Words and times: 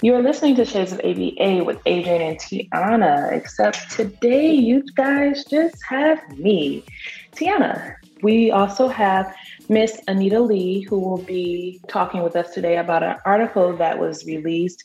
You 0.00 0.14
are 0.14 0.22
listening 0.22 0.54
to 0.56 0.64
Shades 0.64 0.92
of 0.92 1.00
ABA 1.00 1.64
with 1.64 1.80
Adrian 1.84 2.22
and 2.22 2.38
Tiana, 2.38 3.32
except 3.32 3.90
today 3.90 4.52
you 4.52 4.84
guys 4.94 5.44
just 5.44 5.74
have 5.88 6.20
me, 6.38 6.84
Tiana. 7.32 7.96
We 8.22 8.52
also 8.52 8.86
have 8.86 9.34
Miss 9.68 10.00
Anita 10.06 10.38
Li, 10.38 10.82
who 10.82 11.00
will 11.00 11.18
be 11.18 11.80
talking 11.88 12.22
with 12.22 12.36
us 12.36 12.54
today 12.54 12.76
about 12.76 13.02
an 13.02 13.16
article 13.26 13.76
that 13.76 13.98
was 13.98 14.24
released 14.24 14.84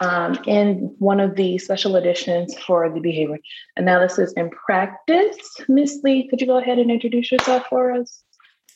um, 0.00 0.36
in 0.46 0.94
one 0.98 1.20
of 1.20 1.36
the 1.36 1.58
special 1.58 1.94
editions 1.94 2.56
for 2.58 2.90
the 2.90 3.00
Behavior 3.00 3.38
Analysis 3.76 4.32
in 4.32 4.50
Practice. 4.50 5.38
Miss 5.68 6.00
Li, 6.02 6.26
could 6.28 6.40
you 6.40 6.48
go 6.48 6.58
ahead 6.58 6.80
and 6.80 6.90
introduce 6.90 7.30
yourself 7.30 7.66
for 7.68 7.92
us? 7.92 8.24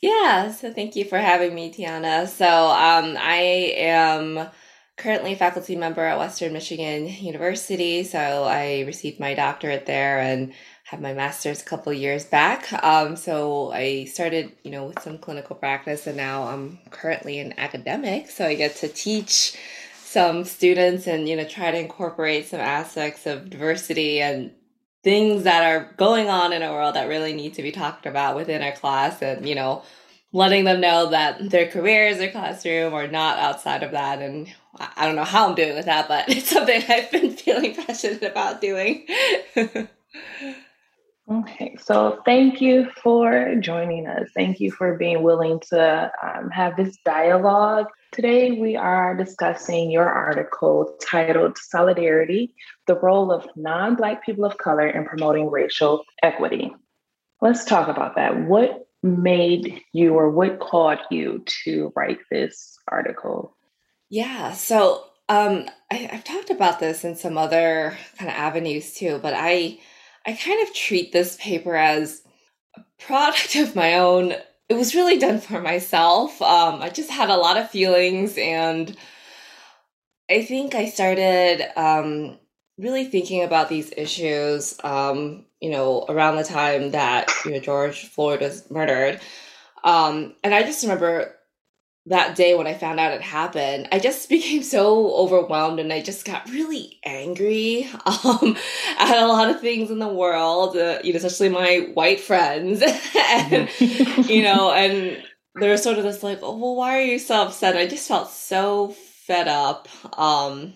Yeah, 0.00 0.52
so 0.52 0.72
thank 0.72 0.96
you 0.96 1.04
for 1.04 1.18
having 1.18 1.54
me, 1.54 1.72
Tiana. 1.72 2.28
So 2.28 2.46
um, 2.46 3.16
I 3.18 3.72
am 3.76 4.48
currently 4.96 5.32
a 5.32 5.36
faculty 5.36 5.76
member 5.76 6.02
at 6.02 6.18
Western 6.18 6.52
Michigan 6.52 7.08
University. 7.08 8.04
So 8.04 8.44
I 8.44 8.80
received 8.82 9.18
my 9.18 9.34
doctorate 9.34 9.86
there 9.86 10.20
and 10.20 10.52
have 10.84 11.00
my 11.00 11.14
master's 11.14 11.62
a 11.62 11.64
couple 11.64 11.92
years 11.92 12.26
back. 12.26 12.70
Um, 12.84 13.16
so 13.16 13.72
I 13.72 14.04
started, 14.04 14.52
you 14.62 14.70
know, 14.70 14.84
with 14.84 15.00
some 15.00 15.18
clinical 15.18 15.56
practice, 15.56 16.06
and 16.06 16.16
now 16.16 16.44
I'm 16.44 16.78
currently 16.90 17.38
an 17.38 17.54
academic. 17.56 18.28
So 18.30 18.46
I 18.46 18.54
get 18.54 18.76
to 18.76 18.88
teach 18.88 19.56
some 19.94 20.44
students 20.44 21.08
and 21.08 21.28
you 21.28 21.34
know 21.34 21.44
try 21.44 21.72
to 21.72 21.78
incorporate 21.78 22.46
some 22.46 22.60
aspects 22.60 23.26
of 23.26 23.50
diversity 23.50 24.20
and 24.20 24.52
things 25.04 25.44
that 25.44 25.62
are 25.62 25.92
going 25.96 26.28
on 26.28 26.52
in 26.52 26.62
a 26.62 26.72
world 26.72 26.96
that 26.96 27.08
really 27.08 27.34
need 27.34 27.54
to 27.54 27.62
be 27.62 27.70
talked 27.70 28.06
about 28.06 28.34
within 28.34 28.62
our 28.62 28.72
class 28.72 29.22
and 29.22 29.48
you 29.48 29.54
know 29.54 29.82
letting 30.32 30.64
them 30.64 30.80
know 30.80 31.10
that 31.10 31.50
their 31.50 31.68
careers 31.68 32.18
their 32.18 32.32
classroom 32.32 32.92
are 32.92 33.06
not 33.06 33.38
outside 33.38 33.82
of 33.82 33.92
that 33.92 34.20
and 34.20 34.52
I 34.78 35.06
don't 35.06 35.16
know 35.16 35.24
how 35.24 35.48
I'm 35.48 35.54
doing 35.54 35.74
with 35.74 35.86
that, 35.86 36.08
but 36.08 36.28
it's 36.28 36.50
something 36.50 36.82
I've 36.88 37.10
been 37.10 37.32
feeling 37.32 37.74
passionate 37.86 38.22
about 38.22 38.60
doing. 38.60 39.06
okay, 41.30 41.76
so 41.80 42.20
thank 42.24 42.60
you 42.60 42.90
for 43.02 43.54
joining 43.56 44.06
us. 44.06 44.28
Thank 44.34 44.60
you 44.60 44.70
for 44.70 44.96
being 44.96 45.22
willing 45.22 45.60
to 45.70 46.12
um, 46.22 46.50
have 46.50 46.76
this 46.76 46.96
dialogue. 47.04 47.86
Today, 48.14 48.52
we 48.52 48.76
are 48.76 49.16
discussing 49.16 49.90
your 49.90 50.08
article 50.08 50.96
titled 51.02 51.58
Solidarity 51.58 52.54
The 52.86 52.94
Role 52.94 53.32
of 53.32 53.48
Non 53.56 53.96
Black 53.96 54.24
People 54.24 54.44
of 54.44 54.56
Color 54.56 54.86
in 54.86 55.04
Promoting 55.04 55.50
Racial 55.50 56.04
Equity. 56.22 56.72
Let's 57.40 57.64
talk 57.64 57.88
about 57.88 58.14
that. 58.14 58.42
What 58.42 58.86
made 59.02 59.82
you 59.92 60.14
or 60.14 60.30
what 60.30 60.60
called 60.60 61.00
you 61.10 61.42
to 61.64 61.92
write 61.96 62.20
this 62.30 62.78
article? 62.86 63.56
Yeah. 64.10 64.52
So 64.52 65.06
um, 65.28 65.68
I, 65.90 65.96
have 65.96 66.22
talked 66.22 66.50
about 66.50 66.78
this 66.78 67.02
in 67.02 67.16
some 67.16 67.36
other 67.36 67.98
kind 68.16 68.30
of 68.30 68.36
avenues 68.36 68.94
too, 68.94 69.18
but 69.20 69.34
I 69.36 69.80
I 70.24 70.34
kind 70.34 70.62
of 70.62 70.72
treat 70.72 71.12
this 71.12 71.36
paper 71.40 71.74
as 71.74 72.22
a 72.76 72.84
product 72.96 73.56
of 73.56 73.74
my 73.74 73.94
own. 73.94 74.34
It 74.68 74.74
was 74.74 74.94
really 74.94 75.18
done 75.18 75.40
for 75.40 75.60
myself. 75.60 76.40
Um, 76.40 76.80
I 76.80 76.88
just 76.88 77.10
had 77.10 77.30
a 77.30 77.36
lot 77.36 77.56
of 77.58 77.70
feelings, 77.70 78.36
and 78.38 78.96
I 80.30 80.42
think 80.42 80.74
I 80.74 80.88
started 80.88 81.62
um, 81.78 82.38
really 82.78 83.04
thinking 83.04 83.42
about 83.42 83.68
these 83.68 83.92
issues. 83.96 84.76
Um, 84.82 85.46
you 85.60 85.70
know, 85.70 86.06
around 86.08 86.36
the 86.36 86.44
time 86.44 86.92
that 86.92 87.30
you 87.44 87.52
know 87.52 87.60
George 87.60 88.08
Floyd 88.08 88.40
was 88.40 88.70
murdered, 88.70 89.20
um, 89.82 90.34
and 90.42 90.54
I 90.54 90.62
just 90.62 90.82
remember 90.82 91.36
that 92.06 92.36
day 92.36 92.54
when 92.54 92.66
I 92.66 92.74
found 92.74 93.00
out 93.00 93.12
it 93.12 93.22
happened, 93.22 93.88
I 93.90 93.98
just 93.98 94.28
became 94.28 94.62
so 94.62 95.14
overwhelmed 95.14 95.80
and 95.80 95.92
I 95.92 96.02
just 96.02 96.24
got 96.24 96.48
really 96.50 96.98
angry 97.04 97.88
um, 98.06 98.56
at 98.98 99.18
a 99.18 99.26
lot 99.26 99.50
of 99.50 99.60
things 99.60 99.90
in 99.90 99.98
the 99.98 100.08
world, 100.08 100.76
uh, 100.76 100.98
you 101.02 101.12
know, 101.12 101.18
especially 101.18 101.48
my 101.48 101.88
white 101.94 102.20
friends. 102.20 102.82
and, 103.28 103.68
you 104.28 104.42
know, 104.42 104.72
and 104.72 105.22
there 105.56 105.70
was 105.70 105.82
sort 105.82 105.98
of 105.98 106.04
this 106.04 106.22
like, 106.22 106.40
oh, 106.42 106.56
well, 106.56 106.76
why 106.76 106.98
are 106.98 107.02
you 107.02 107.18
so 107.18 107.42
upset? 107.42 107.76
I 107.76 107.86
just 107.86 108.08
felt 108.08 108.30
so 108.30 108.88
fed 108.88 109.48
up. 109.48 109.88
Um, 110.18 110.74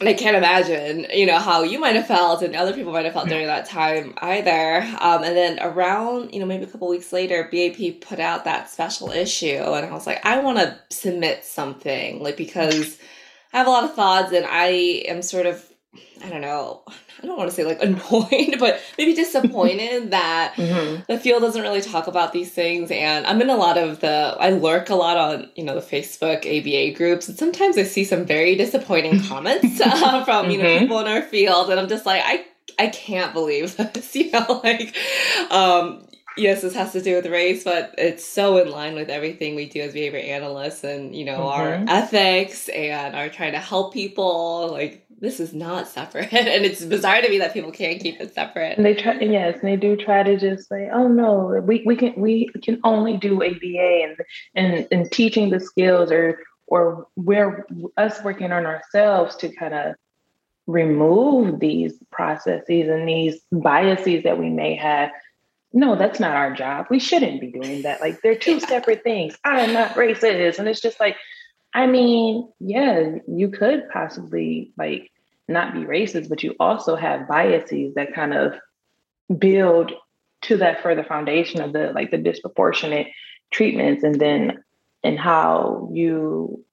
I 0.00 0.14
can't 0.14 0.36
imagine, 0.36 1.06
you 1.12 1.26
know, 1.26 1.38
how 1.38 1.64
you 1.64 1.80
might 1.80 1.96
have 1.96 2.06
felt 2.06 2.42
and 2.42 2.54
other 2.54 2.72
people 2.72 2.92
might 2.92 3.04
have 3.04 3.14
felt 3.14 3.28
during 3.28 3.48
that 3.48 3.66
time 3.66 4.14
either. 4.18 4.78
Um, 5.00 5.24
and 5.24 5.36
then 5.36 5.58
around, 5.60 6.32
you 6.32 6.38
know, 6.38 6.46
maybe 6.46 6.62
a 6.62 6.66
couple 6.68 6.86
weeks 6.88 7.12
later, 7.12 7.48
BAP 7.50 8.00
put 8.00 8.20
out 8.20 8.44
that 8.44 8.70
special 8.70 9.10
issue, 9.10 9.56
and 9.56 9.84
I 9.86 9.92
was 9.92 10.06
like, 10.06 10.24
I 10.24 10.38
want 10.38 10.58
to 10.58 10.78
submit 10.90 11.44
something, 11.44 12.22
like 12.22 12.36
because 12.36 12.96
I 13.52 13.58
have 13.58 13.66
a 13.66 13.70
lot 13.70 13.82
of 13.82 13.94
thoughts, 13.94 14.32
and 14.32 14.46
I 14.48 14.66
am 15.08 15.20
sort 15.20 15.46
of, 15.46 15.68
I 16.24 16.30
don't 16.30 16.40
know, 16.40 16.82
I 17.22 17.26
don't 17.26 17.36
want 17.36 17.50
to 17.50 17.56
say 17.56 17.64
like 17.64 17.82
annoyed, 17.82 18.58
but 18.58 18.80
maybe 18.96 19.14
disappointed 19.14 20.10
that 20.10 20.54
mm-hmm. 20.56 21.02
the 21.06 21.18
field 21.18 21.42
doesn't 21.42 21.62
really 21.62 21.80
talk 21.80 22.06
about 22.06 22.32
these 22.32 22.50
things. 22.50 22.90
And 22.90 23.26
I'm 23.26 23.40
in 23.40 23.50
a 23.50 23.56
lot 23.56 23.78
of 23.78 24.00
the, 24.00 24.36
I 24.38 24.50
lurk 24.50 24.90
a 24.90 24.94
lot 24.94 25.16
on, 25.16 25.50
you 25.54 25.64
know, 25.64 25.74
the 25.74 25.80
Facebook 25.80 26.38
ABA 26.38 26.96
groups. 26.96 27.28
And 27.28 27.38
sometimes 27.38 27.78
I 27.78 27.84
see 27.84 28.04
some 28.04 28.24
very 28.24 28.56
disappointing 28.56 29.22
comments 29.28 29.80
uh, 29.80 30.24
from, 30.24 30.50
you 30.50 30.58
know, 30.58 30.64
mm-hmm. 30.64 30.78
people 30.80 31.00
in 31.00 31.06
our 31.06 31.22
field. 31.22 31.70
And 31.70 31.78
I'm 31.78 31.88
just 31.88 32.06
like, 32.06 32.22
I, 32.24 32.44
I 32.78 32.88
can't 32.88 33.32
believe 33.32 33.76
this, 33.76 34.14
you 34.14 34.30
know, 34.30 34.60
like, 34.64 34.94
um, 35.50 36.06
yes, 36.36 36.62
this 36.62 36.74
has 36.74 36.92
to 36.92 37.02
do 37.02 37.16
with 37.16 37.26
race, 37.26 37.64
but 37.64 37.94
it's 37.98 38.24
so 38.24 38.58
in 38.58 38.70
line 38.70 38.94
with 38.94 39.10
everything 39.10 39.56
we 39.56 39.68
do 39.68 39.80
as 39.80 39.92
behavior 39.92 40.20
analysts 40.20 40.84
and, 40.84 41.14
you 41.14 41.24
know, 41.24 41.40
mm-hmm. 41.40 41.88
our 41.88 41.96
ethics 41.96 42.68
and 42.68 43.16
our 43.16 43.28
trying 43.28 43.52
to 43.52 43.58
help 43.58 43.92
people. 43.92 44.68
Like, 44.70 45.07
this 45.20 45.40
is 45.40 45.52
not 45.52 45.88
separate. 45.88 46.32
and 46.32 46.64
it's 46.64 46.84
bizarre 46.84 47.20
to 47.20 47.28
me 47.28 47.38
that 47.38 47.52
people 47.52 47.72
can't 47.72 48.00
keep 48.00 48.20
it 48.20 48.34
separate. 48.34 48.76
And 48.76 48.86
they 48.86 48.94
try, 48.94 49.18
yes, 49.20 49.58
and 49.60 49.68
they 49.68 49.76
do 49.76 49.96
try 49.96 50.22
to 50.22 50.38
just 50.38 50.68
say, 50.68 50.88
oh 50.92 51.08
no, 51.08 51.60
we, 51.64 51.82
we 51.84 51.96
can, 51.96 52.14
we 52.16 52.48
can 52.62 52.80
only 52.84 53.16
do 53.16 53.42
ABA 53.42 54.02
and, 54.04 54.16
and, 54.54 54.88
and 54.90 55.10
teaching 55.10 55.50
the 55.50 55.60
skills 55.60 56.10
or, 56.12 56.40
or 56.66 57.06
we're 57.16 57.66
us 57.96 58.22
working 58.22 58.52
on 58.52 58.66
ourselves 58.66 59.36
to 59.36 59.48
kind 59.48 59.74
of 59.74 59.94
remove 60.66 61.60
these 61.60 61.94
processes 62.10 62.88
and 62.88 63.08
these 63.08 63.40
biases 63.50 64.22
that 64.24 64.38
we 64.38 64.50
may 64.50 64.74
have 64.74 65.10
no, 65.72 65.96
that's 65.96 66.18
not 66.18 66.34
our 66.34 66.54
job. 66.54 66.86
We 66.88 66.98
shouldn't 66.98 67.42
be 67.42 67.52
doing 67.52 67.82
that. 67.82 68.00
Like 68.00 68.22
they're 68.22 68.34
two 68.34 68.58
separate 68.58 69.02
things. 69.02 69.36
I 69.44 69.60
am 69.60 69.74
not 69.74 69.94
racist. 69.96 70.58
And 70.58 70.66
it's 70.66 70.80
just 70.80 70.98
like, 70.98 71.16
I 71.78 71.86
mean, 71.86 72.52
yeah, 72.58 73.18
you 73.28 73.50
could 73.50 73.88
possibly 73.88 74.72
like 74.76 75.12
not 75.46 75.74
be 75.74 75.82
racist, 75.82 76.28
but 76.28 76.42
you 76.42 76.56
also 76.58 76.96
have 76.96 77.28
biases 77.28 77.94
that 77.94 78.12
kind 78.16 78.34
of 78.34 78.54
build 79.38 79.92
to 80.42 80.56
that 80.56 80.82
further 80.82 81.04
foundation 81.04 81.60
of 81.60 81.72
the 81.72 81.92
like 81.94 82.10
the 82.10 82.18
disproportionate 82.18 83.06
treatments 83.52 84.02
and 84.02 84.20
then 84.20 84.64
and 85.04 85.20
how 85.20 85.88
you 85.92 86.64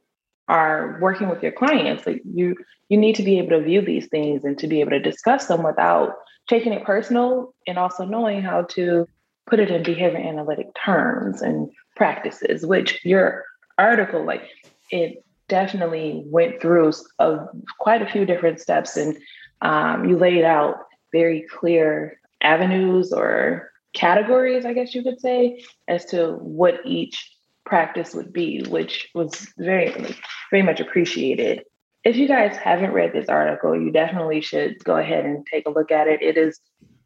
are 0.48 0.98
working 1.00 1.30
with 1.30 1.44
your 1.44 1.52
clients. 1.52 2.08
Like 2.08 2.24
you 2.26 2.56
you 2.90 2.98
need 2.98 3.14
to 3.18 3.24
be 3.24 3.38
able 3.38 3.50
to 3.50 3.62
view 3.62 3.82
these 3.82 4.08
things 4.08 4.44
and 4.44 4.58
to 4.58 4.66
be 4.66 4.82
able 4.82 4.90
to 4.90 5.00
discuss 5.00 5.46
them 5.46 5.62
without 5.62 6.16
taking 6.48 6.74
it 6.74 6.84
personal 6.84 7.54
and 7.68 7.78
also 7.78 8.06
knowing 8.06 8.42
how 8.42 8.64
to 8.70 9.08
put 9.46 9.60
it 9.60 9.70
in 9.70 9.84
behavior 9.84 10.18
analytic 10.18 10.66
terms 10.84 11.44
and 11.44 11.70
practices, 11.96 12.66
which 12.66 13.06
your 13.06 13.46
article, 13.78 14.26
like 14.26 14.50
it 14.92 15.24
definitely 15.48 16.24
went 16.26 16.62
through 16.62 16.92
a, 17.20 17.38
quite 17.80 18.02
a 18.02 18.08
few 18.08 18.26
different 18.26 18.60
steps 18.60 18.98
and 18.98 19.18
um, 19.62 20.06
you 20.06 20.18
laid 20.18 20.44
out 20.44 20.76
very 21.12 21.46
clear 21.50 22.20
avenues 22.42 23.12
or 23.12 23.72
categories, 23.94 24.66
I 24.66 24.74
guess 24.74 24.94
you 24.94 25.04
could 25.04 25.20
say, 25.20 25.64
as 25.88 26.06
to 26.06 26.34
what 26.34 26.82
each 26.86 27.32
practice 27.66 28.14
would 28.14 28.32
be, 28.32 28.64
which 28.68 29.10
was 29.16 29.48
very, 29.58 30.16
very 30.52 30.64
much 30.64 30.80
appreciated. 30.80 31.64
If 32.04 32.16
you 32.18 32.28
guys 32.28 32.56
haven't 32.56 32.92
read 32.92 33.14
this 33.14 33.30
article, 33.30 33.76
you 33.76 33.92
definitely 33.92 34.42
should 34.42 34.84
go 34.84 34.98
ahead 34.98 35.26
and 35.26 35.46
take 35.52 35.66
a 35.66 35.72
look 35.72 35.92
at 35.92 36.08
it. 36.08 36.22
It 36.22 36.38
is 36.38 36.60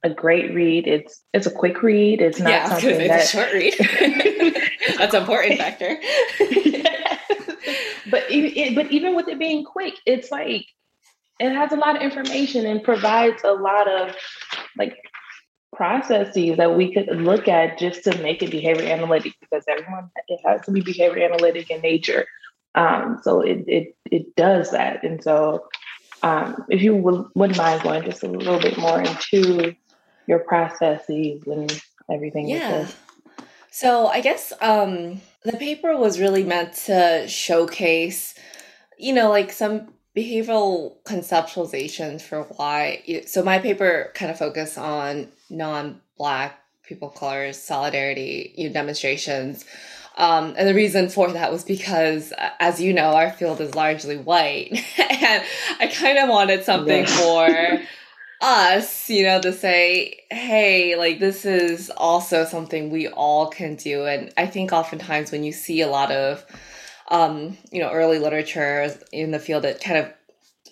a 0.03 0.09
great 0.09 0.53
read. 0.53 0.87
It's 0.87 1.21
it's 1.33 1.45
a 1.45 1.51
quick 1.51 1.81
read. 1.81 2.21
It's 2.21 2.39
not 2.39 2.49
yeah, 2.49 2.69
something 2.79 3.07
that... 3.07 3.23
a 3.23 3.27
short 3.27 3.53
read. 3.53 3.75
That's 4.97 5.13
an 5.13 5.21
important 5.21 5.57
factor. 5.57 5.97
but 8.09 8.29
even, 8.29 8.75
but 8.75 8.91
even 8.91 9.15
with 9.15 9.27
it 9.27 9.39
being 9.39 9.63
quick, 9.63 9.95
it's 10.05 10.31
like 10.31 10.65
it 11.39 11.53
has 11.53 11.71
a 11.71 11.77
lot 11.77 11.95
of 11.95 12.01
information 12.01 12.65
and 12.65 12.83
provides 12.83 13.43
a 13.43 13.53
lot 13.53 13.87
of 13.87 14.15
like 14.77 14.97
processes 15.73 16.57
that 16.57 16.75
we 16.75 16.93
could 16.93 17.07
look 17.15 17.47
at 17.47 17.77
just 17.77 18.03
to 18.03 18.17
make 18.21 18.43
it 18.43 18.51
behavior 18.51 18.83
analytic 18.83 19.33
because 19.39 19.63
everyone 19.67 20.09
it 20.27 20.39
has 20.45 20.61
to 20.61 20.71
be 20.71 20.81
behavior 20.81 21.23
analytic 21.23 21.69
in 21.71 21.81
nature. 21.81 22.25
Um, 22.75 23.19
so 23.23 23.41
it, 23.41 23.63
it 23.67 23.95
it 24.11 24.35
does 24.35 24.71
that, 24.71 25.03
and 25.03 25.23
so 25.23 25.67
um, 26.21 26.65
if 26.69 26.81
you 26.81 26.95
would, 26.95 27.25
wouldn't 27.35 27.57
mind 27.57 27.81
going 27.81 28.03
just 28.03 28.23
a 28.23 28.27
little 28.27 28.59
bit 28.59 28.77
more 28.77 29.01
into 29.01 29.75
your 30.27 30.39
processes 30.39 31.41
and 31.47 31.81
everything. 32.11 32.49
Yeah. 32.49 32.87
So 33.71 34.07
I 34.07 34.21
guess 34.21 34.53
um, 34.61 35.21
the 35.43 35.57
paper 35.57 35.95
was 35.95 36.19
really 36.19 36.43
meant 36.43 36.73
to 36.73 37.27
showcase 37.27 38.35
you 38.99 39.13
know, 39.13 39.29
like 39.29 39.51
some 39.51 39.93
behavioral 40.15 41.01
conceptualizations 41.03 42.21
for 42.21 42.43
why. 42.43 43.01
So 43.25 43.43
my 43.43 43.59
paper 43.59 44.11
kind 44.13 44.29
of 44.29 44.37
focused 44.37 44.77
on 44.77 45.29
non-black 45.49 46.59
people 46.83 47.07
of 47.07 47.15
color 47.15 47.53
solidarity 47.53 48.53
you 48.57 48.67
know, 48.67 48.73
demonstrations. 48.73 49.63
Um, 50.17 50.53
and 50.57 50.67
the 50.67 50.73
reason 50.73 51.07
for 51.07 51.31
that 51.31 51.49
was 51.49 51.63
because, 51.63 52.33
as 52.59 52.81
you 52.81 52.91
know, 52.91 53.11
our 53.11 53.31
field 53.31 53.61
is 53.61 53.73
largely 53.73 54.17
white. 54.17 54.71
and 54.97 55.43
I 55.79 55.87
kind 55.87 56.17
of 56.17 56.27
wanted 56.27 56.65
something 56.65 57.05
yeah. 57.05 57.77
for 57.77 57.83
us, 58.41 59.09
you 59.09 59.23
know, 59.23 59.41
to 59.41 59.51
say, 59.51 60.21
hey, 60.31 60.95
like 60.95 61.19
this 61.19 61.45
is 61.45 61.89
also 61.89 62.45
something 62.45 62.89
we 62.89 63.07
all 63.07 63.47
can 63.47 63.75
do. 63.75 64.05
And 64.05 64.31
I 64.37 64.45
think 64.45 64.71
oftentimes 64.71 65.31
when 65.31 65.43
you 65.43 65.51
see 65.51 65.81
a 65.81 65.87
lot 65.87 66.11
of, 66.11 66.45
um, 67.09 67.57
you 67.71 67.81
know, 67.81 67.91
early 67.91 68.19
literature 68.19 68.95
in 69.11 69.31
the 69.31 69.39
field, 69.39 69.65
it 69.65 69.81
kind 69.81 69.97
of 69.97 70.13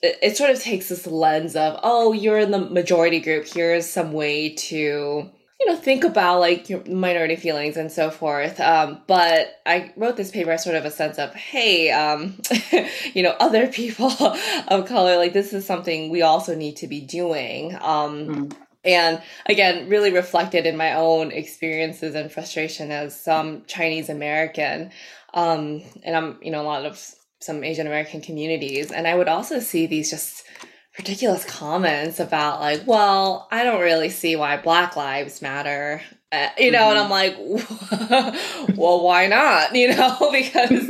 it, 0.01 0.17
it 0.21 0.37
sort 0.37 0.51
of 0.51 0.61
takes 0.61 0.89
this 0.89 1.07
lens 1.07 1.55
of, 1.55 1.79
oh, 1.83 2.13
you're 2.13 2.39
in 2.39 2.51
the 2.51 2.59
majority 2.59 3.19
group. 3.19 3.47
Here's 3.47 3.89
some 3.89 4.13
way 4.13 4.49
to 4.55 5.29
you 5.59 5.65
know 5.65 5.75
think 5.75 6.03
about 6.03 6.39
like 6.39 6.69
your 6.69 6.83
minority 6.85 7.35
feelings 7.35 7.77
and 7.77 7.91
so 7.91 8.09
forth. 8.09 8.59
Um, 8.59 9.01
but 9.07 9.59
i 9.65 9.91
wrote 9.95 10.17
this 10.17 10.31
paper 10.31 10.51
as 10.51 10.63
sort 10.63 10.75
of 10.75 10.85
a 10.85 10.91
sense 10.91 11.17
of 11.17 11.33
hey 11.33 11.91
um, 11.91 12.39
you 13.13 13.23
know 13.23 13.35
other 13.39 13.67
people 13.67 14.11
of 14.67 14.87
color 14.87 15.17
like 15.17 15.33
this 15.33 15.53
is 15.53 15.65
something 15.65 16.09
we 16.09 16.21
also 16.21 16.55
need 16.55 16.77
to 16.77 16.87
be 16.87 17.01
doing. 17.01 17.75
Um, 17.75 18.27
mm. 18.27 18.55
and 18.85 19.21
again 19.47 19.89
really 19.89 20.11
reflected 20.11 20.65
in 20.65 20.77
my 20.77 20.93
own 20.93 21.31
experiences 21.31 22.15
and 22.15 22.31
frustration 22.31 22.91
as 22.91 23.19
some 23.19 23.63
chinese 23.65 24.09
american. 24.09 24.91
Um, 25.33 25.81
and 26.03 26.15
i'm 26.15 26.37
you 26.41 26.51
know 26.51 26.61
a 26.61 26.63
lot 26.63 26.85
of 26.85 27.03
some 27.39 27.63
asian 27.63 27.87
american 27.87 28.21
communities. 28.21 28.91
And 28.91 29.07
i 29.07 29.15
would 29.15 29.27
also 29.27 29.59
see 29.59 29.87
these 29.87 30.11
just 30.11 30.43
ridiculous 30.97 31.45
comments 31.45 32.19
about 32.19 32.59
like, 32.59 32.83
well, 32.85 33.47
I 33.51 33.63
don't 33.63 33.81
really 33.81 34.09
see 34.09 34.35
why 34.35 34.57
Black 34.57 34.95
Lives 34.95 35.41
Matter. 35.41 36.01
Uh, 36.31 36.49
you 36.57 36.71
know, 36.71 36.79
mm-hmm. 36.79 36.97
and 36.97 36.99
I'm 36.99 37.09
like, 37.09 38.77
well, 38.77 39.03
why 39.03 39.27
not? 39.27 39.71
You 39.75 39.95
know, 39.95 40.17
because 40.31 40.87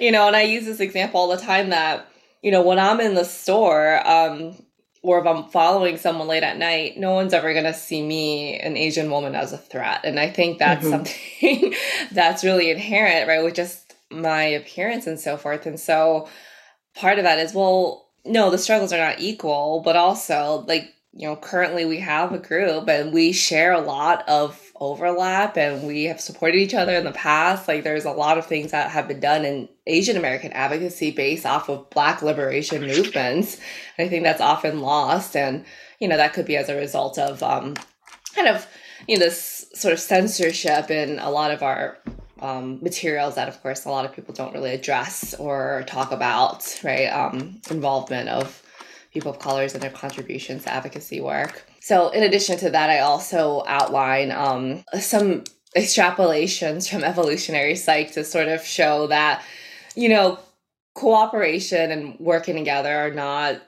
you 0.00 0.10
know, 0.10 0.26
and 0.26 0.36
I 0.36 0.42
use 0.42 0.64
this 0.64 0.80
example 0.80 1.20
all 1.20 1.28
the 1.28 1.36
time 1.36 1.70
that 1.70 2.08
you 2.42 2.50
know 2.50 2.62
when 2.62 2.78
I'm 2.78 3.00
in 3.00 3.14
the 3.14 3.24
store, 3.24 4.06
um, 4.06 4.56
or 5.02 5.20
if 5.20 5.26
I'm 5.26 5.44
following 5.50 5.96
someone 5.96 6.26
late 6.26 6.42
at 6.42 6.58
night, 6.58 6.96
no 6.96 7.12
one's 7.12 7.34
ever 7.34 7.54
gonna 7.54 7.74
see 7.74 8.02
me, 8.02 8.58
an 8.58 8.76
Asian 8.76 9.10
woman, 9.10 9.34
as 9.34 9.52
a 9.52 9.58
threat, 9.58 10.00
and 10.04 10.18
I 10.18 10.30
think 10.30 10.58
that's 10.58 10.84
mm-hmm. 10.84 11.04
something 11.04 11.74
that's 12.12 12.42
really 12.42 12.70
inherent, 12.70 13.28
right, 13.28 13.44
with 13.44 13.54
just 13.54 13.94
my 14.10 14.42
appearance 14.42 15.06
and 15.06 15.20
so 15.20 15.36
forth, 15.36 15.66
and 15.66 15.78
so 15.78 16.28
part 16.94 17.18
of 17.18 17.24
that 17.24 17.38
is 17.38 17.54
well 17.54 18.09
no, 18.24 18.50
the 18.50 18.58
struggles 18.58 18.92
are 18.92 18.98
not 18.98 19.20
equal, 19.20 19.80
but 19.84 19.96
also 19.96 20.64
like, 20.66 20.94
you 21.12 21.26
know, 21.26 21.36
currently 21.36 21.84
we 21.84 21.98
have 21.98 22.32
a 22.32 22.38
group 22.38 22.88
and 22.88 23.12
we 23.12 23.32
share 23.32 23.72
a 23.72 23.80
lot 23.80 24.28
of 24.28 24.72
overlap 24.76 25.56
and 25.56 25.86
we 25.86 26.04
have 26.04 26.20
supported 26.20 26.58
each 26.58 26.74
other 26.74 26.94
in 26.94 27.04
the 27.04 27.12
past. 27.12 27.66
Like 27.66 27.82
there's 27.82 28.04
a 28.04 28.12
lot 28.12 28.38
of 28.38 28.46
things 28.46 28.70
that 28.70 28.90
have 28.90 29.08
been 29.08 29.20
done 29.20 29.44
in 29.44 29.68
Asian 29.86 30.16
American 30.16 30.52
advocacy 30.52 31.10
based 31.10 31.46
off 31.46 31.68
of 31.68 31.90
black 31.90 32.22
liberation 32.22 32.82
movements. 32.82 33.58
I 33.98 34.08
think 34.08 34.22
that's 34.22 34.40
often 34.40 34.80
lost 34.80 35.34
and 35.36 35.64
you 35.98 36.08
know 36.08 36.16
that 36.16 36.32
could 36.32 36.46
be 36.46 36.56
as 36.56 36.68
a 36.68 36.76
result 36.76 37.18
of 37.18 37.42
um 37.42 37.74
kind 38.34 38.48
of 38.48 38.66
you 39.06 39.16
know 39.16 39.24
this 39.24 39.66
sort 39.74 39.92
of 39.92 40.00
censorship 40.00 40.90
in 40.90 41.18
a 41.18 41.30
lot 41.30 41.50
of 41.50 41.62
our 41.62 41.98
um, 42.40 42.78
materials 42.82 43.34
that, 43.34 43.48
of 43.48 43.60
course, 43.62 43.84
a 43.84 43.90
lot 43.90 44.04
of 44.04 44.12
people 44.12 44.34
don't 44.34 44.54
really 44.54 44.72
address 44.72 45.34
or 45.34 45.84
talk 45.86 46.12
about, 46.12 46.80
right? 46.82 47.06
Um, 47.06 47.60
involvement 47.70 48.28
of 48.28 48.62
people 49.12 49.30
of 49.30 49.38
colors 49.38 49.74
and 49.74 49.82
their 49.82 49.90
contributions 49.90 50.64
to 50.64 50.72
advocacy 50.72 51.20
work. 51.20 51.64
So, 51.80 52.10
in 52.10 52.22
addition 52.22 52.58
to 52.58 52.70
that, 52.70 52.90
I 52.90 53.00
also 53.00 53.64
outline 53.66 54.30
um, 54.30 54.84
some 55.00 55.44
extrapolations 55.76 56.88
from 56.88 57.04
evolutionary 57.04 57.76
psych 57.76 58.12
to 58.12 58.24
sort 58.24 58.48
of 58.48 58.64
show 58.64 59.06
that, 59.08 59.42
you 59.94 60.08
know, 60.08 60.38
cooperation 60.94 61.90
and 61.90 62.18
working 62.18 62.56
together 62.56 62.94
are 62.94 63.10
not 63.10 63.62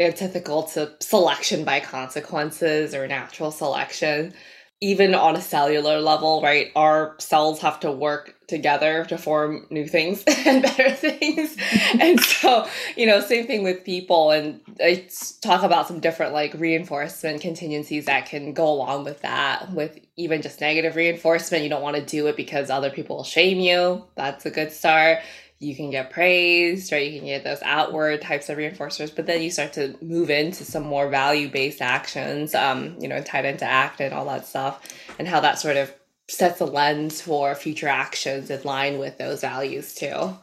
antithetical 0.00 0.62
to 0.62 0.92
selection 1.00 1.64
by 1.64 1.80
consequences 1.80 2.94
or 2.94 3.08
natural 3.08 3.50
selection 3.50 4.32
even 4.80 5.14
on 5.14 5.34
a 5.34 5.40
cellular 5.40 6.00
level, 6.00 6.40
right, 6.40 6.70
our 6.76 7.16
cells 7.18 7.60
have 7.60 7.80
to 7.80 7.90
work 7.90 8.36
together 8.46 9.04
to 9.06 9.18
form 9.18 9.66
new 9.70 9.86
things 9.86 10.22
and 10.46 10.62
better 10.62 10.90
things. 10.90 11.56
and 12.00 12.20
so, 12.20 12.66
you 12.96 13.04
know, 13.04 13.20
same 13.20 13.46
thing 13.46 13.64
with 13.64 13.84
people. 13.84 14.30
And 14.30 14.60
I 14.80 15.06
talk 15.40 15.64
about 15.64 15.88
some 15.88 15.98
different 15.98 16.32
like 16.32 16.54
reinforcement 16.54 17.40
contingencies 17.40 18.06
that 18.06 18.26
can 18.26 18.52
go 18.52 18.68
along 18.68 19.04
with 19.04 19.20
that, 19.22 19.72
with 19.72 19.98
even 20.16 20.42
just 20.42 20.60
negative 20.60 20.94
reinforcement. 20.94 21.64
You 21.64 21.70
don't 21.70 21.82
want 21.82 21.96
to 21.96 22.04
do 22.04 22.28
it 22.28 22.36
because 22.36 22.70
other 22.70 22.90
people 22.90 23.16
will 23.16 23.24
shame 23.24 23.58
you. 23.58 24.04
That's 24.14 24.46
a 24.46 24.50
good 24.50 24.72
start 24.72 25.18
you 25.60 25.74
can 25.74 25.90
get 25.90 26.10
praised, 26.10 26.92
right? 26.92 27.10
You 27.10 27.18
can 27.18 27.26
get 27.26 27.44
those 27.44 27.62
outward 27.62 28.22
types 28.22 28.48
of 28.48 28.58
reinforcers, 28.58 29.14
but 29.14 29.26
then 29.26 29.42
you 29.42 29.50
start 29.50 29.72
to 29.72 29.96
move 30.00 30.30
into 30.30 30.64
some 30.64 30.84
more 30.84 31.08
value 31.08 31.48
based 31.48 31.82
actions, 31.82 32.54
um, 32.54 32.96
you 33.00 33.08
know, 33.08 33.20
tied 33.22 33.44
into 33.44 33.64
ACT 33.64 34.00
and 34.00 34.14
all 34.14 34.24
that 34.26 34.46
stuff, 34.46 34.88
and 35.18 35.26
how 35.26 35.40
that 35.40 35.58
sort 35.58 35.76
of 35.76 35.92
sets 36.28 36.60
a 36.60 36.64
lens 36.64 37.20
for 37.20 37.54
future 37.54 37.88
actions 37.88 38.50
in 38.50 38.62
line 38.62 38.98
with 38.98 39.18
those 39.18 39.40
values 39.40 39.94
too. 39.94 40.36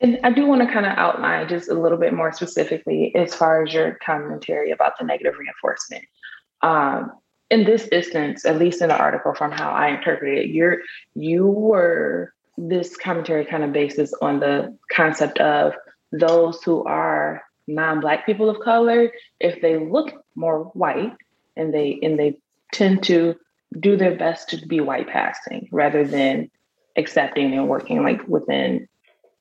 And 0.00 0.18
I 0.22 0.30
do 0.30 0.46
want 0.46 0.62
to 0.62 0.72
kind 0.72 0.86
of 0.86 0.96
outline 0.96 1.48
just 1.48 1.68
a 1.68 1.74
little 1.74 1.98
bit 1.98 2.12
more 2.12 2.32
specifically 2.32 3.14
as 3.14 3.34
far 3.34 3.62
as 3.62 3.72
your 3.72 3.98
commentary 4.04 4.70
about 4.70 4.98
the 4.98 5.04
negative 5.04 5.34
reinforcement. 5.38 6.04
Um, 6.62 7.12
in 7.50 7.64
this 7.64 7.88
instance, 7.92 8.44
at 8.44 8.58
least 8.58 8.82
in 8.82 8.88
the 8.88 8.96
article 8.96 9.34
from 9.34 9.52
how 9.52 9.70
I 9.70 9.88
interpreted 9.88 10.38
it, 10.38 10.50
you're 10.50 10.78
you 11.14 11.46
were 11.46 12.33
this 12.56 12.96
commentary 12.96 13.44
kind 13.44 13.64
of 13.64 13.72
bases 13.72 14.14
on 14.22 14.40
the 14.40 14.76
concept 14.92 15.38
of 15.38 15.74
those 16.12 16.62
who 16.62 16.84
are 16.84 17.42
non-black 17.66 18.26
people 18.26 18.50
of 18.50 18.60
color 18.60 19.10
if 19.40 19.60
they 19.62 19.78
look 19.78 20.12
more 20.34 20.64
white 20.74 21.12
and 21.56 21.72
they 21.72 21.98
and 22.02 22.18
they 22.18 22.36
tend 22.72 23.02
to 23.02 23.34
do 23.80 23.96
their 23.96 24.14
best 24.14 24.50
to 24.50 24.66
be 24.66 24.80
white 24.80 25.08
passing 25.08 25.68
rather 25.72 26.06
than 26.06 26.50
accepting 26.96 27.54
and 27.54 27.68
working 27.68 28.02
like 28.02 28.26
within 28.28 28.86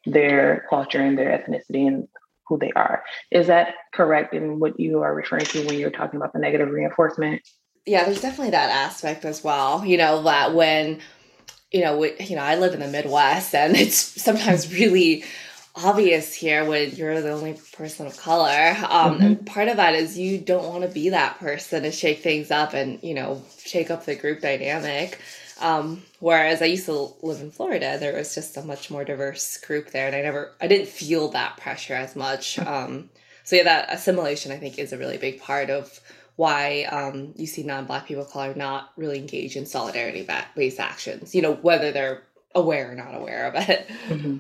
their 0.06 0.66
culture 0.70 1.02
and 1.02 1.18
their 1.18 1.38
ethnicity 1.38 1.88
and 1.88 2.08
who 2.48 2.58
they 2.58 2.72
are. 2.76 3.04
Is 3.32 3.48
that 3.48 3.76
correct 3.94 4.34
in 4.34 4.60
what 4.60 4.80
you 4.80 5.02
are 5.02 5.14
referring 5.14 5.46
to 5.46 5.66
when 5.66 5.78
you're 5.78 5.92
talking 5.92 6.18
about 6.18 6.34
the 6.34 6.40
negative 6.40 6.70
reinforcement? 6.70 7.42
Yeah, 7.86 8.06
there's 8.06 8.22
definitely 8.22 8.52
that 8.52 8.70
aspect 8.70 9.26
as 9.26 9.44
well. 9.44 9.86
You 9.86 9.98
know, 9.98 10.24
that 10.24 10.54
when 10.54 11.00
you 11.74 11.82
know, 11.82 11.98
we, 11.98 12.14
you 12.20 12.36
know, 12.36 12.44
I 12.44 12.56
live 12.56 12.74
in 12.74 12.80
the 12.80 12.88
Midwest, 12.88 13.54
and 13.54 13.76
it's 13.76 13.98
sometimes 13.98 14.72
really 14.74 15.26
obvious 15.76 16.34
here 16.34 16.64
when 16.66 16.92
you're 16.92 17.20
the 17.22 17.32
only 17.32 17.60
person 17.74 18.06
of 18.06 18.16
color. 18.16 18.76
Um, 18.88 19.16
mm-hmm. 19.16 19.24
And 19.24 19.46
part 19.46 19.68
of 19.68 19.78
that 19.78 19.96
is 19.96 20.18
you 20.18 20.38
don't 20.38 20.68
want 20.68 20.84
to 20.84 20.90
be 20.90 21.10
that 21.10 21.40
person 21.40 21.84
to 21.84 21.92
shake 21.92 22.20
things 22.20 22.52
up 22.52 22.74
and 22.74 23.02
you 23.02 23.16
know 23.16 23.44
shake 23.58 23.90
up 23.90 24.06
the 24.06 24.16
group 24.16 24.42
dynamic. 24.42 25.20
Um, 25.60 26.04
whereas 26.20 26.62
I 26.62 26.66
used 26.66 26.86
to 26.86 27.14
live 27.22 27.42
in 27.42 27.52
Florida, 27.52 27.98
there 27.98 28.16
was 28.16 28.36
just 28.36 28.58
a 28.58 28.64
much 28.64 28.92
more 28.92 29.06
diverse 29.06 29.58
group 29.58 29.92
there, 29.92 30.08
and 30.08 30.16
I 30.16 30.22
never, 30.22 30.52
I 30.60 30.68
didn't 30.68 30.90
feel 30.90 31.30
that 31.30 31.58
pressure 31.58 31.94
as 31.94 32.16
much. 32.16 32.60
Um, 32.60 33.10
so 33.44 33.56
yeah, 33.56 33.64
that 33.64 33.94
assimilation 33.94 34.52
I 34.52 34.58
think 34.58 34.78
is 34.78 34.94
a 34.94 34.98
really 34.98 35.18
big 35.18 35.42
part 35.42 35.70
of 35.70 36.00
why 36.36 36.84
um, 36.86 37.34
you 37.36 37.46
see 37.46 37.64
non-black 37.64 38.08
people 38.08 38.24
of 38.24 38.32
color 38.32 38.54
not 38.56 38.92
really 38.98 39.20
engage 39.20 39.56
in 39.56 39.66
solidarity 39.66 40.28
based 40.56 40.80
actions 40.80 41.34
you 41.36 41.42
know 41.42 41.54
whether 41.56 41.92
they're 41.92 42.24
aware 42.56 42.92
or 42.92 42.96
not 42.96 43.16
aware 43.16 43.48
of 43.48 43.56
it 43.70 43.88
mm-hmm. 44.08 44.38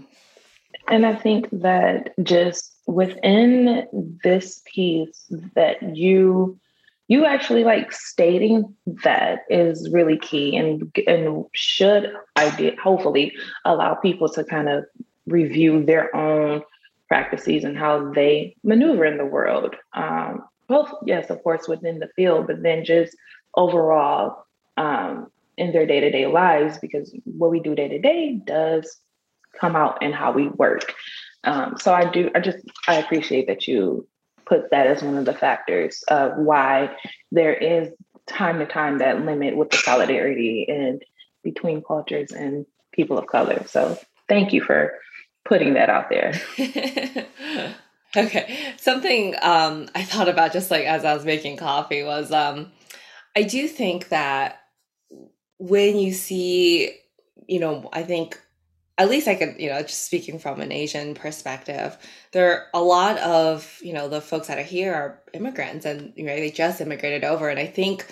and 0.87 1.05
i 1.05 1.15
think 1.15 1.47
that 1.51 2.13
just 2.23 2.75
within 2.87 3.87
this 4.23 4.61
piece 4.65 5.31
that 5.55 5.95
you 5.95 6.59
you 7.07 7.25
actually 7.25 7.63
like 7.63 7.91
stating 7.91 8.75
that 9.03 9.39
is 9.49 9.89
really 9.91 10.17
key 10.17 10.55
and 10.55 10.95
and 11.07 11.45
should 11.53 12.13
i 12.35 12.55
did 12.55 12.77
hopefully 12.77 13.33
allow 13.65 13.93
people 13.93 14.29
to 14.29 14.43
kind 14.43 14.69
of 14.69 14.85
review 15.25 15.85
their 15.85 16.15
own 16.15 16.61
practices 17.07 17.63
and 17.63 17.77
how 17.77 18.11
they 18.13 18.55
maneuver 18.63 19.05
in 19.05 19.17
the 19.17 19.25
world 19.25 19.75
um, 19.93 20.43
both, 20.67 20.91
yes, 21.05 21.29
of 21.29 21.43
course, 21.43 21.67
within 21.67 21.99
the 21.99 22.09
field, 22.15 22.47
but 22.47 22.63
then 22.63 22.85
just 22.85 23.15
overall 23.55 24.45
um, 24.77 25.27
in 25.57 25.71
their 25.71 25.85
day 25.85 25.99
to 25.99 26.11
day 26.11 26.27
lives, 26.27 26.77
because 26.79 27.15
what 27.25 27.51
we 27.51 27.59
do 27.59 27.75
day 27.75 27.87
to 27.87 27.99
day 27.99 28.39
does 28.45 28.97
come 29.59 29.75
out 29.75 30.01
in 30.01 30.11
how 30.11 30.31
we 30.31 30.47
work. 30.47 30.93
Um, 31.43 31.77
so 31.79 31.93
I 31.93 32.09
do, 32.09 32.31
I 32.33 32.39
just, 32.39 32.57
I 32.87 32.95
appreciate 32.95 33.47
that 33.47 33.67
you 33.67 34.07
put 34.45 34.71
that 34.71 34.87
as 34.87 35.03
one 35.03 35.17
of 35.17 35.25
the 35.25 35.33
factors 35.33 36.03
of 36.07 36.37
why 36.37 36.95
there 37.31 37.53
is 37.53 37.89
time 38.27 38.59
to 38.59 38.65
time 38.65 38.99
that 38.99 39.25
limit 39.25 39.57
with 39.57 39.69
the 39.69 39.77
solidarity 39.77 40.65
and 40.67 41.03
between 41.43 41.83
cultures 41.83 42.31
and 42.31 42.65
people 42.91 43.17
of 43.17 43.27
color. 43.27 43.63
So 43.67 43.97
thank 44.29 44.53
you 44.53 44.61
for 44.61 44.93
putting 45.45 45.73
that 45.73 45.89
out 45.89 46.09
there. 46.09 46.33
Okay. 48.15 48.73
Something 48.77 49.35
um, 49.41 49.87
I 49.95 50.03
thought 50.03 50.29
about 50.29 50.53
just 50.53 50.69
like 50.69 50.85
as 50.85 51.03
I 51.03 51.13
was 51.13 51.25
making 51.25 51.57
coffee 51.57 52.03
was 52.03 52.31
um, 52.31 52.71
I 53.35 53.43
do 53.43 53.67
think 53.67 54.09
that 54.09 54.59
when 55.57 55.97
you 55.97 56.13
see, 56.13 56.95
you 57.47 57.59
know, 57.59 57.89
I 57.91 58.03
think 58.03 58.39
at 58.97 59.09
least 59.09 59.27
I 59.27 59.35
could, 59.35 59.55
you 59.57 59.69
know, 59.69 59.81
just 59.81 60.05
speaking 60.05 60.37
from 60.37 60.61
an 60.61 60.71
Asian 60.71 61.15
perspective, 61.15 61.97
there 62.31 62.51
are 62.51 62.65
a 62.75 62.81
lot 62.83 63.17
of, 63.17 63.79
you 63.81 63.93
know, 63.93 64.07
the 64.07 64.21
folks 64.21 64.47
that 64.47 64.59
are 64.59 64.63
here 64.63 64.93
are 64.93 65.21
immigrants 65.33 65.85
and, 65.85 66.13
you 66.15 66.23
know, 66.23 66.35
they 66.35 66.51
just 66.51 66.81
immigrated 66.81 67.23
over. 67.23 67.49
And 67.49 67.59
I 67.59 67.65
think 67.65 68.05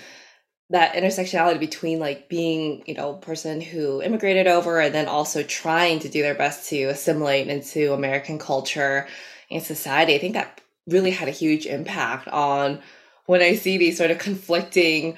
that 0.72 0.96
intersectionality 0.96 1.60
between 1.60 2.00
like 2.00 2.29
being, 2.29 2.84
you 2.88 2.96
know, 2.96 3.13
person 3.13 3.62
who 3.62 4.01
immigrated 4.01 4.48
over 4.48 4.79
and 4.79 4.96
then 4.96 5.08
also 5.08 5.43
trying 5.43 6.00
to 6.00 6.10
do 6.10 6.24
their 6.24 6.34
best 6.34 6.70
to 6.70 6.84
assimilate 6.86 7.48
into 7.48 7.93
American 7.93 8.39
culture 8.39 9.08
and 9.51 9.63
society, 9.63 10.15
I 10.15 10.17
think 10.17 10.34
that 10.34 10.62
really 10.88 11.12
had 11.12 11.27
a 11.27 11.31
huge 11.31 11.65
impact 11.65 12.27
on 12.27 12.79
when 13.25 13.41
I 13.41 13.55
see 13.55 13.77
these 13.77 13.98
sort 13.98 14.12
of 14.12 14.17
conflicting 14.17 15.17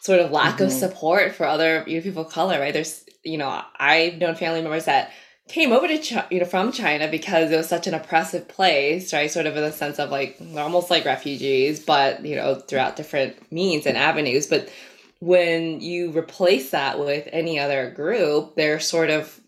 sort 0.00 0.20
of 0.20 0.30
lack 0.30 0.54
mm-hmm. 0.54 0.64
of 0.64 0.72
support 0.72 1.34
for 1.34 1.46
other 1.46 1.84
you 1.86 1.96
know, 1.96 2.02
people 2.02 2.26
of 2.26 2.32
color, 2.32 2.58
right? 2.58 2.72
There's, 2.72 3.04
you 3.24 3.38
know, 3.38 3.62
I've 3.76 4.18
known 4.18 4.34
family 4.34 4.62
members 4.62 4.86
that 4.86 5.12
came 5.48 5.72
over 5.72 5.86
to 5.86 5.98
China, 5.98 6.26
you 6.30 6.40
know 6.40 6.46
from 6.46 6.72
China 6.72 7.08
because 7.08 7.50
it 7.50 7.56
was 7.56 7.68
such 7.68 7.86
an 7.86 7.94
oppressive 7.94 8.48
place, 8.48 9.12
right? 9.12 9.30
Sort 9.30 9.46
of 9.46 9.56
in 9.56 9.62
the 9.62 9.72
sense 9.72 9.98
of 9.98 10.10
like 10.10 10.40
almost 10.56 10.90
like 10.90 11.04
refugees, 11.04 11.84
but 11.84 12.24
you 12.24 12.36
know 12.36 12.54
throughout 12.54 12.96
different 12.96 13.52
means 13.52 13.86
and 13.86 13.96
avenues. 13.96 14.46
But 14.46 14.70
when 15.20 15.80
you 15.80 16.10
replace 16.10 16.70
that 16.70 16.98
with 16.98 17.28
any 17.32 17.58
other 17.58 17.90
group, 17.90 18.54
they're 18.56 18.80
sort 18.80 19.10
of 19.10 19.40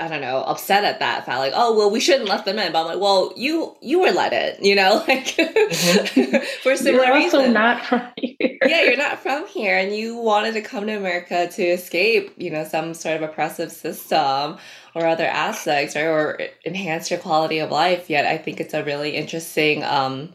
I 0.00 0.08
don't 0.08 0.20
know, 0.20 0.38
upset 0.38 0.84
at 0.84 0.98
that 1.00 1.24
fact, 1.24 1.38
like, 1.38 1.52
oh 1.54 1.76
well, 1.76 1.90
we 1.90 2.00
shouldn't 2.00 2.28
let 2.28 2.44
them 2.44 2.58
in. 2.58 2.72
But 2.72 2.80
I'm 2.80 2.86
like, 2.86 3.00
well, 3.00 3.32
you 3.36 3.76
you 3.80 4.00
were 4.00 4.10
let 4.10 4.32
in, 4.32 4.64
you 4.64 4.74
know, 4.74 5.04
like 5.08 5.26
mm-hmm. 5.26 6.36
for 6.62 6.76
similar 6.76 7.04
you're 7.04 7.16
also 7.16 7.50
not 7.50 7.84
from 7.84 8.02
here. 8.16 8.58
yeah, 8.66 8.82
you're 8.82 8.96
not 8.96 9.20
from 9.20 9.46
here, 9.46 9.76
and 9.76 9.94
you 9.94 10.16
wanted 10.16 10.54
to 10.54 10.62
come 10.62 10.86
to 10.86 10.96
America 10.96 11.48
to 11.48 11.62
escape, 11.62 12.34
you 12.36 12.50
know, 12.50 12.64
some 12.64 12.94
sort 12.94 13.16
of 13.16 13.22
oppressive 13.22 13.70
system 13.70 14.58
or 14.94 15.06
other 15.06 15.26
aspects, 15.26 15.96
right, 15.96 16.04
or 16.04 16.40
enhance 16.64 17.10
your 17.10 17.20
quality 17.20 17.58
of 17.58 17.70
life. 17.70 18.10
Yet, 18.10 18.26
I 18.26 18.38
think 18.38 18.60
it's 18.60 18.74
a 18.74 18.84
really 18.84 19.10
interesting. 19.10 19.84
um 19.84 20.34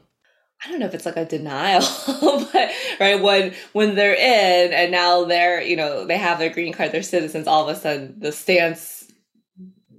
I 0.64 0.70
don't 0.70 0.80
know 0.80 0.88
if 0.88 0.94
it's 0.94 1.06
like 1.06 1.16
a 1.16 1.26
denial, 1.26 1.82
but 2.52 2.72
right 3.00 3.22
when 3.22 3.54
when 3.72 3.96
they're 3.96 4.14
in 4.14 4.74
and 4.74 4.92
now 4.92 5.24
they're 5.24 5.62
you 5.62 5.78
know 5.78 6.06
they 6.06 6.18
have 6.18 6.40
their 6.40 6.50
green 6.50 6.74
card, 6.74 6.92
they're 6.92 7.02
citizens. 7.04 7.48
All 7.48 7.70
of 7.70 7.76
a 7.76 7.80
sudden, 7.80 8.16
the 8.20 8.32
stance 8.32 8.99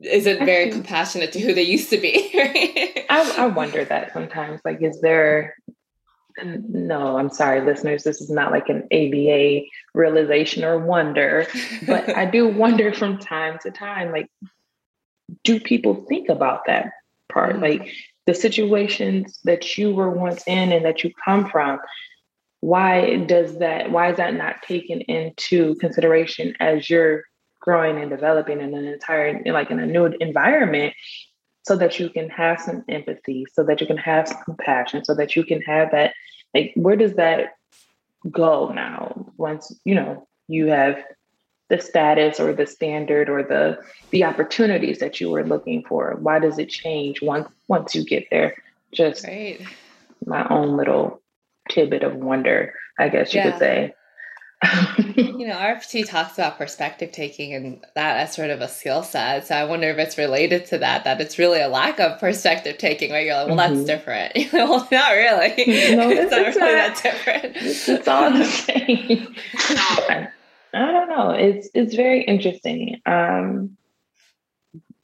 isn't 0.02 0.45
very 0.45 0.71
compassionate 0.71 1.33
to 1.33 1.40
who 1.40 1.54
they 1.54 1.62
used 1.62 1.90
to 1.90 1.99
be. 1.99 2.30
I, 3.11 3.35
I 3.38 3.47
wonder 3.47 3.85
that 3.85 4.12
sometimes. 4.12 4.61
Like, 4.64 4.83
is 4.83 5.00
there? 5.00 5.57
No, 6.42 7.19
I'm 7.19 7.28
sorry, 7.28 7.61
listeners. 7.61 8.04
This 8.04 8.21
is 8.21 8.30
not 8.30 8.50
like 8.50 8.69
an 8.69 8.85
ABA 8.92 9.66
realization 9.95 10.64
or 10.64 10.78
wonder, 10.78 11.47
but 11.87 12.09
I 12.16 12.25
do 12.25 12.49
wonder 12.57 12.95
from 12.95 13.19
time 13.19 13.59
to 13.62 13.71
time. 13.71 14.11
Like, 14.11 14.30
do 15.45 15.61
people 15.61 16.07
think 16.09 16.28
about 16.28 16.62
that 16.66 16.92
part? 17.30 17.54
Mm-hmm. 17.54 17.62
Like 17.62 17.92
the 18.26 18.35
situations 18.35 19.38
that 19.45 19.76
you 19.76 19.95
were 19.95 20.11
once 20.11 20.42
in 20.47 20.73
and 20.73 20.85
that 20.85 21.04
you 21.04 21.11
come 21.25 21.49
from. 21.49 21.78
Why 22.61 23.16
does 23.16 23.59
that? 23.59 23.90
Why 23.90 24.11
is 24.11 24.19
that 24.19 24.35
not 24.35 24.62
taken 24.62 25.00
into 25.02 25.75
consideration 25.76 26.54
as 26.61 26.88
you're 26.88 27.25
growing 27.71 27.99
and 27.99 28.11
developing 28.11 28.61
in 28.61 28.75
an 28.75 28.85
entire 28.85 29.41
like 29.47 29.71
in 29.71 29.79
a 29.79 29.87
new 29.87 30.07
environment 30.21 30.93
so 31.62 31.77
that 31.77 32.00
you 32.00 32.11
can 32.11 32.29
have 32.29 32.59
some 32.61 32.83
empathy 32.89 33.47
so 33.53 33.62
that 33.62 33.81
you 33.81 33.87
can 33.87 33.97
have 33.97 34.27
some 34.27 34.43
compassion 34.45 35.05
so 35.05 35.15
that 35.15 35.37
you 35.37 35.45
can 35.45 35.62
have 35.62 35.93
that 35.93 36.12
like 36.53 36.73
where 36.75 36.97
does 36.97 37.15
that 37.15 37.55
go 38.29 38.73
now 38.73 39.25
once 39.37 39.73
you 39.85 39.95
know 39.95 40.27
you 40.49 40.67
have 40.67 40.99
the 41.69 41.81
status 41.81 42.41
or 42.41 42.53
the 42.53 42.67
standard 42.67 43.31
or 43.31 43.45
the 43.45 43.79
the 44.11 44.25
opportunities 44.25 44.99
that 44.99 45.21
you 45.21 45.31
were 45.31 45.47
looking 45.47 45.85
for 45.85 46.17
why 46.21 46.41
does 46.41 46.59
it 46.59 46.69
change 46.69 47.23
once 47.23 47.49
once 47.69 47.95
you 47.95 48.05
get 48.05 48.27
there 48.33 48.57
just 48.93 49.25
right. 49.25 49.61
my 50.27 50.45
own 50.49 50.77
little 50.77 51.23
tidbit 51.69 52.03
of 52.03 52.17
wonder 52.17 52.75
i 52.99 53.09
guess 53.09 53.33
you 53.33 53.41
yeah. 53.41 53.50
could 53.53 53.61
say 53.61 53.95
you 55.17 55.47
know, 55.47 55.55
RFT 55.55 56.07
talks 56.07 56.35
about 56.35 56.59
perspective 56.59 57.12
taking 57.12 57.55
and 57.55 57.83
that 57.95 58.19
as 58.19 58.35
sort 58.35 58.50
of 58.50 58.61
a 58.61 58.69
skill 58.69 59.02
set. 59.02 59.47
So 59.47 59.55
I 59.55 59.64
wonder 59.64 59.88
if 59.88 59.97
it's 59.97 60.19
related 60.19 60.67
to 60.67 60.79
that, 60.79 61.05
that 61.05 61.21
it's 61.21 61.38
really 61.38 61.61
a 61.61 61.69
lack 61.69 61.99
of 61.99 62.21
perspective 62.21 62.76
taking, 62.76 63.11
where 63.11 63.23
You're 63.23 63.37
like, 63.37 63.49
well, 63.49 63.57
mm-hmm. 63.57 63.75
that's 63.75 63.87
different. 63.87 64.52
well, 64.52 64.87
not 64.90 65.12
really. 65.12 65.50
No, 65.97 66.11
it's, 66.11 66.31
not 66.31 66.40
really 66.40 66.61
not, 66.61 66.61
that 66.61 67.00
different. 67.02 67.57
It's, 67.57 67.88
it's 67.88 68.09
all 68.09 68.31
the 68.31 68.45
same. 68.45 69.35
I, 69.55 70.29
I 70.75 70.93
don't 70.93 71.09
know. 71.09 71.31
It's 71.31 71.69
it's 71.75 71.95
very 71.95 72.23
interesting. 72.23 73.00
Um, 73.07 73.76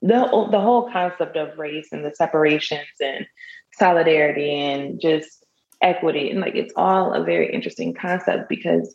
the 0.03 0.49
the 0.51 0.61
whole 0.61 0.91
concept 0.91 1.37
of 1.37 1.59
race 1.59 1.89
and 1.93 2.05
the 2.05 2.15
separations 2.15 2.87
and 3.01 3.27
solidarity 3.73 4.51
and 4.51 5.01
just 5.01 5.45
equity 5.83 6.31
and 6.31 6.41
like 6.41 6.55
it's 6.55 6.73
all 6.77 7.13
a 7.13 7.23
very 7.23 7.53
interesting 7.53 7.93
concept 7.93 8.49
because 8.49 8.95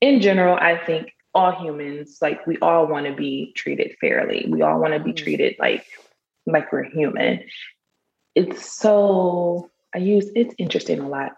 in 0.00 0.20
general, 0.20 0.56
I 0.56 0.78
think 0.78 1.12
all 1.34 1.52
humans, 1.52 2.18
like 2.20 2.46
we 2.46 2.58
all 2.58 2.86
want 2.86 3.06
to 3.06 3.12
be 3.12 3.52
treated 3.54 3.96
fairly. 4.00 4.46
We 4.48 4.62
all 4.62 4.80
want 4.80 4.94
to 4.94 5.00
be 5.00 5.12
mm-hmm. 5.12 5.24
treated 5.24 5.56
like 5.58 5.86
like 6.46 6.72
we're 6.72 6.84
human. 6.84 7.40
It's 8.34 8.74
so 8.74 9.70
I 9.94 9.98
use 9.98 10.30
it's 10.34 10.54
interesting 10.58 11.00
a 11.00 11.08
lot, 11.08 11.32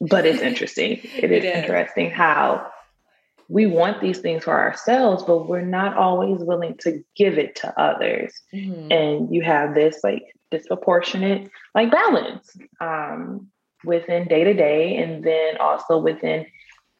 but 0.00 0.26
it's 0.26 0.42
interesting. 0.42 0.92
it 1.16 1.30
is, 1.30 1.44
is 1.44 1.50
interesting 1.50 2.10
how 2.10 2.70
we 3.48 3.66
want 3.66 4.00
these 4.00 4.18
things 4.18 4.42
for 4.42 4.58
ourselves, 4.58 5.22
but 5.22 5.48
we're 5.48 5.60
not 5.60 5.96
always 5.96 6.40
willing 6.40 6.76
to 6.78 7.04
give 7.16 7.38
it 7.38 7.54
to 7.56 7.80
others. 7.80 8.32
Mm-hmm. 8.52 8.90
And 8.90 9.34
you 9.34 9.42
have 9.42 9.74
this 9.74 10.00
like 10.02 10.24
disproportionate 10.50 11.50
like 11.74 11.90
balance 11.90 12.56
um, 12.80 13.48
within 13.84 14.26
day 14.26 14.42
to 14.42 14.54
day, 14.54 14.96
and 14.96 15.22
then 15.22 15.58
also 15.58 15.98
within 15.98 16.46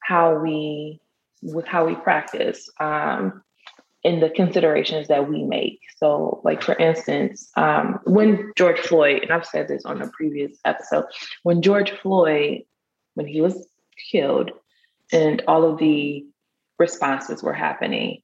how 0.01 0.39
we 0.39 1.01
with 1.43 1.67
how 1.67 1.85
we 1.85 1.95
practice 1.95 2.69
um, 2.81 3.43
in 4.03 4.21
the 4.21 4.31
considerations 4.31 5.09
that 5.09 5.29
we 5.29 5.45
make. 5.45 5.81
So, 5.97 6.41
like 6.45 6.63
for 6.63 6.75
instance, 6.75 7.51
um, 7.57 7.99
when 8.05 8.53
George 8.57 8.79
Floyd, 8.81 9.23
and 9.23 9.33
I've 9.33 9.47
said 9.47 9.69
this 9.69 9.85
on 9.85 10.03
a 10.03 10.09
previous 10.09 10.59
episode, 10.65 11.05
when 11.43 11.63
George 11.63 11.91
Floyd, 11.91 12.63
when 13.15 13.27
he 13.27 13.41
was 13.41 13.67
killed, 14.11 14.51
and 15.13 15.43
all 15.49 15.65
of 15.65 15.79
the 15.79 16.27
responses 16.79 17.43
were 17.43 17.53
happening, 17.53 18.23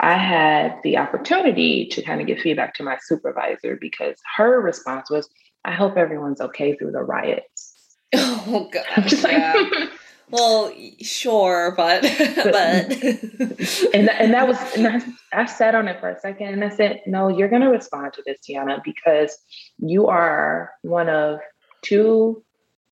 I 0.00 0.14
had 0.14 0.78
the 0.82 0.98
opportunity 0.98 1.86
to 1.92 2.02
kind 2.02 2.20
of 2.20 2.26
give 2.26 2.38
feedback 2.38 2.74
to 2.74 2.82
my 2.82 2.98
supervisor 3.02 3.78
because 3.80 4.16
her 4.36 4.60
response 4.60 5.10
was, 5.10 5.28
I 5.64 5.72
hope 5.72 5.96
everyone's 5.96 6.40
okay 6.40 6.76
through 6.76 6.92
the 6.92 7.02
riots. 7.02 7.70
Oh 8.44 8.68
god. 8.70 9.12
yeah. 9.22 9.86
Well, 10.32 10.72
sure, 11.02 11.74
but 11.76 12.02
but 12.36 12.92
and 13.94 14.08
and 14.08 14.32
that 14.32 14.48
was 14.48 14.56
and 14.74 14.88
I, 14.88 15.02
I 15.42 15.44
sat 15.44 15.74
on 15.74 15.88
it 15.88 16.00
for 16.00 16.08
a 16.08 16.18
second 16.18 16.48
and 16.48 16.64
I 16.64 16.70
said, 16.70 17.02
no, 17.06 17.28
you're 17.28 17.50
going 17.50 17.60
to 17.60 17.68
respond 17.68 18.14
to 18.14 18.22
this, 18.24 18.38
Tiana, 18.40 18.82
because 18.82 19.36
you 19.78 20.06
are 20.06 20.72
one 20.80 21.10
of 21.10 21.40
two 21.82 22.42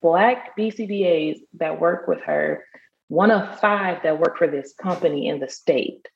black 0.03 0.55
BCBAs 0.55 1.39
that 1.55 1.81
work 1.81 2.07
with 2.07 2.21
her, 2.21 2.63
one 3.07 3.31
of 3.31 3.59
five 3.59 4.03
that 4.03 4.19
work 4.19 4.37
for 4.37 4.45
this 4.47 4.73
company 4.73 5.27
in 5.27 5.39
the 5.39 5.49
state. 5.49 6.07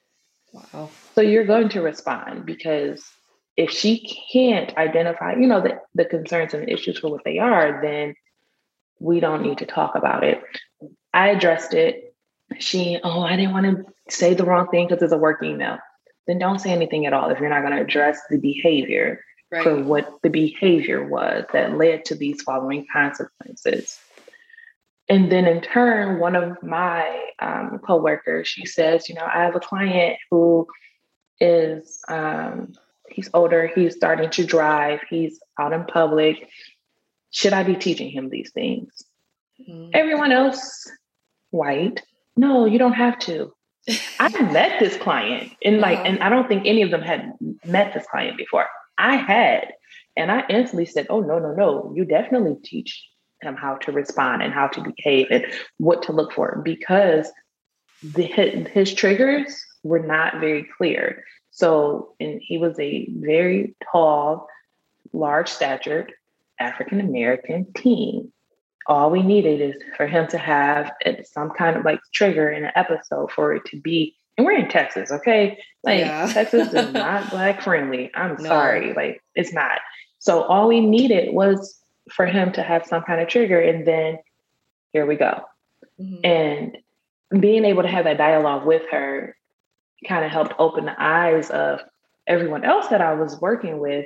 Wow. 0.53 0.91
So 1.15 1.22
you're 1.22 1.46
going 1.46 1.70
to 1.70 1.82
respond 1.82 2.46
because 2.46 3.03
if 3.58 3.72
she 3.72 4.15
can't 4.32 4.77
identify, 4.77 5.34
you 5.34 5.48
know, 5.48 5.62
the, 5.62 5.79
the 5.96 6.05
concerns 6.05 6.53
and 6.53 6.67
the 6.67 6.72
issues 6.72 7.00
for 7.00 7.10
what 7.10 7.24
they 7.24 7.39
are, 7.39 7.82
then 7.82 8.15
we 9.00 9.20
don't 9.20 9.41
need 9.41 9.58
to 9.58 9.65
talk 9.65 9.96
about 9.96 10.24
it. 10.24 10.41
I 11.15 11.29
addressed 11.29 11.74
it. 11.74 12.13
She, 12.60 13.00
oh, 13.01 13.22
I 13.22 13.38
didn't 13.38 13.53
want 13.53 13.65
to 13.65 13.86
say 14.10 14.34
the 14.34 14.43
wrong 14.43 14.67
thing 14.67 14.88
because 14.88 15.01
it's 15.01 15.13
a 15.13 15.17
work 15.17 15.41
email. 15.41 15.77
Then 16.27 16.39
don't 16.39 16.60
say 16.60 16.72
anything 16.72 17.05
at 17.05 17.13
all 17.13 17.29
if 17.29 17.39
you're 17.39 17.50
not 17.50 17.62
going 17.62 17.74
to 17.74 17.81
address 17.81 18.19
the 18.29 18.38
behavior 18.38 19.24
right. 19.50 19.63
for 19.63 19.81
what 19.81 20.22
the 20.24 20.29
behavior 20.29 21.07
was 21.07 21.45
that 21.53 21.77
led 21.77 22.03
to 22.05 22.15
these 22.15 22.41
following 22.41 22.86
consequences. 22.91 23.98
And 25.07 25.31
then 25.31 25.45
in 25.45 25.62
turn, 25.62 26.19
one 26.19 26.36
of 26.36 26.62
my 26.62 27.29
um, 27.39 27.79
coworkers, 27.79 28.48
she 28.48 28.65
says, 28.65 29.07
you 29.07 29.15
know, 29.15 29.25
I 29.25 29.43
have 29.43 29.55
a 29.55 29.60
client 29.60 30.17
who 30.29 30.67
is 31.39 32.01
um, 32.10 32.74
he's 33.10 33.29
older, 33.34 33.72
he's 33.74 33.95
starting 33.95 34.31
to 34.31 34.45
drive, 34.45 35.00
he's 35.10 35.39
out 35.57 35.72
in 35.72 35.86
public. 35.86 36.50
Should 37.31 37.53
I 37.53 37.63
be 37.63 37.75
teaching 37.75 38.10
him 38.10 38.29
these 38.29 38.51
things? 38.51 39.05
Mm-hmm. 39.62 39.91
Everyone 39.93 40.31
else 40.31 40.89
white. 41.55 42.01
No, 42.38 42.65
you 42.65 42.77
don't 42.77 42.93
have 42.93 43.19
to. 43.19 43.53
I 44.19 44.29
met 44.51 44.79
this 44.79 44.97
client 44.97 45.51
and 45.63 45.79
like, 45.79 46.00
uh-huh. 46.00 46.07
and 46.07 46.24
I 46.24 46.29
don't 46.29 46.47
think 46.47 46.65
any 46.65 46.81
of 46.81 46.91
them 46.91 47.01
had 47.01 47.33
met 47.65 47.93
this 47.93 48.05
client 48.09 48.38
before. 48.38 48.67
I 48.97 49.15
had. 49.15 49.74
And 50.17 50.31
I 50.31 50.45
instantly 50.50 50.85
said, 50.85 51.07
Oh, 51.09 51.19
no, 51.19 51.39
no, 51.39 51.53
no. 51.53 51.93
You 51.95 52.05
definitely 52.05 52.55
teach 52.63 53.05
him 53.41 53.55
how 53.55 53.75
to 53.75 53.91
respond 53.91 54.41
and 54.41 54.53
how 54.53 54.67
to 54.67 54.81
behave 54.81 55.27
and 55.29 55.45
what 55.77 56.03
to 56.03 56.13
look 56.13 56.31
for 56.31 56.62
because 56.63 57.29
the, 58.01 58.24
his 58.24 58.93
triggers 58.93 59.62
were 59.83 60.00
not 60.00 60.39
very 60.39 60.67
clear. 60.77 61.24
So, 61.51 62.15
and 62.19 62.41
he 62.41 62.57
was 62.57 62.77
a 62.79 63.07
very 63.12 63.75
tall, 63.91 64.47
large 65.13 65.50
statured 65.50 66.12
African 66.59 67.00
American 67.00 67.71
teen. 67.74 68.31
All 68.88 69.10
we 69.10 69.24
needed 69.24 69.62
is 69.62 69.75
for 69.98 70.08
him 70.08 70.27
to 70.27 70.38
have 70.38 70.92
some 71.24 71.50
kind 71.51 71.75
of 71.75 71.86
like 71.86 72.00
trigger 72.13 72.50
in 72.50 72.65
an 72.65 72.72
episode 72.75 73.32
for 73.32 73.54
it 73.54 73.65
to 73.65 73.80
be. 73.80 74.15
And 74.38 74.46
we're 74.46 74.58
in 74.58 74.70
Texas, 74.70 75.12
okay? 75.12 75.58
Like 75.84 76.00
yeah. 76.00 76.27
Texas 76.34 76.74
is 76.74 76.94
not 76.94 77.30
black 77.30 77.62
friendly. 77.62 78.12
I'm 78.13 78.36
no. 78.38 78.50
sorry, 78.50 78.94
like 78.94 79.22
it's 79.34 79.54
not. 79.54 79.80
So 80.20 80.44
all 80.44 80.68
we 80.68 80.82
needed 80.82 81.34
was 81.34 81.80
for 82.12 82.25
him 82.25 82.51
to 82.54 82.62
have 82.62 82.86
some 82.86 83.04
kind 83.04 83.22
of 83.22 83.27
trigger, 83.27 83.60
and 83.60 83.88
then 83.88 84.18
here 84.92 85.06
we 85.06 85.15
go. 85.15 85.42
Mm-hmm. 86.00 86.25
And 86.25 86.77
being 87.42 87.65
able 87.65 87.84
to 87.84 87.89
have 87.89 88.06
that 88.06 88.18
dialogue 88.18 88.65
with 88.65 88.84
her 88.92 89.36
kind 90.08 90.25
of 90.25 90.32
helped 90.32 90.54
open 90.60 90.86
the 90.86 90.96
eyes 91.01 91.50
of 91.50 91.80
everyone 92.27 92.63
else 92.63 92.88
that 92.88 93.01
I 93.01 93.13
was 93.13 93.39
working 93.39 93.80
with 93.80 94.06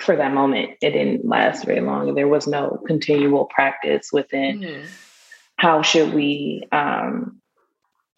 for 0.00 0.16
that 0.16 0.32
moment. 0.32 0.70
It 0.80 0.90
didn't 0.90 1.26
last 1.26 1.64
very 1.64 1.80
long. 1.80 2.14
There 2.14 2.28
was 2.28 2.46
no 2.46 2.80
continual 2.86 3.46
practice 3.46 4.10
within 4.12 4.60
mm-hmm. 4.60 4.86
how 5.56 5.82
should 5.82 6.12
we 6.12 6.64
um, 6.72 7.40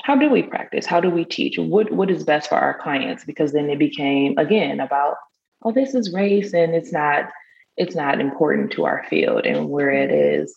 how 0.03 0.15
do 0.15 0.31
we 0.31 0.43
practice? 0.43 0.87
How 0.87 1.01
do 1.01 1.11
we 1.11 1.25
teach? 1.25 1.59
What 1.59 1.91
what 1.93 2.11
is 2.11 2.25
best 2.25 2.49
for 2.49 2.57
our 2.57 2.79
clients? 2.79 3.25
Because 3.25 3.53
then 3.53 3.69
it 3.71 3.79
became 3.79 4.39
again 4.39 4.81
about, 4.81 5.17
oh, 5.63 5.73
this 5.73 5.95
is 5.95 6.13
race 6.13 6.55
and 6.55 6.75
it's 6.75 6.93
not 6.93 7.31
it's 7.77 7.95
not 7.95 8.21
important 8.21 8.73
to 8.73 8.85
our 8.85 9.05
field 9.11 9.45
and 9.45 9.69
where 9.69 9.91
it 9.91 10.11
mm-hmm. 10.11 10.45
is 10.45 10.57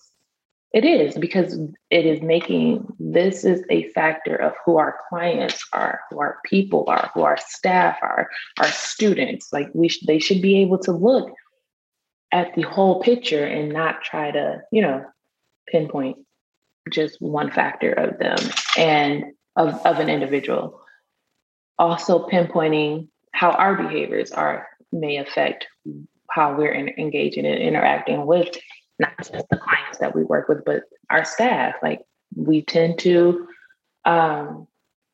it 0.72 0.86
is 0.86 1.18
because 1.18 1.58
it 1.90 2.06
is 2.06 2.22
making 2.22 2.86
this 3.00 3.44
is 3.44 3.64
a 3.70 3.90
factor 3.90 4.36
of 4.36 4.54
who 4.64 4.78
our 4.78 4.98
clients 5.10 5.68
are, 5.74 6.02
who 6.10 6.20
our 6.20 6.38
people 6.46 6.86
are, 6.88 7.10
who 7.14 7.22
our 7.22 7.38
staff 7.38 7.98
are, 8.04 8.30
our 8.60 8.68
students. 8.68 9.52
Like 9.52 9.70
we, 9.74 9.90
sh- 9.90 10.06
they 10.06 10.20
should 10.20 10.42
be 10.42 10.60
able 10.60 10.78
to 10.80 10.92
look 10.92 11.32
at 12.32 12.54
the 12.54 12.62
whole 12.62 13.02
picture 13.02 13.44
and 13.44 13.74
not 13.74 14.04
try 14.04 14.30
to, 14.30 14.62
you 14.72 14.84
know, 14.84 15.04
pinpoint 15.68 16.18
just 16.92 17.20
one 17.20 17.50
factor 17.52 17.92
of 17.92 18.20
them 18.20 18.38
and 18.78 19.26
of, 19.56 19.74
of 19.86 20.00
an 20.00 20.10
individual. 20.10 20.80
Also 21.80 22.28
pinpointing 22.28 23.08
how 23.34 23.52
our 23.52 23.76
behaviors 23.76 24.32
are 24.32 24.68
may 24.92 25.18
affect 25.18 25.68
how 26.30 26.56
we're 26.56 26.72
in, 26.72 26.90
engaging 26.90 27.46
and 27.46 27.60
interacting 27.60 28.26
with 28.28 28.56
not 29.00 29.18
just 29.18 29.32
the 29.32 29.58
clients 29.58 30.00
that 30.00 30.14
we 30.14 30.24
work 30.24 30.50
with, 30.50 30.64
but 30.66 30.84
our 31.10 31.26
staff. 31.26 31.76
Like 31.82 32.02
we 32.36 32.62
tend 32.62 33.00
to 33.00 33.48
um, 34.06 34.68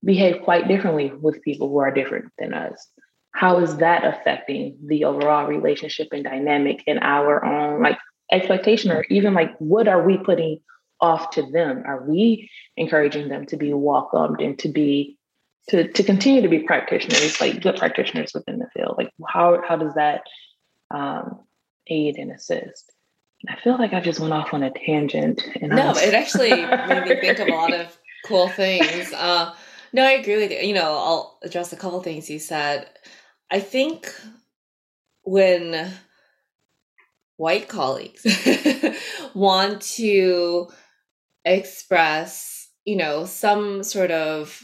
behave 0.04 0.42
quite 0.44 0.68
differently 0.68 1.12
with 1.12 1.42
people 1.42 1.70
who 1.70 1.78
are 1.78 1.92
different 1.92 2.32
than 2.38 2.54
us. 2.54 2.88
How 3.32 3.60
is 3.60 3.78
that 3.78 4.06
affecting 4.06 4.78
the 4.86 5.06
overall 5.06 5.48
relationship 5.48 6.08
and 6.12 6.24
dynamic 6.24 6.84
in 6.88 7.00
our 7.00 7.44
own 7.44 7.82
like 7.82 7.98
expectation, 8.32 8.92
or 8.92 9.06
even 9.10 9.34
like 9.34 9.56
what 9.58 9.88
are 9.88 10.04
we 10.04 10.18
putting 10.18 10.60
off 11.02 11.32
to 11.32 11.42
them? 11.52 11.84
Are 11.86 12.04
we 12.04 12.50
encouraging 12.78 13.28
them 13.28 13.46
to 13.48 13.58
be 13.58 13.74
welcomed 13.74 14.42
and 14.42 14.58
to 14.60 14.70
be 14.70 15.18
to 15.70 15.92
to 15.92 16.04
continue 16.04 16.42
to 16.42 16.48
be 16.48 16.60
practitioners, 16.60 17.42
like 17.42 17.62
good 17.62 17.76
practitioners 17.76 18.32
within 18.34 18.60
the 18.60 18.70
field? 18.74 18.96
Like 18.98 19.12
how 19.28 19.62
how 19.68 19.76
does 19.76 19.96
that 19.96 20.22
um, 20.92 21.40
aid 21.88 22.18
and 22.18 22.32
assist? 22.32 22.92
I 23.50 23.60
feel 23.62 23.78
like 23.78 23.94
I 23.94 24.00
just 24.00 24.20
went 24.20 24.34
off 24.34 24.54
on 24.54 24.64
a 24.64 24.72
tangent. 24.72 25.42
And 25.62 25.72
no, 25.72 25.90
was... 25.90 26.02
it 26.02 26.14
actually 26.14 26.50
made 26.50 27.08
me 27.08 27.22
think 27.22 27.40
of 27.40 27.48
a 27.48 27.52
lot 27.52 27.74
of 27.74 27.98
cool 28.26 28.48
things. 28.50 29.12
Uh, 29.14 29.54
no, 29.94 30.04
I 30.04 30.12
agree 30.12 30.38
with 30.38 30.52
you. 30.52 30.58
You 30.60 30.74
know, 30.74 30.92
I'll 30.98 31.40
address 31.44 31.74
a 31.74 31.78
couple 31.78 32.02
things 32.02 32.30
you 32.30 32.40
said. 32.40 32.90
I 33.52 33.60
think 33.60 34.14
when 35.24 35.92
white 37.38 37.68
colleagues 37.68 38.26
want 39.34 39.82
to 39.82 40.68
express, 41.44 42.70
you 42.86 42.96
know, 42.96 43.26
some 43.26 43.84
sort 43.84 44.12
of 44.12 44.62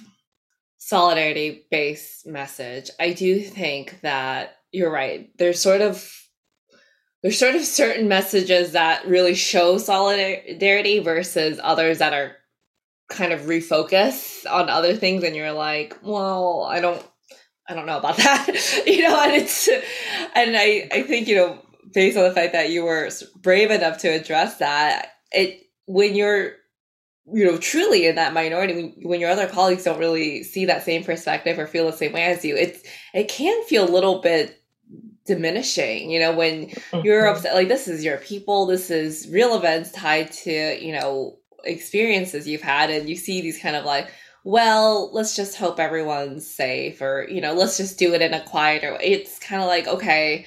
solidarity 0.77 1.65
based 1.69 2.25
message, 2.25 2.89
I 2.99 3.13
do 3.13 3.39
think 3.41 3.99
that 4.01 4.57
you're 4.71 4.91
right. 4.91 5.29
There's 5.37 5.61
sort 5.61 5.81
of 5.81 6.05
there's 7.21 7.37
sort 7.37 7.55
of 7.55 7.63
certain 7.63 8.07
messages 8.07 8.71
that 8.71 9.07
really 9.07 9.35
show 9.35 9.77
solidarity 9.77 10.99
versus 10.99 11.59
others 11.61 11.99
that 11.99 12.13
are 12.13 12.35
kind 13.09 13.33
of 13.33 13.41
refocus 13.41 14.49
on 14.49 14.69
other 14.69 14.95
things 14.95 15.23
and 15.23 15.35
you're 15.35 15.51
like 15.51 15.97
well 16.01 16.65
i 16.69 16.79
don't 16.79 17.05
i 17.67 17.73
don't 17.73 17.85
know 17.85 17.97
about 17.97 18.15
that 18.17 18.47
you 18.87 19.01
know 19.01 19.21
and 19.21 19.33
it's 19.33 19.67
and 19.67 20.55
i 20.55 20.87
i 20.91 21.03
think 21.03 21.27
you 21.27 21.35
know 21.35 21.59
based 21.93 22.17
on 22.17 22.23
the 22.23 22.31
fact 22.31 22.53
that 22.53 22.69
you 22.69 22.83
were 22.83 23.09
brave 23.41 23.69
enough 23.69 23.97
to 23.97 24.07
address 24.07 24.57
that 24.57 25.13
it 25.31 25.61
when 25.87 26.15
you're 26.15 26.53
you 27.33 27.45
know 27.45 27.57
truly 27.57 28.07
in 28.07 28.15
that 28.15 28.33
minority 28.33 28.73
when, 28.73 28.95
when 29.03 29.19
your 29.19 29.29
other 29.29 29.47
colleagues 29.47 29.83
don't 29.83 29.99
really 29.99 30.41
see 30.41 30.65
that 30.65 30.83
same 30.83 31.03
perspective 31.03 31.59
or 31.59 31.67
feel 31.67 31.85
the 31.85 31.91
same 31.91 32.13
way 32.13 32.23
as 32.23 32.45
you 32.45 32.55
it's 32.55 32.81
it 33.13 33.27
can 33.27 33.61
feel 33.65 33.87
a 33.87 33.91
little 33.91 34.21
bit 34.21 34.60
diminishing 35.25 36.09
you 36.09 36.19
know 36.19 36.33
when 36.33 36.67
mm-hmm. 36.67 37.05
you're 37.05 37.27
upset 37.27 37.53
like 37.53 37.67
this 37.67 37.87
is 37.87 38.03
your 38.03 38.17
people 38.17 38.65
this 38.65 38.89
is 38.89 39.27
real 39.29 39.55
events 39.55 39.91
tied 39.91 40.31
to 40.31 40.77
you 40.83 40.91
know 40.91 41.37
experiences 41.63 42.47
you've 42.47 42.61
had 42.61 42.89
and 42.89 43.07
you 43.07 43.15
see 43.15 43.39
these 43.41 43.61
kind 43.61 43.75
of 43.75 43.85
like 43.85 44.09
well 44.43 45.11
let's 45.13 45.35
just 45.35 45.55
hope 45.55 45.79
everyone's 45.79 46.47
safe 46.47 47.01
or 47.01 47.27
you 47.29 47.39
know 47.39 47.53
let's 47.53 47.77
just 47.77 47.99
do 47.99 48.15
it 48.15 48.21
in 48.21 48.33
a 48.33 48.43
quieter 48.45 48.93
way 48.93 48.99
it's 49.01 49.37
kind 49.37 49.61
of 49.61 49.67
like 49.67 49.87
okay 49.87 50.45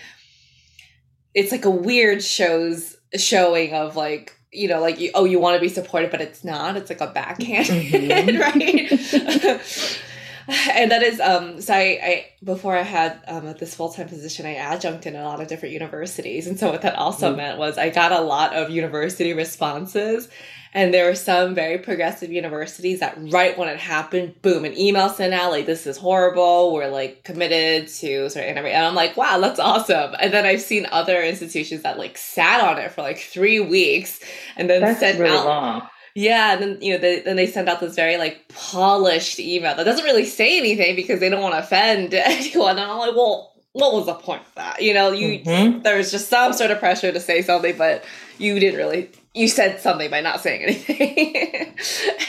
it's 1.35 1.53
like 1.53 1.65
a 1.65 1.71
weird 1.71 2.23
shows 2.23 2.97
showing 3.17 3.73
of 3.75 3.95
like 3.95 4.37
you 4.51 4.67
know 4.69 4.81
like 4.81 4.99
you, 4.99 5.11
oh 5.15 5.25
you 5.25 5.39
want 5.39 5.55
to 5.55 5.61
be 5.61 5.69
supported 5.69 6.11
but 6.11 6.21
it's 6.21 6.43
not 6.43 6.77
it's 6.77 6.91
like 6.91 7.01
a 7.01 7.07
backhand 7.13 7.67
mm-hmm. 7.69 8.41
right 8.41 10.01
and 10.71 10.91
that 10.91 11.03
is 11.03 11.21
um 11.21 11.61
so 11.61 11.73
I, 11.73 11.99
I 12.03 12.27
before 12.43 12.77
I 12.77 12.83
had 12.83 13.21
um 13.27 13.55
this 13.59 13.75
full 13.75 13.91
time 13.91 14.09
position 14.09 14.47
I 14.47 14.57
adjunct 14.57 15.07
in 15.07 15.17
a 15.17 15.25
lot 15.25 15.41
of 15.41 15.49
different 15.49 15.73
universities. 15.73 16.47
And 16.47 16.59
so 16.59 16.71
what 16.71 16.83
that 16.83 16.97
also 16.97 17.33
mm. 17.33 17.37
meant 17.37 17.59
was 17.59 17.79
I 17.79 17.91
got 17.91 18.13
a 18.13 18.21
lot 18.21 18.55
of 18.55 18.71
university 18.71 19.33
responses. 19.33 20.29
And 20.77 20.93
there 20.93 21.07
were 21.07 21.15
some 21.15 21.55
very 21.55 21.79
progressive 21.79 22.33
universities 22.33 22.99
that 22.99 23.17
right 23.31 23.57
when 23.57 23.69
it 23.69 23.79
happened 23.79 24.43
boom 24.43 24.65
an 24.65 24.77
email 24.77 25.09
sent 25.09 25.33
out 25.33 25.53
like 25.53 25.67
this 25.67 25.87
is 25.87 25.97
horrible. 25.97 26.75
We're 26.75 26.89
like 26.89 27.23
committed 27.23 27.87
to 27.89 28.29
sort 28.29 28.45
of 28.45 28.57
and 28.57 28.87
I'm 28.87 28.95
like 28.95 29.17
wow 29.17 29.39
that's 29.39 29.61
awesome. 29.61 30.15
And 30.21 30.33
then 30.33 30.45
I've 30.45 30.63
seen 30.63 30.87
other 30.91 31.23
institutions 31.23 31.83
that 31.83 31.99
like 31.99 32.19
sat 32.19 32.63
on 32.63 32.79
it 32.79 32.93
for 32.93 33.03
like 33.03 33.19
three 33.19 33.61
weeks 33.61 34.21
and 34.57 34.69
then 34.69 34.83
that's 34.83 35.01
sent 35.01 35.21
really 35.21 35.37
out 35.37 35.47
long 35.47 35.89
yeah, 36.15 36.53
and 36.53 36.63
then 36.63 36.79
you 36.81 36.93
know, 36.93 36.99
they, 36.99 37.21
then 37.21 37.37
they 37.37 37.47
send 37.47 37.69
out 37.69 37.81
this 37.81 37.97
very 37.97 38.17
like 38.17 38.49
polished 38.49 39.41
email 39.41 39.75
that 39.75 39.85
doesn't 39.85 40.05
really 40.05 40.25
say 40.25 40.59
anything 40.59 40.95
because 40.95 41.19
they 41.19 41.29
don't 41.29 41.43
want 41.43 41.55
to 41.55 41.59
offend 41.59 42.15
anyone. 42.15 42.79
And 42.79 42.91
I'm 42.91 42.99
like, 42.99 43.17
well, 43.17 43.53
what 43.73 43.93
was 43.93 44.07
the 44.07 44.15
point 44.15 44.43
of 44.43 44.55
that? 44.55 44.81
You 44.81 44.95
know, 44.95 45.11
you 45.11 45.41
mm-hmm. 45.41 45.83
there 45.83 45.97
was 45.97 46.13
just 46.13 46.29
some 46.29 46.53
sort 46.53 46.71
of 46.71 46.79
pressure 46.79 47.11
to 47.11 47.21
say 47.21 47.43
something, 47.43 47.77
but 47.77 48.05
you 48.39 48.59
didn't 48.61 48.79
really. 48.79 49.11
You 49.35 49.49
said 49.49 49.81
something 49.81 50.11
by 50.11 50.21
not 50.21 50.41
saying 50.41 50.63
anything, 50.63 51.75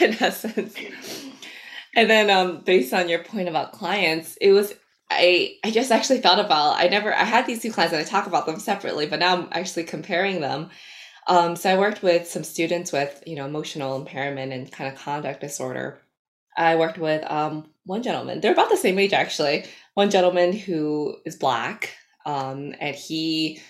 in 0.00 0.16
essence. 0.20 0.76
And 1.94 2.10
then, 2.10 2.28
um, 2.30 2.62
based 2.62 2.92
on 2.92 3.08
your 3.08 3.22
point 3.22 3.48
about 3.48 3.70
clients, 3.70 4.36
it 4.40 4.50
was 4.50 4.74
I 5.08 5.56
I 5.62 5.70
just 5.70 5.92
actually 5.92 6.20
thought 6.20 6.44
about 6.44 6.80
I 6.80 6.88
never 6.88 7.14
I 7.14 7.22
had 7.22 7.46
these 7.46 7.62
two 7.62 7.70
clients 7.70 7.94
and 7.94 8.02
I 8.02 8.04
talk 8.04 8.26
about 8.26 8.46
them 8.46 8.58
separately, 8.58 9.06
but 9.06 9.20
now 9.20 9.36
I'm 9.36 9.48
actually 9.52 9.84
comparing 9.84 10.40
them 10.40 10.70
um, 11.26 11.56
so 11.56 11.70
I 11.70 11.78
worked 11.78 12.02
with 12.02 12.28
some 12.28 12.44
students 12.44 12.92
with, 12.92 13.22
you 13.26 13.36
know, 13.36 13.46
emotional 13.46 13.96
impairment 13.96 14.52
and 14.52 14.70
kind 14.70 14.92
of 14.92 15.00
conduct 15.00 15.40
disorder. 15.40 16.00
I 16.56 16.76
worked 16.76 16.98
with 16.98 17.28
um, 17.30 17.68
one 17.84 18.02
gentleman. 18.02 18.40
They're 18.40 18.52
about 18.52 18.70
the 18.70 18.76
same 18.76 18.98
age, 18.98 19.12
actually. 19.12 19.64
One 19.94 20.10
gentleman 20.10 20.52
who 20.52 21.16
is 21.24 21.36
black, 21.36 21.94
um, 22.24 22.74
and 22.80 22.94
he 22.94 23.60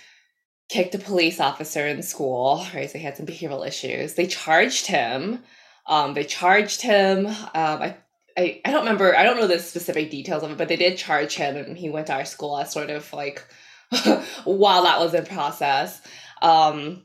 kicked 0.69 0.95
a 0.95 0.99
police 0.99 1.41
officer 1.41 1.87
in 1.87 2.03
school. 2.03 2.65
Right, 2.75 2.91
so 2.91 2.99
he 2.99 3.05
had 3.05 3.17
some 3.17 3.27
behavioral 3.27 3.67
issues. 3.67 4.15
They 4.15 4.27
charged 4.27 4.87
him. 4.87 5.43
Um, 5.87 6.15
they 6.15 6.25
charged 6.25 6.83
him. 6.83 7.27
Um, 7.27 7.35
I, 7.55 7.97
I, 8.37 8.61
I 8.65 8.71
don't 8.71 8.85
remember. 8.85 9.17
I 9.17 9.23
don't 9.23 9.39
know 9.39 9.47
the 9.47 9.59
specific 9.59 10.11
details 10.11 10.43
of 10.43 10.51
it, 10.51 10.59
but 10.59 10.69
they 10.69 10.77
did 10.77 10.99
charge 10.99 11.35
him, 11.35 11.57
and 11.57 11.79
he 11.79 11.89
went 11.89 12.09
to 12.09 12.15
our 12.15 12.25
school 12.25 12.59
as 12.59 12.73
sort 12.73 12.91
of 12.91 13.11
like 13.13 13.45
while 14.45 14.83
that 14.83 15.01
was 15.01 15.15
in 15.15 15.25
process. 15.25 16.01
Um, 16.43 17.03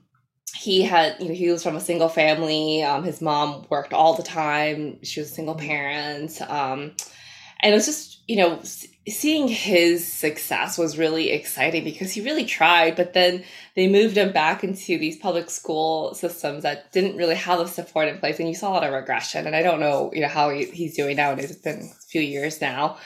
he 0.55 0.81
had 0.83 1.17
you 1.19 1.29
know 1.29 1.35
he 1.35 1.49
was 1.49 1.63
from 1.63 1.75
a 1.75 1.81
single 1.81 2.09
family. 2.09 2.83
Um, 2.83 3.03
his 3.03 3.21
mom 3.21 3.65
worked 3.69 3.93
all 3.93 4.13
the 4.15 4.23
time. 4.23 5.03
She 5.03 5.19
was 5.19 5.31
a 5.31 5.33
single 5.33 5.55
parent. 5.55 6.41
Um, 6.41 6.93
and 7.61 7.71
it 7.71 7.75
was 7.75 7.85
just 7.85 8.19
you 8.27 8.35
know 8.35 8.61
seeing 9.07 9.47
his 9.47 10.11
success 10.11 10.77
was 10.77 10.97
really 10.97 11.31
exciting 11.31 11.83
because 11.83 12.11
he 12.11 12.21
really 12.21 12.45
tried 12.45 12.95
but 12.95 13.13
then 13.13 13.43
they 13.75 13.87
moved 13.87 14.15
him 14.15 14.31
back 14.31 14.63
into 14.63 14.97
these 14.97 15.17
public 15.17 15.49
school 15.49 16.13
systems 16.13 16.63
that 16.63 16.91
didn't 16.91 17.17
really 17.17 17.35
have 17.35 17.59
the 17.59 17.67
support 17.67 18.07
in 18.07 18.19
place 18.19 18.39
and 18.39 18.47
you 18.47 18.55
saw 18.55 18.69
a 18.69 18.73
lot 18.73 18.83
of 18.83 18.93
regression 18.93 19.47
and 19.47 19.55
i 19.55 19.63
don't 19.63 19.79
know 19.79 20.11
you 20.13 20.21
know 20.21 20.27
how 20.27 20.49
he, 20.49 20.65
he's 20.65 20.95
doing 20.95 21.15
nowadays. 21.15 21.51
It's 21.51 21.61
been 21.61 21.91
a 21.91 22.07
few 22.09 22.21
years 22.21 22.61
now. 22.61 22.97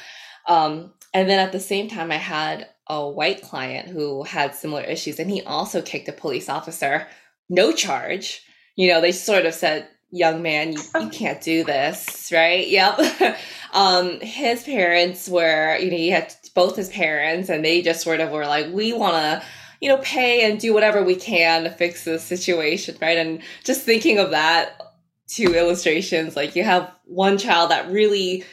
Um, 0.47 0.93
and 1.13 1.29
then 1.29 1.39
at 1.39 1.51
the 1.51 1.59
same 1.59 1.89
time 1.89 2.11
i 2.11 2.17
had 2.17 2.67
a 2.87 3.07
white 3.07 3.41
client 3.41 3.89
who 3.89 4.23
had 4.23 4.53
similar 4.53 4.81
issues 4.81 5.19
and 5.19 5.29
he 5.29 5.41
also 5.41 5.81
kicked 5.81 6.07
a 6.07 6.13
police 6.13 6.49
officer 6.49 7.07
no 7.49 7.71
charge 7.71 8.41
you 8.75 8.87
know 8.87 9.01
they 9.01 9.11
sort 9.11 9.45
of 9.45 9.53
said 9.53 9.87
young 10.15 10.41
man, 10.41 10.73
you, 10.73 10.79
you 10.99 11.09
can't 11.09 11.41
do 11.41 11.63
this, 11.63 12.31
right? 12.31 12.67
Yep. 12.67 13.37
um, 13.73 14.19
his 14.21 14.63
parents 14.63 15.27
were, 15.27 15.77
you 15.77 15.91
know, 15.91 15.97
he 15.97 16.09
had 16.09 16.33
both 16.53 16.75
his 16.75 16.89
parents, 16.89 17.49
and 17.49 17.63
they 17.63 17.81
just 17.81 18.01
sort 18.01 18.21
of 18.21 18.31
were 18.31 18.45
like, 18.45 18.71
we 18.71 18.93
want 18.93 19.15
to, 19.15 19.43
you 19.81 19.89
know, 19.89 19.97
pay 19.97 20.49
and 20.49 20.59
do 20.59 20.73
whatever 20.73 21.03
we 21.03 21.15
can 21.15 21.65
to 21.65 21.69
fix 21.69 22.05
this 22.05 22.23
situation, 22.23 22.97
right? 23.01 23.17
And 23.17 23.41
just 23.63 23.81
thinking 23.81 24.17
of 24.17 24.31
that 24.31 24.81
two 25.27 25.53
illustrations, 25.53 26.35
like 26.35 26.55
you 26.55 26.63
have 26.63 26.91
one 27.05 27.37
child 27.37 27.71
that 27.71 27.91
really 27.91 28.43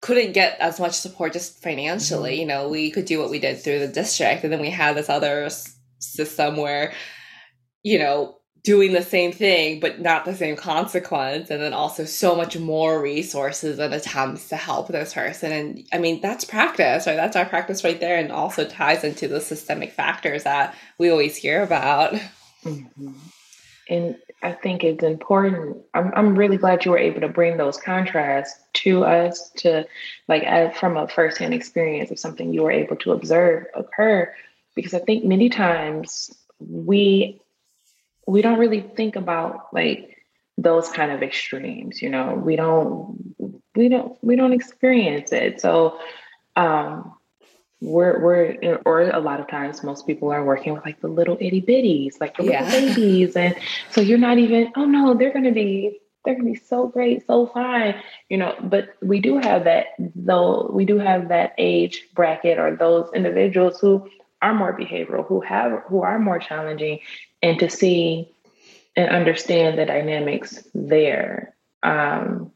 couldn't 0.00 0.32
get 0.32 0.58
as 0.60 0.78
much 0.78 0.94
support 0.94 1.32
just 1.32 1.62
financially. 1.62 2.32
Mm-hmm. 2.32 2.40
You 2.40 2.46
know, 2.46 2.68
we 2.68 2.90
could 2.90 3.04
do 3.04 3.18
what 3.18 3.30
we 3.30 3.38
did 3.38 3.60
through 3.60 3.80
the 3.80 3.88
district, 3.88 4.44
and 4.44 4.52
then 4.52 4.60
we 4.60 4.70
had 4.70 4.96
this 4.96 5.10
other 5.10 5.50
system 5.98 6.56
where, 6.56 6.94
you 7.84 7.98
know, 7.98 8.36
doing 8.64 8.94
the 8.94 9.02
same 9.02 9.30
thing 9.30 9.78
but 9.78 10.00
not 10.00 10.24
the 10.24 10.34
same 10.34 10.56
consequence 10.56 11.50
and 11.50 11.62
then 11.62 11.74
also 11.74 12.04
so 12.06 12.34
much 12.34 12.56
more 12.56 13.00
resources 13.00 13.78
and 13.78 13.92
attempts 13.92 14.48
to 14.48 14.56
help 14.56 14.88
this 14.88 15.14
person. 15.14 15.52
And 15.52 15.86
i 15.92 15.98
mean 15.98 16.20
that's 16.20 16.44
practice 16.44 17.06
right? 17.06 17.14
That's 17.14 17.36
our 17.36 17.44
practice 17.44 17.84
right 17.84 18.00
there 18.00 18.16
and 18.18 18.32
also 18.32 18.64
ties 18.64 19.04
into 19.04 19.28
the 19.28 19.40
systemic 19.40 19.92
factors 19.92 20.42
that 20.44 20.74
we 20.98 21.10
always 21.10 21.36
hear 21.36 21.62
about. 21.62 22.14
Mm-hmm. 22.64 23.12
and 23.90 24.16
i 24.42 24.50
think 24.50 24.82
it's 24.82 25.04
important 25.04 25.76
I'm, 25.92 26.10
I'm 26.16 26.34
really 26.34 26.56
glad 26.56 26.86
you 26.86 26.92
were 26.92 26.98
able 26.98 27.20
to 27.20 27.28
bring 27.28 27.58
those 27.58 27.76
contrasts 27.76 28.58
to 28.84 29.04
us 29.04 29.50
to 29.58 29.84
like 30.28 30.74
from 30.76 30.96
a 30.96 31.06
firsthand 31.06 31.52
experience 31.52 32.10
of 32.10 32.18
something 32.18 32.54
you 32.54 32.62
were 32.62 32.70
able 32.70 32.96
to 32.96 33.12
observe 33.12 33.66
occur 33.74 34.32
because 34.74 34.94
i 34.94 34.98
think 34.98 35.26
many 35.26 35.50
times 35.50 36.30
we 36.58 37.38
we 38.26 38.42
don't 38.42 38.58
really 38.58 38.80
think 38.80 39.16
about 39.16 39.72
like 39.72 40.16
those 40.56 40.88
kind 40.88 41.10
of 41.10 41.22
extremes 41.22 42.00
you 42.00 42.08
know? 42.08 42.34
We 42.34 42.56
don't 42.56 43.34
we 43.74 43.88
don't 43.88 44.16
we 44.22 44.36
don't 44.36 44.52
experience 44.52 45.32
it. 45.32 45.60
So 45.60 45.98
um 46.56 47.14
we're 47.80 48.20
we're 48.20 48.80
or 48.86 49.02
a 49.02 49.20
lot 49.20 49.40
of 49.40 49.48
times 49.48 49.82
most 49.82 50.06
people 50.06 50.30
are 50.32 50.44
working 50.44 50.72
with 50.72 50.84
like 50.84 51.00
the 51.00 51.08
little 51.08 51.36
itty 51.40 51.60
bitties 51.60 52.20
like 52.20 52.36
the 52.36 52.44
yeah. 52.44 52.64
little 52.64 52.94
babies. 52.94 53.36
And 53.36 53.54
so 53.90 54.00
you're 54.00 54.18
not 54.18 54.38
even 54.38 54.72
oh 54.76 54.84
no 54.84 55.14
they're 55.14 55.32
gonna 55.32 55.52
be 55.52 56.00
they're 56.24 56.34
gonna 56.34 56.50
be 56.50 56.54
so 56.54 56.86
great 56.86 57.26
so 57.26 57.46
fine 57.46 58.00
you 58.28 58.36
know? 58.36 58.54
But 58.62 58.94
we 59.02 59.20
do 59.20 59.38
have 59.38 59.64
that 59.64 59.88
though 59.98 60.70
we 60.72 60.84
do 60.84 60.98
have 60.98 61.28
that 61.28 61.54
age 61.58 62.08
bracket 62.14 62.58
or 62.58 62.76
those 62.76 63.10
individuals 63.14 63.80
who 63.80 64.08
are 64.40 64.54
more 64.54 64.78
behavioral 64.78 65.26
who 65.26 65.40
have 65.40 65.82
who 65.88 66.02
are 66.02 66.18
more 66.18 66.38
challenging 66.38 67.00
and 67.44 67.58
to 67.58 67.68
see 67.68 68.26
and 68.96 69.10
understand 69.10 69.78
the 69.78 69.84
dynamics 69.84 70.66
there. 70.74 71.54
Um, 71.82 72.50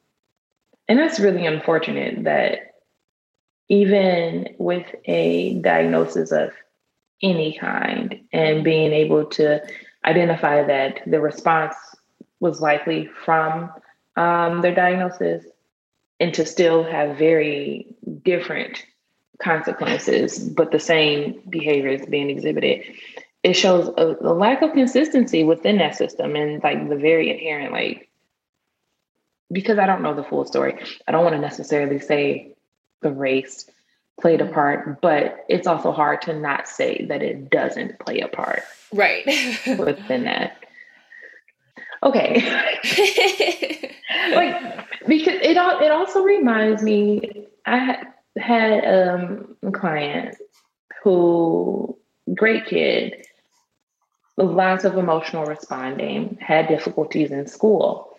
and 0.89 0.99
that's 0.99 1.21
really 1.21 1.45
unfortunate 1.45 2.25
that 2.25 2.75
even 3.69 4.55
with 4.59 4.87
a 5.05 5.61
diagnosis 5.61 6.33
of 6.33 6.53
any 7.23 7.59
kind 7.59 8.19
and 8.33 8.65
being 8.65 8.93
able 8.93 9.27
to 9.27 9.61
identify 10.07 10.63
that 10.63 11.03
the 11.07 11.21
response 11.21 11.75
was 12.41 12.63
likely 12.63 13.11
from 13.27 13.71
um, 14.17 14.63
their 14.63 14.75
diagnosis 14.75 15.45
and 16.19 16.33
to 16.33 16.47
still 16.47 16.83
have 16.83 17.19
very 17.19 17.95
different 18.23 18.87
consequences, 19.39 20.39
but 20.39 20.73
the 20.73 20.81
same 20.81 21.43
behaviors 21.51 22.07
being 22.07 22.31
exhibited 22.31 22.85
it 23.43 23.55
shows 23.55 23.89
a, 23.97 24.17
a, 24.21 24.35
lack 24.35 24.63
of 24.63 24.73
consistency 24.73 25.45
within 25.45 25.79
that 25.79 25.95
system 25.95 26.35
and 26.35 26.63
like 26.63 26.89
the 26.89 26.97
very 26.97 27.31
inherent 27.31 27.73
like 27.73 28.09
because 29.51 29.79
I 29.79 29.87
don't 29.87 30.03
know 30.03 30.15
the 30.15 30.25
full 30.25 30.45
story. 30.45 30.79
I 31.07 31.13
don't 31.13 31.25
want 31.25 31.35
to 31.35 31.41
necessarily 31.41 32.01
say 32.01 32.53
the 33.01 33.11
race 33.11 33.69
played 34.21 34.41
a 34.41 34.45
mm-hmm. 34.45 34.55
part, 34.55 35.01
but 35.01 35.45
it's 35.49 35.67
also 35.67 35.93
hard 35.93 36.23
to 36.23 36.39
not 36.39 36.69
say 36.69 37.07
that 37.09 37.23
it 37.23 37.51
doesn't 37.51 37.99
play 37.99 38.21
a 38.21 38.29
part. 38.29 38.63
Right. 38.93 39.25
within 39.79 40.25
that. 40.25 40.65
Okay. 42.03 42.43
like 44.35 45.07
because 45.07 45.39
it 45.43 45.57
all 45.57 45.81
it 45.81 45.91
also 45.91 46.23
reminds 46.23 46.83
me 46.83 47.47
I 47.67 48.05
had 48.39 48.85
um, 48.85 49.57
a 49.63 49.71
client 49.73 50.37
who 51.03 51.97
great 52.35 52.67
kid 52.67 53.27
lots 54.45 54.85
of 54.85 54.97
emotional 54.97 55.45
responding, 55.45 56.39
had 56.41 56.69
difficulties 56.69 57.31
in 57.31 57.47
school. 57.47 58.17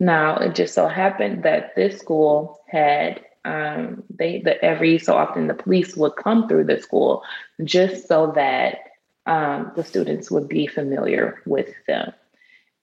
Now, 0.00 0.36
it 0.36 0.54
just 0.54 0.74
so 0.74 0.86
happened 0.88 1.42
that 1.42 1.74
this 1.74 1.98
school 1.98 2.60
had 2.68 3.24
um, 3.44 4.02
they 4.10 4.40
that 4.42 4.62
every 4.62 4.98
so 4.98 5.16
often 5.16 5.46
the 5.46 5.54
police 5.54 5.96
would 5.96 6.16
come 6.16 6.48
through 6.48 6.64
the 6.64 6.80
school 6.80 7.22
just 7.64 8.06
so 8.06 8.32
that 8.34 8.78
um, 9.26 9.72
the 9.74 9.84
students 9.84 10.30
would 10.30 10.48
be 10.48 10.66
familiar 10.66 11.42
with 11.46 11.72
them. 11.86 12.12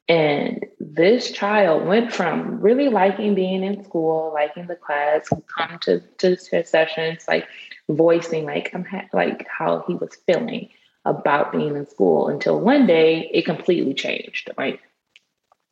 And 0.07 0.65
this 0.79 1.31
child 1.31 1.85
went 1.88 2.13
from 2.13 2.61
really 2.61 2.89
liking 2.89 3.33
being 3.35 3.63
in 3.63 3.83
school, 3.83 4.31
liking 4.33 4.67
the 4.67 4.75
class, 4.75 5.29
come 5.57 5.79
to 5.83 5.99
to 5.99 6.38
sessions, 6.38 7.25
like 7.27 7.47
voicing 7.89 8.45
like 8.45 8.71
I'm 8.73 8.85
ha- 8.85 9.09
like 9.13 9.47
how 9.47 9.83
he 9.88 9.95
was 9.95 10.15
feeling 10.25 10.69
about 11.06 11.52
being 11.52 11.76
in 11.76 11.88
school 11.88 12.28
until 12.28 12.60
one 12.60 12.88
day 12.88 13.30
it 13.34 13.46
completely 13.46 13.94
changed, 13.94 14.50
like 14.58 14.82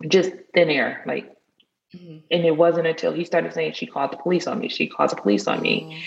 just 0.08 0.32
thin 0.54 0.70
air, 0.70 1.04
like. 1.06 1.30
Mm-hmm. 1.96 2.18
And 2.32 2.46
it 2.46 2.58
wasn't 2.58 2.88
until 2.88 3.14
he 3.14 3.24
started 3.24 3.54
saying 3.54 3.74
she 3.74 3.86
called 3.86 4.12
the 4.12 4.18
police 4.18 4.48
on 4.48 4.58
me. 4.60 4.68
She 4.68 4.88
called 4.88 5.12
the 5.12 5.16
police 5.16 5.48
on 5.48 5.62
me. 5.62 5.82
Mm-hmm. 5.82 6.00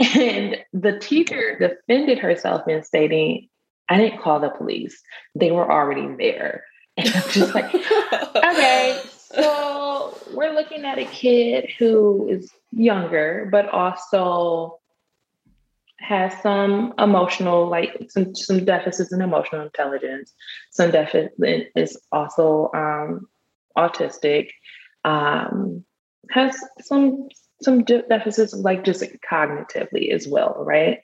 And 0.20 0.56
the 0.72 0.96
teacher 1.00 1.58
defended 1.58 2.20
herself 2.20 2.68
in 2.68 2.84
stating, 2.84 3.48
I 3.88 3.96
didn't 3.96 4.20
call 4.20 4.38
the 4.38 4.48
police. 4.48 5.02
They 5.34 5.50
were 5.50 5.70
already 5.70 6.06
there. 6.16 6.64
And 6.96 7.14
I'm 7.14 7.30
just 7.30 7.54
like, 7.54 7.72
okay, 8.36 9.00
so 9.14 10.16
we're 10.32 10.52
looking 10.52 10.84
at 10.84 10.98
a 10.98 11.04
kid 11.04 11.70
who 11.78 12.28
is 12.28 12.50
younger, 12.72 13.48
but 13.52 13.68
also 13.68 14.80
has 16.00 16.32
some 16.42 16.94
emotional, 16.98 17.68
like 17.68 17.90
some 18.08 18.34
some 18.34 18.64
deficits 18.64 19.12
in 19.12 19.20
emotional 19.20 19.62
intelligence. 19.62 20.32
Some 20.70 20.90
deficit 20.90 21.32
is 21.74 22.00
also 22.12 22.70
um, 22.74 23.28
autistic. 23.76 24.50
Um, 25.04 25.84
has 26.30 26.56
some 26.80 27.28
some 27.62 27.84
deficits 27.84 28.54
like 28.54 28.84
just 28.84 29.04
cognitively 29.28 30.12
as 30.12 30.28
well, 30.28 30.56
right? 30.60 31.00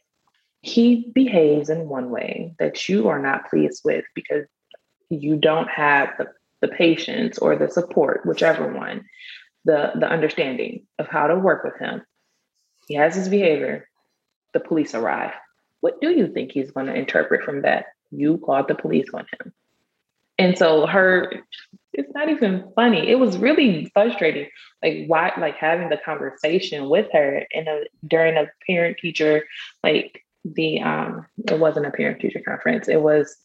He 0.63 1.11
behaves 1.13 1.69
in 1.69 1.89
one 1.89 2.11
way 2.11 2.55
that 2.59 2.89
you 2.89 3.09
are 3.09 3.21
not 3.21 3.51
pleased 3.51 3.83
with 3.85 4.05
because 4.15 4.47
you 5.11 5.37
don't 5.37 5.69
have 5.69 6.11
the, 6.17 6.27
the 6.61 6.69
patience 6.69 7.39
or 7.39 7.57
the 7.57 7.69
support, 7.69 8.25
whichever 8.25 8.73
one, 8.73 9.05
the 9.65 9.93
the 9.97 10.09
understanding 10.09 10.87
of 10.99 11.09
how 11.09 11.27
to 11.27 11.37
work 11.37 11.65
with 11.65 11.79
him. 11.81 12.03
He 12.87 12.95
has 12.95 13.17
his 13.17 13.29
behavior 13.29 13.89
the 14.55 14.61
police 14.61 14.95
arrive. 14.95 15.33
What 15.81 16.01
do 16.01 16.11
you 16.11 16.29
think 16.29 16.53
he's 16.53 16.71
going 16.71 16.87
to 16.87 16.95
interpret 16.95 17.43
from 17.43 17.63
that? 17.63 17.87
You 18.11 18.39
called 18.39 18.69
the 18.69 18.75
police 18.75 19.09
on 19.13 19.27
him. 19.39 19.53
And 20.39 20.57
so 20.57 20.87
her, 20.87 21.31
it's 21.93 22.13
not 22.15 22.31
even 22.31 22.73
funny. 22.75 23.09
It 23.09 23.19
was 23.19 23.37
really 23.37 23.91
frustrating. 23.93 24.49
Like 24.83 25.05
why, 25.07 25.33
like 25.39 25.57
having 25.57 25.91
the 25.91 25.99
conversation 25.99 26.89
with 26.89 27.09
her 27.13 27.47
in 27.51 27.69
a 27.69 27.83
during 28.07 28.37
a 28.37 28.51
parent 28.67 28.99
teacher, 28.99 29.45
like 29.83 30.25
the 30.45 30.81
um, 30.81 31.27
it 31.49 31.59
wasn't 31.59 31.87
a 31.87 31.91
parent 31.91 32.21
teacher 32.21 32.41
conference. 32.41 32.89
It 32.89 33.01
was 33.01 33.37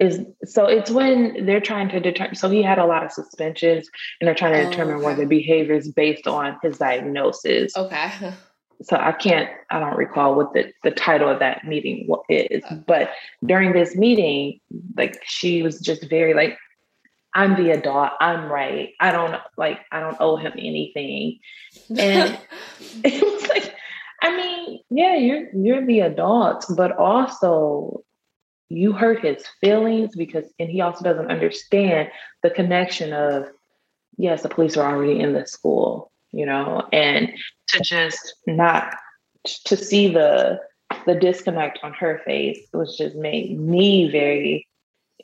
is 0.00 0.24
so 0.44 0.66
it's 0.66 0.90
when 0.90 1.44
they're 1.44 1.60
trying 1.60 1.88
to 1.90 2.00
determine 2.00 2.34
so 2.34 2.48
he 2.48 2.62
had 2.62 2.78
a 2.78 2.86
lot 2.86 3.04
of 3.04 3.12
suspensions 3.12 3.88
and 4.18 4.26
they're 4.26 4.34
trying 4.34 4.54
to 4.54 4.66
oh, 4.66 4.70
determine 4.70 4.96
okay. 4.96 5.04
whether 5.04 5.26
behavior 5.26 5.74
is 5.74 5.92
based 5.92 6.26
on 6.26 6.56
his 6.62 6.78
diagnosis 6.78 7.76
okay 7.76 8.10
so 8.82 8.96
I 8.96 9.12
can't, 9.12 9.48
I 9.70 9.78
don't 9.78 9.96
recall 9.96 10.34
what 10.34 10.52
the, 10.54 10.72
the 10.82 10.90
title 10.90 11.28
of 11.28 11.38
that 11.40 11.64
meeting 11.64 12.08
is, 12.28 12.62
but 12.86 13.10
during 13.44 13.72
this 13.72 13.94
meeting, 13.94 14.60
like 14.96 15.20
she 15.24 15.62
was 15.62 15.80
just 15.80 16.08
very 16.08 16.34
like, 16.34 16.58
I'm 17.34 17.56
the 17.56 17.70
adult. 17.70 18.10
I'm 18.20 18.50
right. 18.50 18.90
I 18.98 19.12
don't 19.12 19.40
like. 19.56 19.78
I 19.92 20.00
don't 20.00 20.16
owe 20.18 20.36
him 20.36 20.52
anything. 20.54 21.38
And 21.96 22.36
it 23.04 23.22
was 23.22 23.48
like, 23.48 23.74
I 24.22 24.36
mean, 24.36 24.80
yeah, 24.90 25.16
you're 25.16 25.48
you're 25.54 25.86
the 25.86 26.00
adult, 26.00 26.64
but 26.76 26.96
also 26.96 28.02
you 28.68 28.92
hurt 28.92 29.24
his 29.24 29.44
feelings 29.60 30.14
because, 30.16 30.46
and 30.58 30.68
he 30.68 30.80
also 30.80 31.04
doesn't 31.04 31.30
understand 31.30 32.08
the 32.42 32.50
connection 32.50 33.12
of, 33.12 33.48
yes, 34.16 34.42
the 34.42 34.48
police 34.48 34.76
are 34.76 34.88
already 34.88 35.20
in 35.20 35.32
the 35.32 35.44
school, 35.46 36.09
you 36.32 36.46
know, 36.46 36.86
and 36.92 37.32
to 37.68 37.80
just 37.80 38.34
not 38.46 38.94
to 39.64 39.76
see 39.76 40.08
the 40.08 40.60
the 41.06 41.14
disconnect 41.14 41.78
on 41.82 41.92
her 41.94 42.20
face 42.24 42.58
was 42.72 42.96
just 42.96 43.16
made 43.16 43.58
me 43.58 44.10
very 44.10 44.66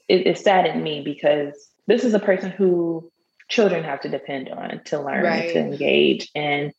it, 0.08 0.26
it 0.26 0.38
saddened 0.38 0.82
me 0.82 1.02
because 1.02 1.54
this 1.86 2.04
is 2.04 2.14
a 2.14 2.18
person 2.18 2.50
who 2.50 3.10
children 3.48 3.84
have 3.84 4.00
to 4.00 4.08
depend 4.08 4.48
on 4.48 4.80
to 4.84 5.00
learn 5.00 5.24
right. 5.24 5.52
to 5.52 5.58
engage 5.58 6.30
and 6.34 6.72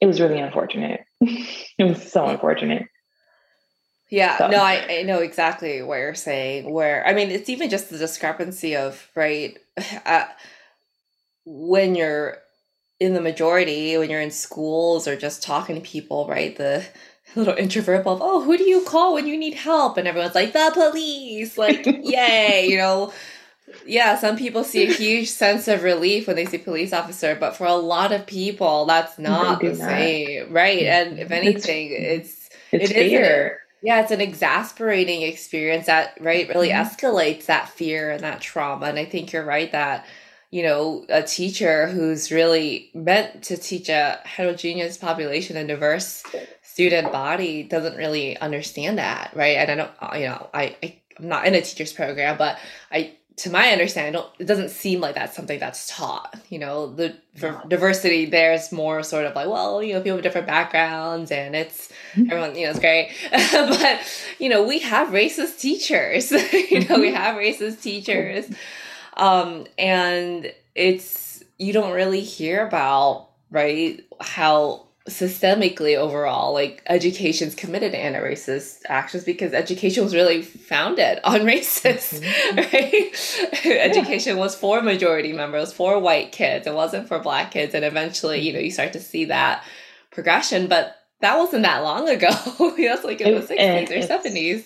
it 0.00 0.06
was 0.06 0.20
really 0.20 0.38
unfortunate 0.38 1.04
it 1.20 1.84
was 1.84 2.10
so 2.10 2.26
unfortunate 2.26 2.86
yeah 4.10 4.38
so. 4.38 4.48
no 4.48 4.58
I, 4.58 4.98
I 5.00 5.02
know 5.02 5.18
exactly 5.18 5.82
what 5.82 5.96
you're 5.96 6.14
saying 6.14 6.70
where 6.70 7.06
i 7.06 7.12
mean 7.12 7.30
it's 7.30 7.48
even 7.48 7.68
just 7.68 7.90
the 7.90 7.98
discrepancy 7.98 8.76
of 8.76 9.08
right 9.14 9.58
uh, 10.06 10.24
when 11.44 11.94
you're 11.94 12.38
in 13.00 13.14
the 13.14 13.20
majority 13.20 13.96
when 13.96 14.10
you're 14.10 14.20
in 14.20 14.30
schools 14.30 15.06
or 15.06 15.16
just 15.16 15.42
talking 15.42 15.76
to 15.76 15.80
people 15.80 16.26
right 16.28 16.56
the 16.56 16.84
little 17.36 17.54
introvert 17.54 18.06
of 18.06 18.20
oh 18.22 18.42
who 18.42 18.56
do 18.56 18.64
you 18.64 18.82
call 18.82 19.14
when 19.14 19.26
you 19.26 19.36
need 19.36 19.54
help? 19.54 19.96
And 19.96 20.08
everyone's 20.08 20.34
like 20.34 20.52
the 20.52 20.70
police! 20.72 21.58
Like 21.58 21.84
yay 21.86 22.66
you 22.68 22.78
know? 22.78 23.12
Yeah 23.86 24.16
some 24.16 24.36
people 24.36 24.64
see 24.64 24.86
a 24.86 24.92
huge 25.04 25.28
sense 25.28 25.68
of 25.68 25.82
relief 25.82 26.26
when 26.26 26.36
they 26.36 26.46
see 26.46 26.58
police 26.58 26.92
officer 26.92 27.36
but 27.38 27.56
for 27.56 27.66
a 27.66 27.74
lot 27.74 28.12
of 28.12 28.26
people 28.26 28.86
that's 28.86 29.18
not 29.18 29.60
the 29.60 29.68
not. 29.68 29.76
same 29.76 30.52
right? 30.52 30.82
And 30.82 31.18
if 31.18 31.30
anything 31.30 31.90
it's 31.92 32.38
it's, 32.72 32.90
it's 32.90 32.92
fear. 32.92 33.60
yeah 33.82 34.00
it's 34.02 34.10
an 34.10 34.20
exasperating 34.20 35.22
experience 35.22 35.86
that 35.86 36.16
right 36.20 36.48
really 36.48 36.70
mm-hmm. 36.70 36.86
escalates 36.86 37.46
that 37.46 37.68
fear 37.68 38.10
and 38.10 38.22
that 38.22 38.40
trauma 38.40 38.86
and 38.86 38.98
i 38.98 39.04
think 39.04 39.32
you're 39.32 39.44
right 39.44 39.72
that 39.72 40.06
you 40.50 40.62
know, 40.62 41.04
a 41.08 41.22
teacher 41.22 41.88
who's 41.88 42.32
really 42.32 42.90
meant 42.94 43.42
to 43.44 43.56
teach 43.56 43.88
a 43.88 44.18
heterogeneous 44.24 44.96
population, 44.96 45.56
a 45.56 45.66
diverse 45.66 46.22
student 46.62 47.12
body 47.12 47.62
doesn't 47.64 47.96
really 47.96 48.38
understand 48.38 48.98
that, 48.98 49.32
right? 49.34 49.56
And 49.56 49.70
I 49.70 49.74
don't, 49.74 50.20
you 50.20 50.28
know, 50.28 50.48
I, 50.54 50.76
I 50.82 51.00
am 51.18 51.28
not 51.28 51.46
in 51.46 51.54
a 51.54 51.60
teacher's 51.60 51.92
program, 51.92 52.38
but 52.38 52.58
I, 52.90 53.12
to 53.38 53.50
my 53.50 53.70
understanding, 53.70 54.14
don't. 54.14 54.28
it 54.38 54.46
doesn't 54.46 54.70
seem 54.70 55.00
like 55.00 55.14
that's 55.14 55.36
something 55.36 55.58
that's 55.58 55.86
taught. 55.88 56.34
You 56.48 56.58
know, 56.58 56.92
the 56.92 57.14
for 57.36 57.62
diversity 57.68 58.26
there's 58.26 58.72
more 58.72 59.02
sort 59.02 59.26
of 59.26 59.34
like, 59.36 59.48
well, 59.48 59.82
you 59.82 59.94
know, 59.94 60.00
people 60.00 60.16
with 60.16 60.24
different 60.24 60.46
backgrounds, 60.46 61.30
and 61.30 61.54
it's 61.54 61.88
mm-hmm. 62.14 62.30
everyone, 62.30 62.56
you 62.56 62.64
know, 62.64 62.70
it's 62.70 62.80
great. 62.80 63.12
but 63.52 64.00
you 64.40 64.48
know, 64.48 64.66
we 64.66 64.80
have 64.80 65.08
racist 65.08 65.60
teachers. 65.60 66.30
you 66.32 66.80
know, 66.86 66.98
we 66.98 67.08
mm-hmm. 67.08 67.16
have 67.16 67.36
racist 67.36 67.80
teachers. 67.80 68.50
Um, 69.18 69.66
and 69.78 70.52
it's, 70.74 71.42
you 71.58 71.72
don't 71.72 71.92
really 71.92 72.20
hear 72.20 72.66
about, 72.66 73.30
right, 73.50 74.00
how 74.20 74.88
systemically 75.08 75.96
overall 75.96 76.52
like 76.52 76.82
education's 76.86 77.54
committed 77.54 77.92
to 77.92 77.98
anti-racist 77.98 78.80
actions 78.88 79.24
because 79.24 79.54
education 79.54 80.04
was 80.04 80.14
really 80.14 80.42
founded 80.42 81.18
on 81.24 81.40
racist 81.40 82.20
mm-hmm. 82.20 82.56
right 82.74 83.64
yeah. 83.64 83.72
education 83.82 84.36
was 84.36 84.54
for 84.54 84.82
majority 84.82 85.32
members 85.32 85.72
for 85.72 85.98
white 85.98 86.30
kids 86.30 86.66
it 86.66 86.74
wasn't 86.74 87.08
for 87.08 87.18
black 87.18 87.50
kids 87.50 87.74
and 87.74 87.84
eventually 87.84 88.38
you 88.38 88.52
know 88.52 88.58
you 88.58 88.70
start 88.70 88.92
to 88.92 89.00
see 89.00 89.24
that 89.24 89.64
progression 90.10 90.68
but 90.68 90.94
that 91.20 91.36
wasn't 91.36 91.62
that 91.62 91.82
long 91.82 92.08
ago 92.08 92.28
that's 92.76 93.04
like 93.04 93.20
in 93.20 93.34
the 93.34 93.40
60s 93.40 93.90
or 93.90 94.06
70s 94.06 94.64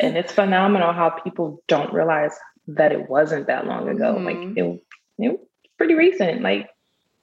and 0.00 0.16
it's 0.16 0.32
phenomenal 0.32 0.92
how 0.92 1.08
people 1.08 1.62
don't 1.68 1.92
realize 1.92 2.36
that 2.68 2.92
it 2.92 3.08
wasn't 3.08 3.46
that 3.46 3.66
long 3.66 3.88
ago. 3.88 4.14
Mm-hmm. 4.14 4.24
Like 4.24 4.56
it, 4.56 4.84
it 5.18 5.30
was 5.32 5.40
pretty 5.76 5.94
recent. 5.94 6.42
Like 6.42 6.70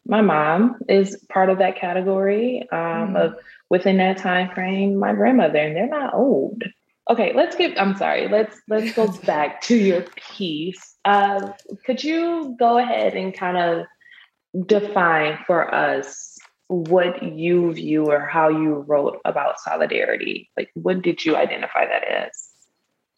my 0.06 0.22
mom 0.22 0.78
is 0.90 1.24
part 1.30 1.50
of 1.50 1.60
that 1.60 1.78
category 1.78 2.68
um, 2.72 2.80
mm-hmm. 2.80 3.16
of 3.16 3.36
within 3.70 3.98
that 3.98 4.18
time 4.18 4.54
frame. 4.54 4.98
My 4.98 5.14
grandmother, 5.14 5.60
and 5.60 5.76
they're 5.76 5.88
not 5.88 6.14
old. 6.14 6.64
Okay, 7.10 7.34
let's 7.36 7.56
get. 7.56 7.80
I'm 7.80 7.96
sorry. 7.96 8.28
Let's 8.28 8.60
let's 8.68 8.94
go 8.94 9.08
back 9.26 9.62
to 9.62 9.76
your 9.76 10.04
piece. 10.32 10.96
Uh, 11.06 11.52
could 11.86 12.04
you 12.04 12.56
go 12.60 12.78
ahead 12.78 13.16
and 13.16 13.34
kind 13.34 13.58
of 13.58 14.66
define 14.68 15.38
for 15.46 15.74
us 15.74 16.38
what 16.68 17.22
you 17.22 17.74
view 17.74 18.06
or 18.06 18.26
how 18.26 18.50
you 18.50 18.74
wrote 18.88 19.20
about 19.24 19.60
solidarity? 19.60 20.50
Like, 20.58 20.72
what 20.74 21.04
did 21.04 21.24
you 21.24 21.36
identify 21.36 21.86
that 21.86 22.04
as? 22.04 22.45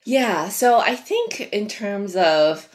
Yeah, 0.08 0.48
so 0.48 0.80
I 0.80 0.96
think 0.96 1.41
in 1.52 1.67
terms 1.67 2.15
of 2.15 2.70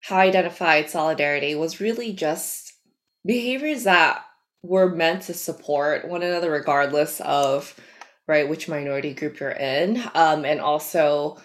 how 0.00 0.16
I 0.16 0.24
identified 0.26 0.88
solidarity 0.88 1.54
was 1.54 1.80
really 1.80 2.14
just 2.14 2.72
behaviors 3.26 3.84
that 3.84 4.24
were 4.62 4.88
meant 4.88 5.24
to 5.24 5.34
support 5.34 6.08
one 6.08 6.22
another 6.22 6.50
regardless 6.50 7.20
of 7.20 7.78
right 8.26 8.48
which 8.48 8.68
minority 8.70 9.12
group 9.12 9.38
you're 9.38 9.50
in 9.50 10.02
um, 10.14 10.46
and 10.46 10.60
also 10.60 11.36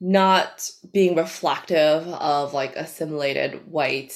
not 0.00 0.68
being 0.92 1.14
reflective 1.14 2.08
of 2.08 2.52
like 2.52 2.74
assimilated 2.74 3.70
white 3.70 4.12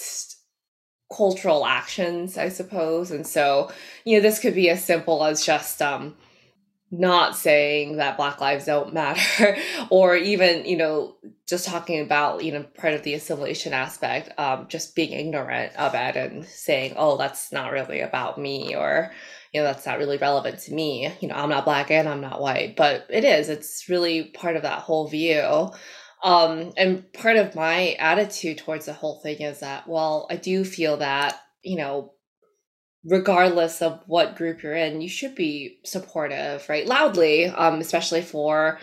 cultural 1.15 1.67
actions 1.67 2.39
i 2.39 2.49
suppose. 2.49 3.11
And 3.11 3.27
so 3.27 3.71
you 4.05 4.17
know 4.17 4.23
this 4.23 4.39
could 4.41 4.55
be 4.55 4.71
as 4.71 4.85
simple 4.85 5.25
as 5.25 5.45
just 5.45 5.81
um 5.83 6.17
not 6.93 7.35
saying 7.35 7.97
that 7.97 8.19
black 8.19 8.39
lives 8.39 8.67
don't 8.67 8.93
matter 8.93 9.57
or 9.91 10.15
even 10.15 10.67
you 10.67 10.77
know 10.77 11.17
just 11.49 11.67
talking 11.67 12.01
about 12.01 12.45
you 12.45 12.53
know 12.53 12.63
part 12.63 12.93
of 12.93 13.03
the 13.03 13.15
assimilation 13.15 13.73
aspect 13.73 14.39
um, 14.39 14.67
just 14.69 14.95
being 14.95 15.13
ignorant 15.13 15.75
of 15.77 15.95
it 15.95 16.17
and 16.17 16.45
saying 16.45 16.93
oh 16.97 17.17
that's 17.17 17.51
not 17.51 17.73
really 17.73 18.01
about 18.01 18.39
me 18.39 18.77
or 18.77 19.11
you 19.55 19.61
know 19.61 19.67
that's 19.67 19.87
not 19.87 19.99
really 19.99 20.19
relevant 20.19 20.59
to 20.59 20.75
me. 20.75 21.11
You 21.21 21.29
know 21.29 21.35
i'm 21.35 21.49
not 21.49 21.65
black 21.65 21.91
and 21.91 22.07
i'm 22.07 22.21
not 22.21 22.43
white 22.43 22.77
but 22.77 23.07
it 23.09 23.25
is. 23.25 23.49
It's 23.49 23.89
really 23.89 24.25
part 24.25 24.57
of 24.57 24.63
that 24.63 24.81
whole 24.81 25.09
view. 25.09 25.71
Um, 26.23 26.73
and 26.77 27.11
part 27.15 27.37
of 27.37 27.57
my 27.57 27.97
attitude 27.99 28.59
towards 28.59 28.87
the 28.87 28.93
whole 28.93 29.19
thing 29.23 29.41
is 29.41 29.61
that 29.61 29.89
well 29.89 30.27
i 30.31 30.37
do 30.37 30.63
feel 30.63 30.99
that 30.99 31.41
you 31.63 31.79
know 31.79 32.13
regardless 33.05 33.83
of 33.83 34.01
what 34.07 34.37
group 34.37 34.63
you're 34.63 34.75
in, 34.75 35.01
you 35.01 35.09
should 35.09 35.35
be 35.35 35.79
supportive, 35.85 36.69
right? 36.69 36.87
Loudly, 36.87 37.47
um, 37.47 37.81
especially 37.81 38.23
for 38.23 38.79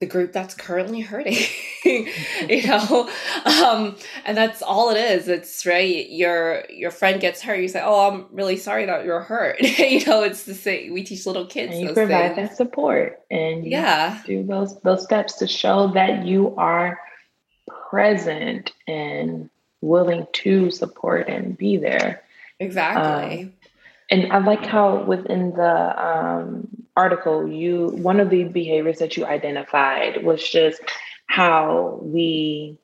the 0.00 0.06
group 0.06 0.32
that's 0.32 0.54
currently 0.54 1.02
hurting, 1.02 1.36
you 1.84 2.66
know, 2.66 3.10
um, 3.44 3.94
and 4.24 4.36
that's 4.36 4.62
all 4.62 4.90
it 4.90 4.96
is. 4.96 5.28
It's 5.28 5.66
right. 5.66 6.08
Your 6.08 6.64
your 6.70 6.90
friend 6.90 7.20
gets 7.20 7.42
hurt. 7.42 7.60
You 7.60 7.68
say, 7.68 7.82
"Oh, 7.84 8.08
I'm 8.08 8.26
really 8.30 8.56
sorry 8.56 8.86
that 8.86 9.04
you're 9.04 9.20
hurt." 9.20 9.60
you 9.78 10.04
know, 10.06 10.22
it's 10.22 10.44
the 10.44 10.54
same. 10.54 10.94
We 10.94 11.02
teach 11.04 11.26
little 11.26 11.46
kids. 11.46 11.74
And 11.74 11.82
you 11.82 11.92
provide 11.92 12.36
things. 12.36 12.50
that 12.50 12.56
support, 12.56 13.20
and 13.30 13.66
yeah, 13.66 14.22
do 14.24 14.44
those 14.44 14.80
those 14.80 15.04
steps 15.04 15.34
to 15.38 15.46
show 15.46 15.88
that 15.88 16.24
you 16.24 16.54
are 16.56 16.98
present 17.90 18.72
and 18.88 19.50
willing 19.82 20.26
to 20.32 20.70
support 20.70 21.28
and 21.28 21.56
be 21.56 21.76
there. 21.76 22.22
Exactly. 22.60 23.42
Um, 23.42 23.52
and 24.10 24.32
I 24.32 24.38
like 24.38 24.64
how 24.64 25.02
within 25.02 25.52
the 25.52 26.06
um, 26.06 26.68
article, 26.96 27.48
you 27.48 27.88
one 27.88 28.20
of 28.20 28.30
the 28.30 28.44
behaviors 28.44 28.98
that 28.98 29.16
you 29.16 29.26
identified 29.26 30.24
was 30.24 30.48
just 30.48 30.80
how 31.26 31.98
we, 32.02 32.78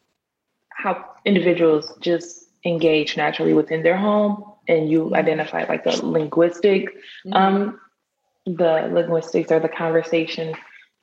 how 0.70 1.04
individuals 1.24 1.94
just 2.00 2.48
engage 2.64 3.16
naturally 3.16 3.54
within 3.54 3.82
their 3.82 3.96
home, 3.96 4.44
and 4.68 4.90
you 4.90 5.04
mm-hmm. 5.04 5.14
identified 5.14 5.68
like 5.68 5.84
the 5.84 6.04
linguistic, 6.04 6.88
mm-hmm. 7.24 7.32
um, 7.32 7.80
the 8.44 8.90
linguistics 8.92 9.52
or 9.52 9.60
the 9.60 9.68
conversation 9.68 10.54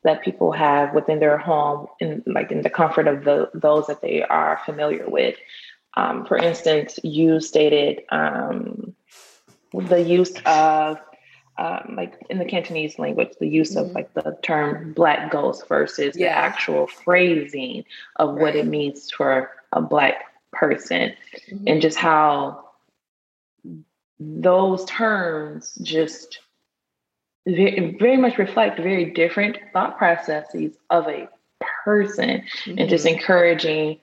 that 0.03 0.21
people 0.21 0.51
have 0.51 0.93
within 0.93 1.19
their 1.19 1.37
home, 1.37 1.87
in 1.99 2.23
like 2.25 2.51
in 2.51 2.61
the 2.61 2.69
comfort 2.69 3.07
of 3.07 3.23
the 3.23 3.49
those 3.53 3.87
that 3.87 4.01
they 4.01 4.21
are 4.21 4.59
familiar 4.65 5.09
with. 5.09 5.35
Um, 5.99 6.25
for 6.25 6.37
instance, 6.37 6.97
you 7.03 7.41
stated 7.41 8.03
um, 8.09 8.95
the 9.73 10.01
use 10.01 10.33
of 10.45 10.97
um, 11.57 11.95
like 11.97 12.13
in 12.29 12.39
the 12.39 12.45
Cantonese 12.45 12.97
language, 12.97 13.33
the 13.39 13.47
use 13.47 13.75
mm-hmm. 13.75 13.89
of 13.89 13.91
like 13.91 14.13
the 14.13 14.37
term 14.41 14.93
black 14.93 15.29
ghost 15.29 15.67
versus 15.67 16.15
yeah. 16.15 16.29
the 16.29 16.37
actual 16.37 16.87
phrasing 16.87 17.83
of 18.15 18.29
right. 18.29 18.41
what 18.41 18.55
it 18.55 18.65
means 18.65 19.11
for 19.11 19.51
a 19.73 19.81
black 19.81 20.23
person 20.53 21.13
mm-hmm. 21.51 21.67
and 21.67 21.81
just 21.81 21.97
how 21.97 22.69
those 24.19 24.85
terms 24.85 25.77
just 25.81 26.39
very, 27.45 27.97
very 27.99 28.17
much 28.17 28.37
reflect 28.37 28.79
very 28.79 29.11
different 29.11 29.57
thought 29.73 29.97
processes 29.97 30.77
of 30.89 31.07
a 31.07 31.27
person 31.83 32.41
mm-hmm. 32.63 32.79
and 32.79 32.89
just 32.89 33.05
mm-hmm. 33.05 33.15
encouraging 33.17 33.99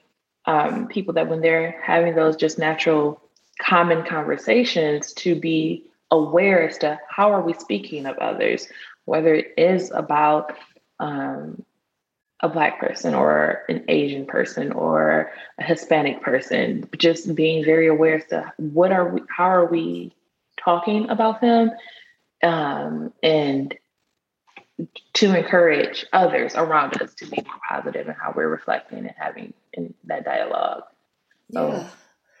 um, 0.47 0.87
people 0.87 1.13
that 1.13 1.29
when 1.29 1.41
they're 1.41 1.79
having 1.83 2.15
those 2.15 2.35
just 2.35 2.57
natural 2.57 3.21
common 3.61 4.03
conversations 4.05 5.13
to 5.13 5.35
be 5.35 5.83
aware 6.09 6.67
as 6.67 6.77
to 6.79 6.99
how 7.09 7.31
are 7.31 7.41
we 7.41 7.53
speaking 7.53 8.05
of 8.05 8.17
others 8.17 8.67
whether 9.05 9.33
it 9.33 9.53
is 9.57 9.91
about 9.91 10.53
um, 10.99 11.63
a 12.39 12.47
black 12.47 12.79
person 12.79 13.13
or 13.13 13.63
an 13.67 13.83
asian 13.89 14.25
person 14.25 14.71
or 14.71 15.31
a 15.57 15.63
hispanic 15.63 16.21
person 16.21 16.87
just 16.97 17.35
being 17.35 17.65
very 17.65 17.87
aware 17.87 18.15
as 18.15 18.25
to 18.25 18.53
what 18.57 18.91
are 18.91 19.09
we 19.09 19.21
how 19.27 19.45
are 19.49 19.65
we 19.65 20.13
talking 20.57 21.09
about 21.09 21.41
them 21.41 21.71
um, 22.43 23.11
and 23.21 23.75
to 25.13 25.35
encourage 25.35 26.05
others 26.13 26.55
around 26.55 27.01
us 27.01 27.13
to 27.15 27.25
be 27.25 27.43
more 27.45 28.13
how 28.19 28.33
we're 28.35 28.47
reflecting 28.47 28.99
and 28.99 29.13
having 29.17 29.53
in 29.73 29.93
that 30.05 30.25
dialogue. 30.25 30.83
So. 31.51 31.87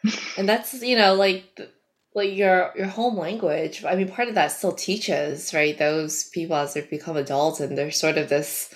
Yeah. 0.03 0.11
and 0.37 0.47
that's, 0.47 0.73
you 0.81 0.97
know, 0.97 1.15
like 1.15 1.59
like 2.17 2.35
your 2.35 2.73
your 2.75 2.87
home 2.87 3.17
language. 3.17 3.85
I 3.85 3.95
mean, 3.95 4.09
part 4.09 4.27
of 4.27 4.35
that 4.35 4.51
still 4.51 4.73
teaches, 4.73 5.53
right? 5.53 5.77
Those 5.77 6.25
people 6.25 6.55
as 6.55 6.73
they 6.73 6.81
become 6.81 7.15
adults 7.15 7.59
and 7.59 7.77
they're 7.77 7.91
sort 7.91 8.17
of 8.17 8.27
this 8.27 8.73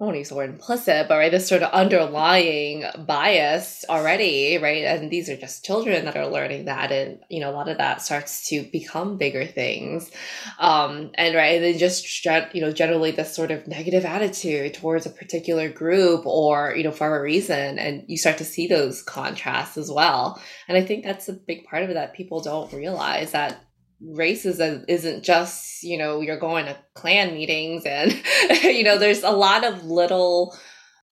I 0.00 0.04
won't 0.04 0.16
use 0.16 0.30
the 0.30 0.34
word 0.34 0.48
implicit, 0.48 1.08
but 1.08 1.18
right, 1.18 1.30
this 1.30 1.46
sort 1.46 1.62
of 1.62 1.70
underlying 1.72 2.84
bias 3.06 3.84
already, 3.86 4.56
right? 4.56 4.84
And 4.84 5.10
these 5.10 5.28
are 5.28 5.36
just 5.36 5.62
children 5.62 6.06
that 6.06 6.16
are 6.16 6.26
learning 6.26 6.64
that, 6.64 6.90
and 6.90 7.18
you 7.28 7.40
know, 7.40 7.50
a 7.50 7.52
lot 7.52 7.68
of 7.68 7.76
that 7.76 8.00
starts 8.00 8.48
to 8.48 8.62
become 8.62 9.18
bigger 9.18 9.44
things, 9.44 10.10
um, 10.58 11.10
and 11.16 11.34
right, 11.34 11.56
and 11.56 11.64
then 11.64 11.76
just 11.76 12.24
you 12.54 12.62
know, 12.62 12.72
generally 12.72 13.10
this 13.10 13.34
sort 13.34 13.50
of 13.50 13.66
negative 13.66 14.06
attitude 14.06 14.72
towards 14.72 15.04
a 15.04 15.10
particular 15.10 15.68
group 15.68 16.24
or 16.24 16.74
you 16.74 16.84
know 16.84 16.92
for 16.92 17.18
a 17.18 17.20
reason, 17.20 17.78
and 17.78 18.04
you 18.06 18.16
start 18.16 18.38
to 18.38 18.44
see 18.44 18.66
those 18.66 19.02
contrasts 19.02 19.76
as 19.76 19.90
well. 19.90 20.40
And 20.66 20.78
I 20.78 20.82
think 20.82 21.04
that's 21.04 21.28
a 21.28 21.34
big 21.34 21.64
part 21.64 21.82
of 21.82 21.90
it 21.90 21.94
that 21.94 22.14
people 22.14 22.40
don't 22.40 22.72
realize 22.72 23.32
that 23.32 23.62
racism 24.02 24.84
isn't 24.88 25.24
just 25.24 25.82
you 25.82 25.98
know 25.98 26.20
you're 26.20 26.38
going 26.38 26.66
to 26.66 26.76
Klan 26.94 27.34
meetings 27.34 27.84
and 27.84 28.12
you 28.62 28.84
know 28.84 28.98
there's 28.98 29.22
a 29.22 29.30
lot 29.30 29.64
of 29.64 29.84
little 29.84 30.56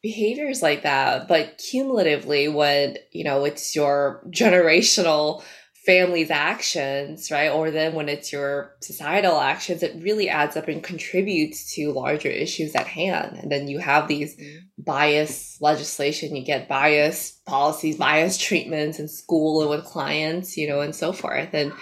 behaviors 0.03 0.62
like 0.62 0.83
that. 0.83 1.29
But 1.29 1.59
cumulatively 1.59 2.48
when 2.48 2.96
you 3.12 3.24
know 3.24 3.44
it's 3.44 3.74
your 3.74 4.22
generational 4.31 5.42
family's 5.87 6.31
actions 6.31 7.31
right? 7.31 7.51
Or 7.51 7.70
then 7.70 7.94
when 7.94 8.09
it's 8.09 8.33
your 8.33 8.77
societal 8.81 9.40
actions 9.40 9.83
it 9.83 10.03
really 10.03 10.29
adds 10.29 10.57
up 10.57 10.68
and 10.68 10.83
contributes 10.83 11.74
to 11.74 11.92
larger 11.92 12.29
issues 12.29 12.74
at 12.74 12.87
hand. 12.87 13.38
And 13.38 13.51
then 13.51 13.68
you 13.68 13.79
have 13.79 14.07
these 14.07 14.37
mm-hmm. 14.37 14.83
bias 14.83 15.59
legislation. 15.61 16.37
You 16.37 16.44
get 16.44 16.68
bias 16.68 17.40
policies 17.46 17.96
bias 17.96 18.38
treatments 18.38 18.98
in 18.98 19.09
school 19.09 19.62
and 19.62 19.70
with 19.70 19.85
clients 19.85 20.57
you 20.57 20.68
know 20.68 20.81
and 20.81 20.94
so 20.94 21.12
forth. 21.12 21.51
And 21.53 21.72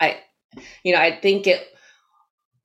i 0.00 0.18
you 0.84 0.92
know, 0.92 1.00
I 1.00 1.18
think 1.20 1.46
it 1.46 1.66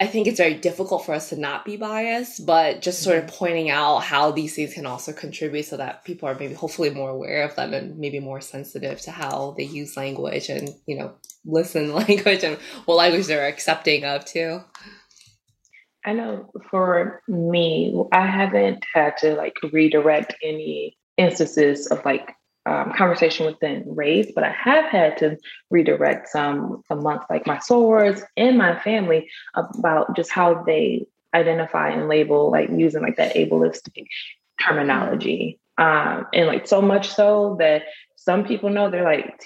I 0.03 0.07
think 0.07 0.27
it's 0.27 0.39
very 0.39 0.55
difficult 0.55 1.05
for 1.05 1.13
us 1.13 1.29
to 1.29 1.39
not 1.39 1.63
be 1.63 1.77
biased, 1.77 2.45
but 2.45 2.81
just 2.81 3.03
sort 3.03 3.19
of 3.19 3.25
mm-hmm. 3.25 3.35
pointing 3.35 3.69
out 3.69 3.99
how 3.99 4.31
these 4.31 4.53
things 4.53 4.73
can 4.73 4.85
also 4.85 5.13
contribute 5.13 5.63
so 5.63 5.77
that 5.77 6.03
people 6.03 6.27
are 6.27 6.35
maybe 6.35 6.53
hopefully 6.53 6.89
more 6.89 7.09
aware 7.09 7.43
of 7.43 7.55
them 7.55 7.73
and 7.73 7.97
maybe 7.97 8.19
more 8.19 8.41
sensitive 8.41 8.99
to 9.01 9.11
how 9.11 9.55
they 9.57 9.63
use 9.63 9.95
language 9.95 10.49
and, 10.49 10.69
you 10.87 10.97
know, 10.97 11.13
listen 11.45 11.93
language 11.95 12.43
and 12.43 12.57
what 12.83 12.95
language 12.95 13.27
they're 13.27 13.47
accepting 13.47 14.03
of 14.03 14.25
too. 14.25 14.59
I 16.05 16.11
know 16.11 16.51
for 16.69 17.21
me, 17.29 18.03
I 18.11 18.27
haven't 18.27 18.83
had 18.93 19.15
to 19.19 19.35
like 19.35 19.55
redirect 19.71 20.35
any 20.43 20.97
instances 21.17 21.87
of 21.87 22.03
like 22.03 22.35
um, 22.65 22.93
conversation 22.93 23.45
within 23.45 23.83
race, 23.87 24.31
but 24.33 24.43
I 24.43 24.51
have 24.51 24.85
had 24.85 25.17
to 25.17 25.37
redirect 25.69 26.29
some 26.29 26.81
amongst 26.89 27.29
like 27.29 27.45
my 27.45 27.57
sorors 27.57 28.23
and 28.37 28.57
my 28.57 28.79
family 28.79 29.29
about 29.53 30.15
just 30.15 30.31
how 30.31 30.63
they 30.63 31.05
identify 31.33 31.89
and 31.89 32.07
label, 32.07 32.51
like 32.51 32.69
using 32.69 33.01
like 33.01 33.17
that 33.17 33.35
ableistic 33.35 34.07
terminology. 34.61 35.59
Um, 35.77 36.27
and 36.33 36.47
like 36.47 36.67
so 36.67 36.81
much 36.81 37.09
so 37.09 37.57
that 37.59 37.83
some 38.15 38.45
people 38.45 38.69
know 38.69 38.89
they're 38.89 39.03
like, 39.03 39.43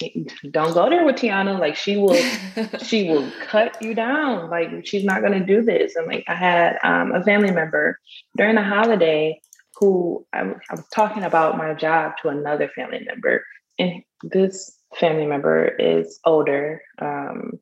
don't 0.51 0.73
go 0.73 0.89
there 0.89 1.03
with 1.03 1.15
Tiana. 1.15 1.59
Like 1.59 1.75
she 1.75 1.97
will, 1.97 2.15
she 2.83 3.09
will 3.09 3.27
cut 3.47 3.81
you 3.81 3.95
down. 3.95 4.49
Like 4.51 4.85
she's 4.85 5.03
not 5.03 5.21
going 5.21 5.39
to 5.39 5.45
do 5.45 5.63
this. 5.63 5.95
And 5.95 6.05
like 6.05 6.25
I 6.27 6.35
had 6.35 6.77
um, 6.83 7.13
a 7.13 7.23
family 7.23 7.49
member 7.49 7.99
during 8.35 8.55
the 8.55 8.61
holiday 8.61 9.41
who 9.79 10.25
I, 10.33 10.39
I 10.41 10.75
was 10.75 10.87
talking 10.93 11.23
about 11.23 11.57
my 11.57 11.73
job 11.73 12.13
to 12.21 12.29
another 12.29 12.69
family 12.75 13.03
member, 13.05 13.45
and 13.77 14.03
this 14.23 14.77
family 14.95 15.25
member 15.25 15.67
is 15.67 16.19
older. 16.25 16.81
Um, 16.99 17.59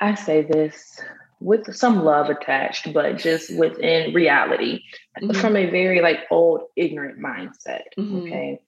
I 0.00 0.14
say 0.14 0.42
this 0.42 1.00
with 1.40 1.74
some 1.74 2.04
love 2.04 2.30
attached, 2.30 2.92
but 2.92 3.18
just 3.18 3.56
within 3.56 4.14
reality, 4.14 4.82
mm-hmm. 5.20 5.38
from 5.38 5.56
a 5.56 5.70
very 5.70 6.00
like 6.00 6.20
old, 6.30 6.62
ignorant 6.76 7.18
mindset. 7.18 7.82
Mm-hmm. 7.98 8.18
Okay. 8.18 8.60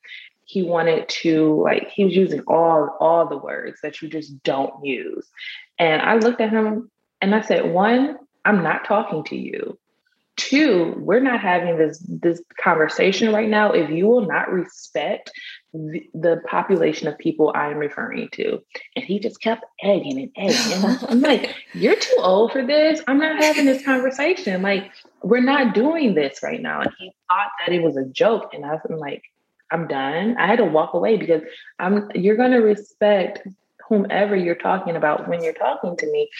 He 0.46 0.62
wanted 0.62 1.08
to 1.08 1.62
like 1.62 1.90
he 1.90 2.04
was 2.04 2.14
using 2.14 2.40
all 2.46 2.96
all 3.00 3.26
the 3.26 3.38
words 3.38 3.80
that 3.82 4.02
you 4.02 4.08
just 4.08 4.42
don't 4.42 4.84
use. 4.84 5.26
And 5.78 6.02
I 6.02 6.16
looked 6.16 6.40
at 6.40 6.50
him 6.50 6.90
and 7.22 7.34
I 7.34 7.40
said, 7.40 7.72
one, 7.72 8.18
I'm 8.44 8.62
not 8.62 8.84
talking 8.84 9.24
to 9.24 9.36
you. 9.36 9.78
Two, 10.36 10.94
we're 10.98 11.20
not 11.20 11.40
having 11.40 11.78
this 11.78 12.04
this 12.08 12.42
conversation 12.60 13.32
right 13.32 13.48
now 13.48 13.70
if 13.70 13.88
you 13.90 14.06
will 14.06 14.26
not 14.26 14.50
respect 14.50 15.30
the, 15.72 16.02
the 16.12 16.40
population 16.48 17.06
of 17.06 17.16
people 17.18 17.52
I 17.54 17.70
am 17.70 17.78
referring 17.78 18.28
to. 18.32 18.60
And 18.96 19.04
he 19.04 19.18
just 19.20 19.40
kept 19.40 19.64
egging 19.82 20.18
and 20.18 20.50
egging. 20.50 20.84
And 20.84 20.98
I'm 21.08 21.20
like, 21.20 21.54
you're 21.74 21.96
too 21.96 22.16
old 22.18 22.52
for 22.52 22.64
this. 22.66 23.00
I'm 23.06 23.18
not 23.18 23.42
having 23.42 23.64
this 23.64 23.84
conversation. 23.84 24.62
Like, 24.62 24.90
we're 25.22 25.40
not 25.40 25.74
doing 25.74 26.14
this 26.14 26.40
right 26.42 26.60
now. 26.60 26.80
And 26.80 26.90
he 26.98 27.12
thought 27.28 27.50
that 27.64 27.72
it 27.72 27.82
was 27.82 27.96
a 27.96 28.04
joke. 28.04 28.54
And 28.54 28.64
I'm 28.64 28.80
like, 28.98 29.22
I'm 29.70 29.88
done. 29.88 30.36
I 30.38 30.46
had 30.46 30.58
to 30.58 30.64
walk 30.64 30.94
away 30.94 31.16
because 31.16 31.42
I'm 31.78 32.10
you're 32.14 32.36
gonna 32.36 32.60
respect 32.60 33.46
whomever 33.88 34.36
you're 34.36 34.54
talking 34.54 34.96
about 34.96 35.28
when 35.28 35.42
you're 35.42 35.52
talking 35.52 35.96
to 35.96 36.10
me, 36.10 36.30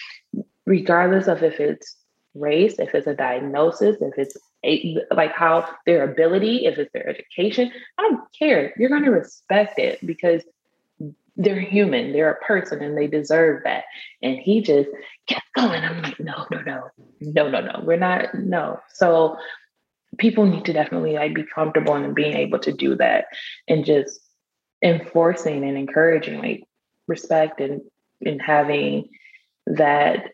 regardless 0.65 1.27
of 1.27 1.43
if 1.43 1.59
it's 1.59 1.97
race, 2.35 2.79
if 2.79 2.93
it's 2.93 3.07
a 3.07 3.15
diagnosis, 3.15 3.97
if 4.01 4.13
it's 4.17 4.37
a, 4.65 4.97
like 5.11 5.31
how 5.33 5.67
their 5.85 6.03
ability, 6.03 6.65
if 6.65 6.77
it's 6.77 6.91
their 6.93 7.07
education. 7.07 7.71
I 7.97 8.03
don't 8.03 8.21
care. 8.37 8.73
You're 8.77 8.89
going 8.89 9.05
to 9.05 9.11
respect 9.11 9.79
it 9.79 10.05
because 10.05 10.43
they're 11.37 11.59
human, 11.59 12.13
they're 12.13 12.31
a 12.31 12.45
person, 12.45 12.81
and 12.81 12.97
they 12.97 13.07
deserve 13.07 13.63
that. 13.63 13.85
And 14.21 14.37
he 14.37 14.61
just 14.61 14.89
kept 15.27 15.45
going. 15.55 15.83
I'm 15.83 16.01
like, 16.01 16.19
no, 16.19 16.45
no, 16.51 16.61
no, 16.61 16.89
no, 17.19 17.49
no, 17.49 17.61
no. 17.61 17.81
We're 17.83 17.97
not. 17.97 18.33
No. 18.35 18.79
So 18.93 19.37
people 20.17 20.45
need 20.45 20.65
to 20.65 20.73
definitely 20.73 21.13
like 21.13 21.33
be 21.33 21.43
comfortable 21.43 21.95
in 21.95 22.13
being 22.13 22.35
able 22.35 22.59
to 22.59 22.71
do 22.71 22.95
that 22.95 23.25
and 23.67 23.85
just 23.85 24.19
enforcing 24.81 25.63
and 25.63 25.77
encouraging 25.77 26.39
like 26.39 26.63
respect 27.07 27.59
and 27.59 27.81
and 28.25 28.41
having 28.41 29.09
that 29.67 30.31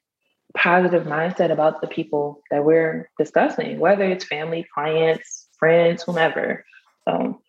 positive 0.55 1.03
mindset 1.03 1.51
about 1.51 1.81
the 1.81 1.87
people 1.87 2.41
that 2.51 2.63
we're 2.63 3.09
discussing, 3.17 3.79
whether 3.79 4.03
it's 4.03 4.25
family, 4.25 4.65
clients, 4.73 5.47
friends, 5.57 6.03
whomever. 6.03 6.65
So 7.07 7.41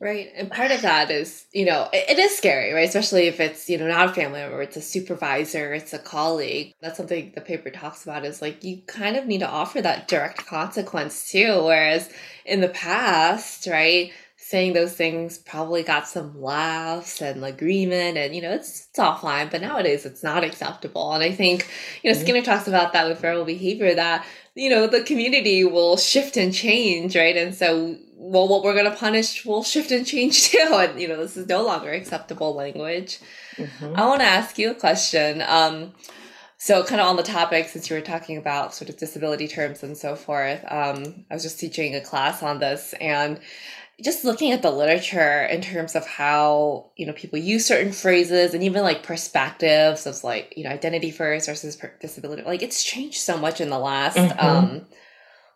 Right. 0.00 0.30
And 0.34 0.50
part 0.50 0.70
of 0.70 0.82
that 0.82 1.10
is, 1.10 1.46
you 1.52 1.64
know, 1.64 1.88
it, 1.92 2.10
it 2.10 2.18
is 2.18 2.36
scary, 2.36 2.72
right? 2.72 2.88
Especially 2.88 3.26
if 3.28 3.40
it's, 3.40 3.68
you 3.68 3.78
know, 3.78 3.86
not 3.86 4.10
a 4.10 4.12
family 4.12 4.40
member, 4.40 4.60
it's 4.62 4.76
a 4.76 4.82
supervisor, 4.82 5.72
it's 5.72 5.92
a 5.92 5.98
colleague. 5.98 6.74
That's 6.80 6.96
something 6.96 7.32
the 7.34 7.40
paper 7.40 7.70
talks 7.70 8.02
about 8.02 8.24
is 8.24 8.42
like 8.42 8.64
you 8.64 8.82
kind 8.86 9.16
of 9.16 9.26
need 9.26 9.38
to 9.38 9.48
offer 9.48 9.80
that 9.82 10.08
direct 10.08 10.46
consequence 10.46 11.30
too. 11.30 11.62
Whereas 11.64 12.10
in 12.44 12.60
the 12.60 12.68
past, 12.68 13.66
right, 13.66 14.12
saying 14.46 14.74
those 14.74 14.92
things 14.92 15.38
probably 15.38 15.82
got 15.82 16.06
some 16.06 16.40
laughs 16.40 17.20
and 17.20 17.44
agreement 17.44 18.16
and 18.16 18.32
you 18.32 18.40
know 18.40 18.52
it's, 18.52 18.86
it's 18.88 18.98
all 18.98 19.16
fine 19.16 19.48
but 19.50 19.60
nowadays 19.60 20.06
it's 20.06 20.22
not 20.22 20.44
acceptable 20.44 21.12
and 21.14 21.24
i 21.24 21.32
think 21.32 21.68
you 22.00 22.08
know 22.08 22.14
mm-hmm. 22.14 22.22
skinner 22.22 22.42
talks 22.42 22.68
about 22.68 22.92
that 22.92 23.08
with 23.08 23.20
verbal 23.20 23.44
behavior 23.44 23.92
that 23.92 24.24
you 24.54 24.70
know 24.70 24.86
the 24.86 25.02
community 25.02 25.64
will 25.64 25.96
shift 25.96 26.36
and 26.36 26.54
change 26.54 27.16
right 27.16 27.36
and 27.36 27.56
so 27.56 27.96
well 28.14 28.46
what 28.46 28.62
we're 28.62 28.72
going 28.72 28.88
to 28.88 28.96
punish 28.96 29.44
will 29.44 29.64
shift 29.64 29.90
and 29.90 30.06
change 30.06 30.44
too 30.50 30.68
and 30.74 31.00
you 31.00 31.08
know 31.08 31.16
this 31.16 31.36
is 31.36 31.48
no 31.48 31.64
longer 31.64 31.90
acceptable 31.90 32.54
language 32.54 33.18
mm-hmm. 33.56 33.96
i 33.96 34.06
want 34.06 34.20
to 34.20 34.26
ask 34.26 34.60
you 34.60 34.70
a 34.70 34.74
question 34.74 35.42
um, 35.48 35.92
so 36.56 36.84
kind 36.84 37.00
of 37.00 37.08
on 37.08 37.16
the 37.16 37.22
topic 37.24 37.68
since 37.68 37.90
you 37.90 37.96
were 37.96 38.00
talking 38.00 38.36
about 38.36 38.72
sort 38.72 38.88
of 38.88 38.96
disability 38.96 39.48
terms 39.48 39.82
and 39.82 39.98
so 39.98 40.14
forth 40.14 40.64
um, 40.70 41.24
i 41.32 41.34
was 41.34 41.42
just 41.42 41.58
teaching 41.58 41.96
a 41.96 42.00
class 42.00 42.44
on 42.44 42.60
this 42.60 42.94
and 43.00 43.40
just 44.02 44.24
looking 44.24 44.52
at 44.52 44.62
the 44.62 44.70
literature 44.70 45.42
in 45.44 45.62
terms 45.62 45.94
of 45.94 46.06
how 46.06 46.90
you 46.96 47.06
know 47.06 47.12
people 47.12 47.38
use 47.38 47.64
certain 47.64 47.92
phrases 47.92 48.52
and 48.52 48.62
even 48.62 48.82
like 48.82 49.02
perspectives 49.02 50.06
of 50.06 50.22
like 50.22 50.52
you 50.56 50.64
know 50.64 50.70
identity 50.70 51.10
first 51.10 51.46
versus 51.46 51.78
disability 52.00 52.42
like 52.42 52.62
it's 52.62 52.84
changed 52.84 53.18
so 53.18 53.38
much 53.38 53.60
in 53.60 53.70
the 53.70 53.78
last 53.78 54.16
mm-hmm. 54.16 54.46
um 54.46 54.86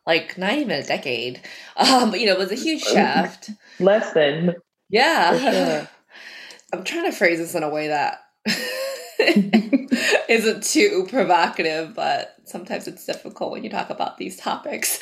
like 0.07 0.39
not 0.39 0.55
even 0.55 0.71
a 0.71 0.83
decade 0.83 1.41
um 1.77 2.11
but 2.11 2.21
you 2.21 2.27
know 2.27 2.33
it 2.33 2.39
was 2.39 2.53
a 2.53 2.55
huge 2.55 2.83
shift 2.83 3.51
less 3.79 4.13
than 4.13 4.55
Yeah. 4.91 5.39
Sure. 5.39 5.89
I'm 6.73 6.85
trying 6.85 7.05
to 7.05 7.17
phrase 7.17 7.39
this 7.39 7.55
in 7.55 7.63
a 7.63 7.71
way 7.71 7.89
that 7.89 8.21
isn't 10.29 10.65
too 10.65 11.07
provocative, 11.09 11.95
but 11.95 12.37
sometimes 12.45 12.87
it's 12.87 13.07
difficult 13.07 13.53
when 13.53 13.65
you 13.65 13.71
talk 13.71 13.91
about 13.91 14.19
these 14.19 14.37
topics. 14.37 15.01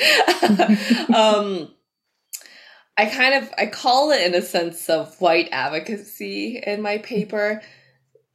um, 1.14 1.70
I 2.98 3.06
kind 3.06 3.34
of 3.34 3.54
I 3.56 3.66
call 3.66 4.10
it 4.10 4.26
in 4.26 4.34
a 4.34 4.42
sense 4.42 4.90
of 4.90 5.20
white 5.20 5.48
advocacy 5.52 6.58
in 6.58 6.82
my 6.82 6.98
paper. 6.98 7.62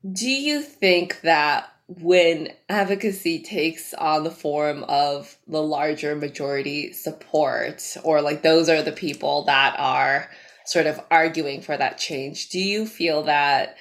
Do 0.09 0.29
you 0.29 0.61
think 0.61 1.19
that 1.21 1.69
when 1.87 2.47
advocacy 2.69 3.43
takes 3.43 3.93
on 3.93 4.23
the 4.23 4.31
form 4.31 4.85
of 4.85 5.37
the 5.47 5.61
larger 5.61 6.15
majority 6.15 6.93
support, 6.93 7.97
or 8.05 8.21
like 8.21 8.41
those 8.41 8.69
are 8.69 8.81
the 8.81 8.93
people 8.93 9.43
that 9.43 9.75
are 9.77 10.29
sort 10.65 10.87
of 10.87 11.01
arguing 11.11 11.61
for 11.61 11.75
that 11.75 11.97
change, 11.97 12.47
do 12.47 12.59
you 12.59 12.85
feel 12.85 13.23
that 13.23 13.75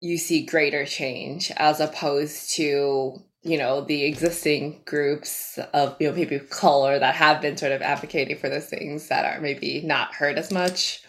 you 0.00 0.18
see 0.18 0.46
greater 0.46 0.86
change 0.86 1.50
as 1.56 1.80
opposed 1.80 2.54
to 2.54 3.20
you 3.42 3.58
know 3.58 3.80
the 3.80 4.04
existing 4.04 4.80
groups 4.84 5.58
of 5.72 5.96
you 6.00 6.08
know 6.08 6.14
people 6.14 6.36
of 6.36 6.50
color 6.50 6.98
that 6.98 7.14
have 7.14 7.40
been 7.40 7.56
sort 7.56 7.72
of 7.72 7.82
advocating 7.82 8.36
for 8.36 8.48
those 8.48 8.66
things 8.66 9.08
that 9.08 9.24
are 9.24 9.40
maybe 9.40 9.80
not 9.82 10.14
heard 10.14 10.38
as 10.38 10.50
much 10.50 11.02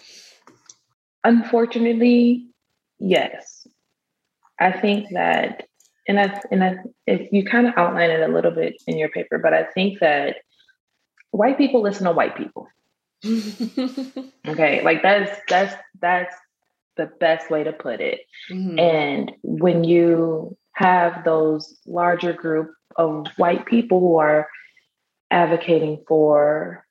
unfortunately 1.23 2.47
yes 2.99 3.67
i 4.59 4.71
think 4.71 5.07
that 5.11 5.63
and 6.07 6.19
I 6.19 6.41
and 6.51 6.63
I 6.63 6.75
if 7.07 7.31
you 7.31 7.45
kind 7.45 7.67
of 7.67 7.73
outline 7.77 8.09
it 8.09 8.21
a 8.21 8.33
little 8.33 8.51
bit 8.51 8.81
in 8.87 8.97
your 8.97 9.09
paper, 9.09 9.37
but 9.37 9.53
I 9.53 9.63
think 9.63 9.99
that 9.99 10.37
white 11.31 11.57
people 11.57 11.81
listen 11.81 12.05
to 12.05 12.11
white 12.11 12.35
people. 12.35 12.67
okay, 14.47 14.83
like 14.83 15.01
that's 15.01 15.31
that's 15.47 15.75
that's 16.01 16.35
the 16.97 17.09
best 17.19 17.49
way 17.49 17.63
to 17.63 17.71
put 17.71 18.01
it. 18.01 18.21
Mm-hmm. 18.51 18.79
And 18.79 19.31
when 19.43 19.83
you 19.83 20.57
have 20.73 21.23
those 21.23 21.79
larger 21.85 22.33
group 22.33 22.71
of 22.95 23.27
white 23.37 23.65
people 23.65 23.99
who 23.99 24.17
are 24.17 24.47
advocating 25.31 26.03
for 26.07 26.85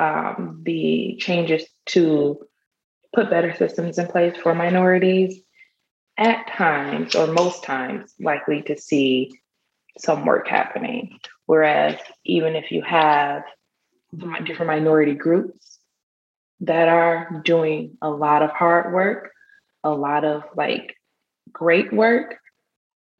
um, 0.00 0.62
the 0.64 1.16
changes 1.18 1.64
to 1.86 2.40
put 3.14 3.30
better 3.30 3.54
systems 3.54 3.98
in 3.98 4.06
place 4.06 4.36
for 4.36 4.54
minorities, 4.54 5.42
at 6.18 6.46
times 6.48 7.14
or 7.14 7.26
most 7.26 7.64
times 7.64 8.14
likely 8.20 8.62
to 8.62 8.76
see 8.76 9.30
some 9.98 10.24
work 10.24 10.46
happening. 10.48 11.18
Whereas 11.46 11.98
even 12.24 12.54
if 12.54 12.70
you 12.70 12.82
have 12.82 13.42
different 14.44 14.68
minority 14.68 15.14
groups 15.14 15.78
that 16.60 16.88
are 16.88 17.42
doing 17.44 17.96
a 18.02 18.10
lot 18.10 18.42
of 18.42 18.50
hard 18.50 18.92
work, 18.92 19.32
a 19.84 19.90
lot 19.90 20.24
of 20.24 20.44
like 20.54 20.94
great 21.52 21.92
work, 21.92 22.36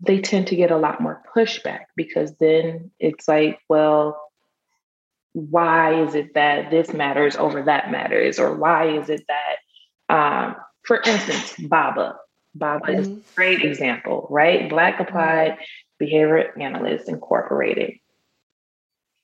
they 0.05 0.21
tend 0.21 0.49
to 0.49 0.57
get 0.57 0.71
a 0.71 0.77
lot 0.77 1.01
more 1.01 1.23
pushback 1.35 1.85
because 1.97 2.35
then 2.41 2.91
it's 2.99 3.29
like, 3.29 3.61
well, 3.69 4.21
why 5.33 6.03
is 6.03 6.15
it 6.15 6.35
that 6.35 6.71
this 6.71 6.93
matters 6.93 7.37
over 7.37 7.63
that 7.63 7.91
matters? 7.91 8.39
Or 8.39 8.55
why 8.55 8.99
is 8.99 9.09
it 9.09 9.25
that, 9.29 10.15
um, 10.15 10.57
for 10.83 11.01
instance, 11.01 11.55
BABA, 11.59 12.17
BABA 12.55 12.87
mm-hmm. 12.87 13.01
is 13.01 13.09
a 13.09 13.21
great 13.35 13.63
example, 13.63 14.27
right? 14.29 14.69
Black 14.69 15.01
Applied 15.01 15.57
Behavior 15.99 16.53
Analysts 16.61 17.09
Incorporated. 17.09 17.95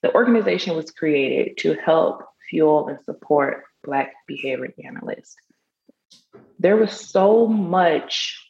The 0.02 0.14
organization 0.14 0.76
was 0.76 0.92
created 0.92 1.58
to 1.58 1.74
help 1.74 2.22
fuel 2.48 2.88
and 2.88 3.00
support 3.04 3.64
Black 3.82 4.12
behavior 4.28 4.72
analysts. 4.84 5.34
There 6.60 6.76
was 6.76 6.92
so 6.92 7.46
much 7.48 8.47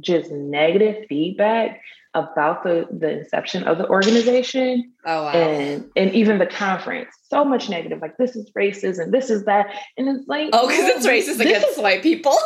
just 0.00 0.30
negative 0.30 1.04
feedback 1.08 1.80
about 2.14 2.64
the, 2.64 2.86
the 2.90 3.20
inception 3.20 3.64
of 3.64 3.78
the 3.78 3.86
organization 3.88 4.92
oh, 5.04 5.24
wow. 5.24 5.30
and 5.30 5.84
and 5.94 6.12
even 6.12 6.38
the 6.38 6.46
conference. 6.46 7.10
So 7.28 7.44
much 7.44 7.68
negative, 7.68 8.00
like 8.00 8.16
this 8.16 8.34
is 8.34 8.50
racist 8.52 8.98
and 8.98 9.12
this 9.12 9.30
is 9.30 9.44
that, 9.44 9.66
and 9.96 10.08
it's 10.08 10.26
like 10.26 10.50
oh, 10.52 10.66
because 10.66 10.88
it's 10.88 11.06
racist 11.06 11.40
against 11.40 11.68
is, 11.68 11.78
white 11.78 12.02
people. 12.02 12.36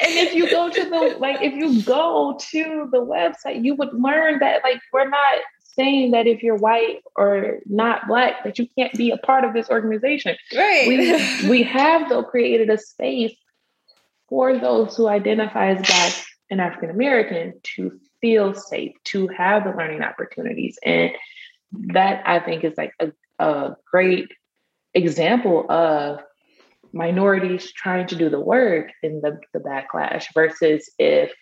and 0.00 0.14
if 0.14 0.34
you 0.34 0.50
go 0.50 0.70
to 0.70 0.84
the 0.84 1.16
like 1.18 1.40
if 1.42 1.54
you 1.54 1.82
go 1.82 2.36
to 2.50 2.88
the 2.90 2.98
website 2.98 3.64
you 3.64 3.74
would 3.74 3.92
learn 3.92 4.38
that 4.40 4.62
like 4.62 4.80
we're 4.92 5.08
not 5.08 5.38
saying 5.62 6.10
that 6.10 6.26
if 6.26 6.42
you're 6.42 6.56
white 6.56 7.00
or 7.16 7.58
not 7.66 8.06
black 8.06 8.44
that 8.44 8.58
you 8.58 8.66
can't 8.78 8.92
be 8.94 9.10
a 9.10 9.16
part 9.18 9.44
of 9.44 9.52
this 9.54 9.68
organization 9.68 10.36
right 10.54 10.88
we, 10.88 11.48
we 11.50 11.62
have 11.62 12.08
though 12.08 12.22
created 12.22 12.70
a 12.70 12.78
space 12.78 13.34
for 14.28 14.58
those 14.58 14.96
who 14.96 15.08
identify 15.08 15.68
as 15.68 15.86
black 15.86 16.12
and 16.50 16.60
african 16.60 16.90
american 16.90 17.54
to 17.62 17.98
feel 18.20 18.54
safe 18.54 18.92
to 19.04 19.28
have 19.28 19.64
the 19.64 19.70
learning 19.70 20.02
opportunities. 20.02 20.78
And 20.82 21.12
that 21.92 22.22
i 22.26 22.40
think 22.40 22.64
is 22.64 22.74
like 22.76 22.92
a, 23.00 23.12
a 23.38 23.76
great 23.90 24.28
example 24.94 25.70
of 25.70 26.20
minorities 26.92 27.72
trying 27.72 28.06
to 28.06 28.16
do 28.16 28.30
the 28.30 28.40
work 28.40 28.90
in 29.02 29.20
the, 29.20 29.38
the 29.52 29.58
backlash 29.58 30.32
versus 30.32 30.90
if 30.98 31.32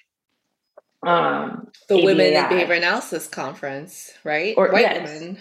um 1.07 1.69
the 1.89 1.97
ABAI, 1.97 2.05
women 2.05 2.27
in 2.33 2.49
behavior 2.49 2.75
analysis 2.75 3.29
conference 3.29 4.13
right? 4.25 4.55
Or 4.57 4.71
white 4.73 4.81
yes, 4.81 5.21
women. 5.21 5.39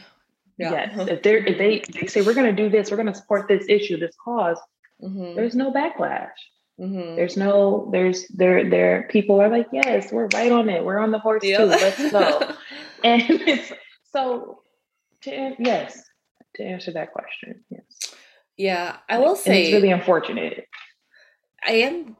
Yeah. 0.57 0.71
yes 0.71 1.07
if 1.07 1.23
they 1.23 1.35
if 1.37 1.57
they 1.57 1.83
they 1.99 2.07
say 2.07 2.21
we're 2.21 2.33
going 2.33 2.53
to 2.53 2.63
do 2.63 2.69
this. 2.69 2.91
We're 2.91 2.97
going 2.97 3.07
to 3.07 3.15
support 3.15 3.47
this 3.47 3.65
issue 3.69 3.97
this 3.97 4.15
because 4.15 4.59
mm-hmm. 5.01 5.35
there's 5.35 5.55
no 5.55 5.71
backlash 5.71 6.29
mm-hmm. 6.79 7.15
there's 7.15 7.37
no 7.37 7.89
there's 7.91 8.27
there 8.29 8.69
there 8.69 9.07
people 9.09 9.41
are 9.41 9.49
like 9.49 9.67
yes 9.71 10.11
we're 10.11 10.27
right 10.33 10.51
on 10.51 10.69
it. 10.69 10.83
We're 10.83 10.99
on 10.99 11.11
the 11.11 11.19
horse 11.19 11.43
too. 11.43 11.57
Let's 11.57 12.11
go. 12.11 12.53
And 13.05 13.21
it's 13.29 13.73
so 14.13 14.61
to, 15.23 15.55
yes 15.59 16.01
to 16.55 16.63
answer 16.63 16.93
that 16.93 17.11
question 17.11 17.65
yes. 17.69 17.83
Yeah, 18.55 18.97
I 19.09 19.17
will 19.17 19.35
say 19.35 19.51
and 19.51 19.65
it's 19.65 19.73
really 19.73 19.91
unfortunate. 19.91 20.67
I 21.67 21.71
am 21.73 22.15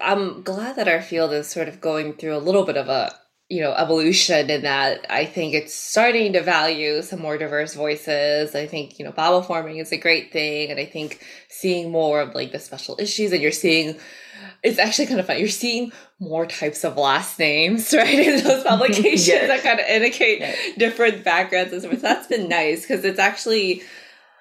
I'm 0.00 0.42
glad 0.42 0.76
that 0.76 0.88
our 0.88 1.02
field 1.02 1.32
is 1.32 1.48
sort 1.48 1.68
of 1.68 1.80
going 1.80 2.14
through 2.14 2.36
a 2.36 2.38
little 2.38 2.64
bit 2.64 2.76
of 2.76 2.88
a 2.88 3.14
you 3.50 3.60
know 3.60 3.72
evolution 3.72 4.48
in 4.48 4.62
that 4.62 5.04
I 5.10 5.26
think 5.26 5.54
it's 5.54 5.74
starting 5.74 6.32
to 6.34 6.42
value 6.42 7.02
some 7.02 7.20
more 7.20 7.36
diverse 7.36 7.74
voices. 7.74 8.54
I 8.54 8.66
think 8.66 8.98
you 8.98 9.04
know 9.04 9.10
BABA 9.10 9.42
forming 9.42 9.78
is 9.78 9.92
a 9.92 9.98
great 9.98 10.32
thing, 10.32 10.70
and 10.70 10.78
I 10.78 10.86
think 10.86 11.20
seeing 11.48 11.90
more 11.90 12.20
of 12.20 12.34
like 12.34 12.52
the 12.52 12.60
special 12.60 12.96
issues, 13.00 13.32
and 13.32 13.42
you're 13.42 13.50
seeing 13.50 13.98
it's 14.62 14.78
actually 14.78 15.06
kind 15.06 15.18
of 15.18 15.26
fun. 15.26 15.38
You're 15.38 15.48
seeing 15.48 15.90
more 16.20 16.46
types 16.46 16.84
of 16.84 16.96
last 16.96 17.38
names, 17.38 17.92
right, 17.96 18.18
in 18.18 18.44
those 18.44 18.64
publications 18.64 19.26
yes. 19.26 19.48
that 19.48 19.62
kind 19.62 19.80
of 19.80 19.86
indicate 19.86 20.38
yes. 20.38 20.76
different 20.78 21.24
backgrounds 21.24 21.72
and 21.72 21.82
stuff. 21.82 21.94
So 21.94 22.00
that's 22.00 22.28
been 22.28 22.48
nice 22.48 22.82
because 22.82 23.04
it's 23.04 23.18
actually 23.18 23.82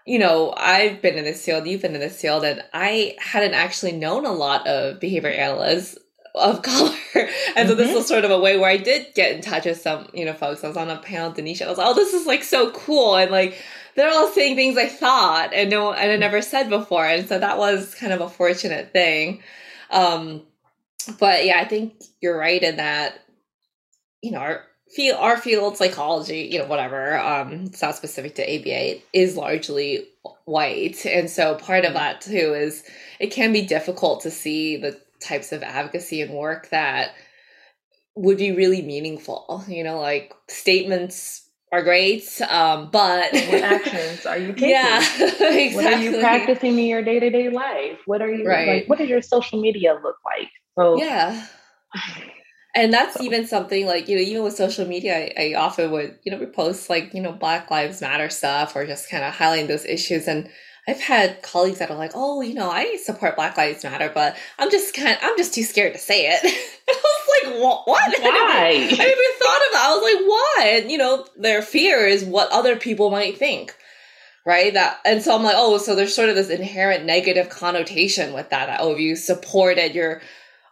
you 0.06 0.18
know, 0.18 0.54
I've 0.58 1.04
been 1.04 1.20
in 1.20 1.24
this 1.24 1.46
field, 1.46 1.68
you've 1.68 1.84
been 1.84 1.94
in 1.94 2.00
this 2.00 2.20
field, 2.20 2.44
and 2.44 2.64
I 2.74 3.16
hadn't 3.20 3.54
actually 3.54 3.92
known 3.92 4.26
a 4.26 4.32
lot 4.32 4.66
of 4.66 5.00
behavior 5.00 5.30
analysts 5.30 6.00
of 6.36 6.62
color. 6.64 6.94
and 7.16 7.28
mm-hmm. 7.28 7.68
so 7.68 7.76
this 7.76 7.88
mm-hmm. 7.88 7.96
was 7.96 8.08
sort 8.08 8.26
of 8.26 8.32
a 8.32 8.40
way 8.40 8.58
where 8.58 8.70
I 8.70 8.78
did 8.78 9.14
get 9.16 9.36
in 9.36 9.42
touch 9.42 9.66
with 9.66 9.82
some, 9.82 10.10
you 10.14 10.26
know, 10.26 10.34
folks. 10.34 10.64
I 10.64 10.68
was 10.68 10.78
on 10.78 10.90
a 10.90 10.98
panel, 10.98 11.32
Denisha. 11.32 11.66
I 11.66 11.70
was 11.70 11.78
like, 11.78 11.88
oh, 11.88 11.94
this 11.94 12.14
is 12.14 12.26
like 12.26 12.44
so 12.44 12.72
cool. 12.72 13.16
And 13.16 13.32
like, 13.32 13.58
they're 13.96 14.12
all 14.12 14.30
saying 14.30 14.56
things 14.56 14.78
I 14.78 14.88
thought 14.88 15.54
and 15.54 15.70
no, 15.70 15.92
and 15.92 16.12
I 16.12 16.16
never 16.16 16.42
said 16.42 16.70
before. 16.70 17.06
And 17.06 17.28
so 17.28 17.40
that 17.40 17.58
was 17.58 17.96
kind 17.96 18.14
of 18.14 18.22
a 18.22 18.30
fortunate 18.30 18.94
thing. 18.94 19.44
Um, 19.90 20.44
but 21.20 21.46
yeah, 21.46 21.60
I 21.60 21.66
think 21.66 22.04
you're 22.22 22.38
right 22.38 22.62
in 22.62 22.78
that, 22.78 23.20
you 24.22 24.32
know, 24.32 24.40
our, 24.40 24.66
field 24.90 25.20
our 25.20 25.38
field 25.38 25.78
psychology 25.78 26.50
you 26.52 26.58
know 26.58 26.66
whatever 26.66 27.16
um 27.20 27.66
it's 27.66 27.82
not 27.82 27.96
specific 27.96 28.34
to 28.34 28.44
aba 28.44 29.00
is 29.14 29.38
largely 29.38 30.08
white 30.46 31.06
and 31.06 31.30
so 31.30 31.54
part 31.56 31.86
of 31.86 31.94
that 31.94 32.22
too 32.22 32.56
is 32.56 32.84
it 33.20 33.28
can 33.28 33.54
be 33.54 33.62
difficult 33.62 34.22
to 34.22 34.32
see 34.32 34.78
the 34.78 35.00
types 35.20 35.52
of 35.52 35.64
advocacy 35.64 36.22
and 36.22 36.34
work 36.34 36.70
that 36.70 37.12
would 38.16 38.38
be 38.38 38.52
really 38.52 38.82
meaningful 38.82 39.64
you 39.68 39.84
know 39.84 40.00
like 40.00 40.34
statements 40.48 41.48
are 41.72 41.84
great 41.84 42.42
um 42.50 42.90
but 42.92 43.32
what 43.32 43.64
actions 43.64 44.26
are 44.26 44.38
you 44.38 44.54
taking 44.54 44.70
yeah 44.70 44.98
exactly. 45.20 45.76
what 45.76 45.86
are 45.86 46.00
you 46.00 46.20
practicing 46.20 46.78
in 46.80 46.86
your 46.86 47.04
day-to-day 47.04 47.50
life 47.50 48.00
what 48.06 48.22
are 48.22 48.34
you 48.34 48.46
right. 48.46 48.68
like 48.68 48.90
what 48.90 48.98
does 48.98 49.10
your 49.10 49.22
social 49.22 49.62
media 49.62 49.94
look 50.04 50.16
like 50.26 50.50
so 50.78 50.98
yeah 50.98 51.46
and 52.76 52.94
that's 52.94 53.16
so. 53.16 53.24
even 53.24 53.48
something 53.48 53.86
like 53.86 54.08
you 54.08 54.16
know 54.16 54.22
even 54.22 54.44
with 54.44 54.56
social 54.56 54.86
media 54.86 55.32
I, 55.38 55.52
I, 55.52 55.54
often 55.56 55.92
would 55.92 56.18
you 56.24 56.32
know 56.32 56.40
repost 56.44 56.90
like 56.90 57.14
you 57.14 57.22
know 57.22 57.32
black 57.32 57.70
lives 57.70 58.02
matter 58.02 58.30
stuff 58.30 58.76
or 58.76 58.86
just 58.86 59.10
kind 59.10 59.24
of 59.24 59.34
highlighting 59.34 59.68
those 59.68 59.86
issues 59.86 60.28
and 60.28 60.50
i've 60.90 61.02
had 61.02 61.42
colleagues 61.42 61.80
that 61.80 61.90
are 61.90 61.98
like 61.98 62.12
oh 62.16 62.42
you 62.42 62.54
know 62.54 62.70
i 62.70 62.96
support 62.98 63.36
black 63.36 63.58
lives 63.58 63.84
matter 63.84 64.12
but 64.14 64.36
i'm 64.58 64.72
just 64.72 64.94
kind 64.94 65.10
of, 65.10 65.18
i'm 65.22 65.38
just 65.38 65.54
too 65.54 65.64
scared 65.64 65.94
to 65.94 66.00
say 66.00 66.28
it 66.28 66.40
i 66.90 66.92
was 66.92 67.44
like 67.44 67.62
what, 67.62 67.88
what? 67.88 68.02
why 68.22 68.28
I 68.28 68.32
never, 68.32 68.38
I 68.38 68.88
never 68.90 69.04
even 69.04 69.40
thought 69.40 69.62
of 69.66 69.72
that 69.72 69.86
i 69.86 69.94
was 69.94 70.14
like 70.14 70.28
why 70.28 70.80
and 70.82 70.92
you 70.92 70.98
know 70.98 71.26
their 71.38 71.62
fear 71.62 72.06
is 72.08 72.24
what 72.24 72.52
other 72.52 72.76
people 72.76 73.10
might 73.10 73.38
think 73.38 73.76
right? 74.46 74.74
That 74.74 75.00
and 75.06 75.22
so 75.22 75.36
I'm 75.36 75.44
like, 75.44 75.56
oh, 75.58 75.78
so 75.78 75.96
there's 75.96 76.16
sort 76.16 76.30
of 76.30 76.36
this 76.36 76.50
inherent 76.50 77.06
negative 77.06 77.50
connotation 77.50 78.34
with 78.34 78.50
that. 78.50 78.66
that 78.66 78.80
oh, 78.82 78.94
if 78.94 79.00
you 79.00 79.16
supported, 79.16 79.94
you're 79.94 80.22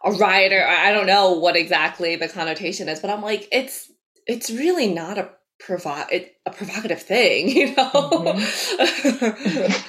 a 0.04 0.10
rioter. 0.12 0.66
I 0.66 0.92
don't 0.92 1.06
know 1.06 1.32
what 1.32 1.56
exactly 1.56 2.16
the 2.16 2.28
connotation 2.28 2.88
is, 2.88 2.98
but 3.00 3.10
I'm 3.10 3.22
like, 3.22 3.48
it's 3.52 3.90
it's 4.26 4.50
really 4.50 4.92
not 4.92 5.16
a 5.16 5.30
provo- 5.60 6.06
it, 6.10 6.34
a 6.44 6.50
provocative 6.50 7.02
thing, 7.02 7.48
you 7.56 7.74
know. 7.76 7.92
Mm-hmm. 7.92 9.82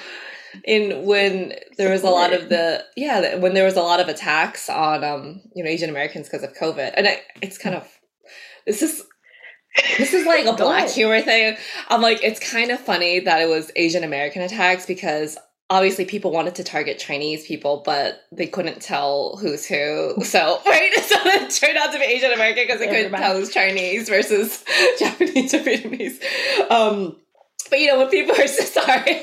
In 0.64 1.04
when 1.04 1.54
there 1.76 1.90
was 1.90 2.02
a 2.02 2.10
lot 2.10 2.32
of 2.32 2.48
the 2.48 2.84
yeah 2.96 3.36
when 3.36 3.54
there 3.54 3.64
was 3.64 3.76
a 3.76 3.82
lot 3.82 4.00
of 4.00 4.08
attacks 4.08 4.68
on 4.68 5.04
um 5.04 5.40
you 5.54 5.62
know 5.62 5.70
Asian 5.70 5.90
Americans 5.90 6.28
because 6.28 6.42
of 6.42 6.54
COVID, 6.54 6.92
and 6.96 7.06
it, 7.06 7.20
it's 7.40 7.58
kind 7.58 7.74
of 7.74 7.88
this 8.66 8.82
is 8.82 9.02
this 9.98 10.14
is 10.14 10.26
like 10.26 10.46
a 10.46 10.52
black 10.56 10.88
humor 10.88 11.20
thing. 11.22 11.56
I'm 11.88 12.00
like, 12.00 12.22
it's 12.22 12.40
kind 12.40 12.70
of 12.70 12.80
funny 12.80 13.20
that 13.20 13.40
it 13.42 13.48
was 13.48 13.70
Asian 13.76 14.04
American 14.04 14.42
attacks 14.42 14.86
because 14.86 15.38
obviously 15.70 16.04
people 16.04 16.32
wanted 16.32 16.56
to 16.56 16.64
target 16.64 16.98
Chinese 16.98 17.46
people, 17.46 17.82
but 17.84 18.22
they 18.32 18.46
couldn't 18.46 18.82
tell 18.82 19.36
who's 19.36 19.64
who. 19.64 20.14
So, 20.24 20.60
right? 20.66 20.92
So 20.94 21.16
it 21.24 21.50
turned 21.50 21.78
out 21.78 21.92
to 21.92 21.98
be 21.98 22.04
Asian 22.04 22.32
American 22.32 22.64
because 22.64 22.80
they 22.80 22.88
couldn't 22.88 23.12
tell 23.12 23.36
who's 23.36 23.54
Chinese 23.54 24.08
versus 24.08 24.64
Japanese 24.98 25.54
or 25.54 25.60
Vietnamese. 25.60 26.20
Um, 26.70 27.16
but 27.68 27.78
you 27.78 27.88
know, 27.88 27.98
when 27.98 28.08
people 28.08 28.34
are 28.34 28.46
so 28.46 28.64
sorry, 28.64 29.20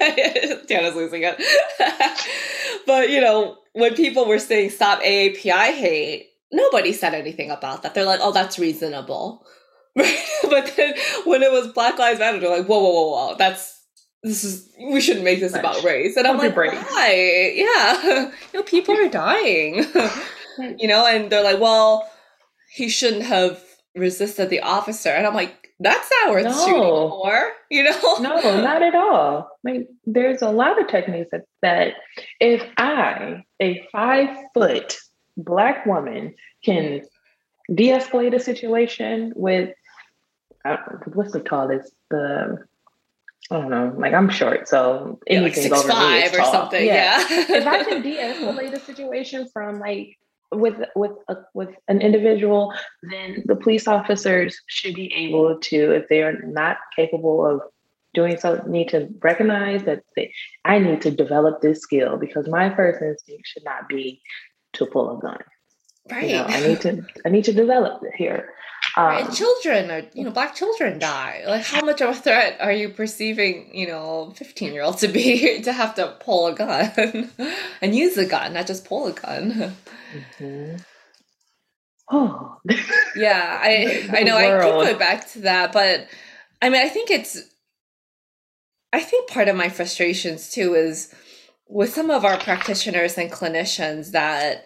Tiana's 0.67 0.95
losing 0.95 1.23
it. 1.23 1.41
but 2.85 3.09
you 3.09 3.21
know, 3.21 3.57
when 3.73 3.95
people 3.95 4.27
were 4.27 4.39
saying 4.39 4.71
stop 4.71 5.01
AAPI 5.01 5.73
hate, 5.73 6.29
nobody 6.51 6.93
said 6.93 7.13
anything 7.13 7.51
about 7.51 7.83
that. 7.83 7.93
They're 7.93 8.05
like, 8.05 8.19
oh, 8.21 8.31
that's 8.31 8.59
reasonable. 8.59 9.45
but 9.95 10.73
then 10.75 10.93
when 11.25 11.41
it 11.41 11.51
was 11.51 11.67
Black 11.69 11.97
Lives 11.97 12.19
Matter, 12.19 12.39
they're 12.39 12.55
like, 12.55 12.67
whoa, 12.67 12.79
whoa, 12.79 12.91
whoa, 12.91 13.09
whoa, 13.11 13.35
that's 13.37 13.75
this 14.23 14.43
is 14.43 14.69
we 14.91 14.99
shouldn't 14.99 15.25
make 15.25 15.39
this 15.39 15.55
about 15.55 15.83
race. 15.83 16.17
And 16.17 16.27
I'm 16.27 16.37
like, 16.37 16.55
why? 16.55 17.53
Yeah, 17.55 18.31
you 18.53 18.59
know, 18.59 18.63
people 18.63 18.95
are 18.95 19.09
dying. 19.09 19.85
you 20.77 20.87
know, 20.87 21.05
and 21.05 21.29
they're 21.29 21.43
like, 21.43 21.59
well, 21.59 22.09
he 22.73 22.89
shouldn't 22.89 23.23
have 23.23 23.63
resisted 23.95 24.49
the 24.49 24.61
officer, 24.61 25.09
and 25.09 25.25
I'm 25.25 25.33
like, 25.33 25.66
that's 25.79 26.09
not 26.11 26.31
worth 26.31 26.45
no. 26.45 26.65
shooting 26.65 26.81
for. 26.81 27.51
You 27.69 27.83
know, 27.83 28.17
no, 28.21 28.61
not 28.61 28.81
at 28.81 28.95
all. 28.95 29.49
Like, 29.63 29.87
there's 30.05 30.41
a 30.41 30.49
lot 30.49 30.79
of 30.81 30.87
techniques 30.87 31.29
that, 31.31 31.43
that 31.61 31.93
if 32.39 32.63
I, 32.77 33.43
a 33.61 33.87
five 33.91 34.35
foot 34.53 34.97
black 35.35 35.85
woman, 35.85 36.33
can 36.63 37.01
de-escalate 37.73 38.33
a 38.33 38.39
situation 38.39 39.33
with 39.35 39.73
uh, 40.65 40.77
what's 41.13 41.33
the 41.33 41.39
tallest 41.39 41.93
the 42.09 42.57
I 43.49 43.61
don't 43.61 43.69
know, 43.69 43.93
like 43.97 44.13
I'm 44.13 44.29
short, 44.29 44.67
so 44.67 45.19
anything 45.25 45.63
yeah, 45.63 45.69
like 45.69 45.79
over 45.79 45.89
five 45.89 46.33
or 46.33 46.37
tall. 46.37 46.51
something. 46.51 46.85
Yeah, 46.85 47.25
yeah. 47.29 47.45
if 47.49 47.67
I 47.67 47.83
can 47.83 48.01
de-escalate 48.03 48.73
a 48.73 48.79
situation 48.79 49.47
from 49.53 49.79
like 49.79 50.17
with 50.51 50.75
with 50.95 51.11
a, 51.27 51.35
with 51.53 51.69
an 51.87 52.01
individual, 52.01 52.73
then 53.03 53.43
the 53.45 53.55
police 53.55 53.87
officers 53.87 54.59
should 54.67 54.95
be 54.95 55.13
able 55.13 55.59
to, 55.59 55.91
if 55.91 56.07
they 56.09 56.23
are 56.23 56.41
not 56.43 56.77
capable 56.95 57.45
of 57.45 57.61
doing 58.13 58.37
so, 58.37 58.63
need 58.65 58.89
to 58.89 59.09
recognize 59.21 59.83
that 59.83 60.03
they, 60.15 60.33
I 60.65 60.79
need 60.79 61.01
to 61.01 61.11
develop 61.11 61.61
this 61.61 61.81
skill 61.81 62.17
because 62.17 62.47
my 62.47 62.73
first 62.75 63.01
instinct 63.01 63.47
should 63.47 63.65
not 63.65 63.87
be 63.87 64.21
to 64.73 64.85
pull 64.85 65.17
a 65.17 65.19
gun. 65.19 65.39
Right. 66.09 66.29
You 66.29 66.35
know, 66.35 66.45
I 66.45 66.67
need 66.67 66.81
to 66.81 67.05
I 67.25 67.29
need 67.29 67.43
to 67.45 67.53
develop 67.53 68.01
it 68.03 68.15
here. 68.15 68.53
Um, 68.97 69.05
right. 69.05 69.31
Children 69.31 69.91
are 69.91 70.01
you 70.15 70.23
know 70.23 70.31
black 70.31 70.55
children 70.55 70.97
die. 70.97 71.43
Like 71.45 71.63
how 71.63 71.85
much 71.85 72.01
of 72.01 72.09
a 72.09 72.15
threat 72.15 72.57
are 72.59 72.71
you 72.71 72.89
perceiving 72.89 73.69
you 73.71 73.87
know 73.87 74.33
fifteen 74.35 74.73
year 74.73 74.81
old 74.81 74.97
to 74.99 75.07
be 75.07 75.61
to 75.65 75.71
have 75.71 75.93
to 75.95 76.17
pull 76.19 76.47
a 76.47 76.55
gun 76.55 77.29
and 77.81 77.95
use 77.95 78.17
a 78.17 78.25
gun, 78.25 78.53
not 78.53 78.65
just 78.65 78.85
pull 78.85 79.05
a 79.05 79.13
gun. 79.13 79.75
Mm-hmm. 80.39 80.77
Oh. 82.09 82.57
yeah, 83.15 83.59
I 83.61 84.09
I 84.13 84.23
know 84.23 84.35
world. 84.35 84.61
I 84.61 84.65
keep 84.65 84.73
going 84.73 84.97
back 84.97 85.29
to 85.33 85.39
that, 85.41 85.71
but 85.71 86.07
I 86.59 86.69
mean 86.69 86.81
I 86.81 86.89
think 86.89 87.11
it's 87.11 87.37
I 88.91 88.99
think 89.01 89.29
part 89.29 89.47
of 89.47 89.55
my 89.55 89.69
frustrations 89.69 90.49
too 90.49 90.73
is 90.73 91.13
with 91.67 91.93
some 91.93 92.09
of 92.09 92.25
our 92.25 92.39
practitioners 92.39 93.15
and 93.15 93.31
clinicians 93.31 94.11
that 94.13 94.65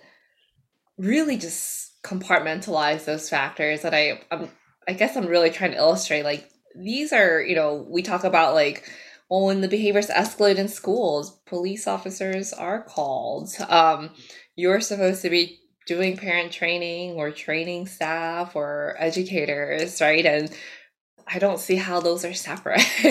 really 0.97 1.35
just 1.35 1.90
compartmentalize 2.03 3.05
those 3.05 3.29
factors 3.29 3.81
that 3.81 3.93
I 3.93 4.21
I'm, 4.31 4.49
I 4.87 4.93
guess 4.93 5.15
I'm 5.15 5.27
really 5.27 5.51
trying 5.51 5.71
to 5.71 5.77
illustrate 5.77 6.23
like 6.23 6.49
these 6.75 7.11
are, 7.13 7.41
you 7.41 7.55
know, 7.55 7.85
we 7.89 8.01
talk 8.01 8.23
about 8.23 8.53
like 8.53 8.89
well 9.29 9.45
when 9.45 9.61
the 9.61 9.67
behaviors 9.67 10.07
escalate 10.07 10.57
in 10.57 10.67
schools, 10.67 11.39
police 11.45 11.87
officers 11.87 12.53
are 12.53 12.83
called. 12.83 13.49
Um 13.69 14.11
you're 14.55 14.81
supposed 14.81 15.21
to 15.21 15.29
be 15.29 15.59
doing 15.87 16.17
parent 16.17 16.51
training 16.51 17.13
or 17.13 17.31
training 17.31 17.87
staff 17.87 18.55
or 18.55 18.95
educators, 18.99 20.01
right? 20.01 20.25
And 20.25 20.51
I 21.27 21.39
don't 21.39 21.59
see 21.59 21.75
how 21.75 22.01
those 22.01 22.25
are 22.25 22.33
separate. 22.33 22.81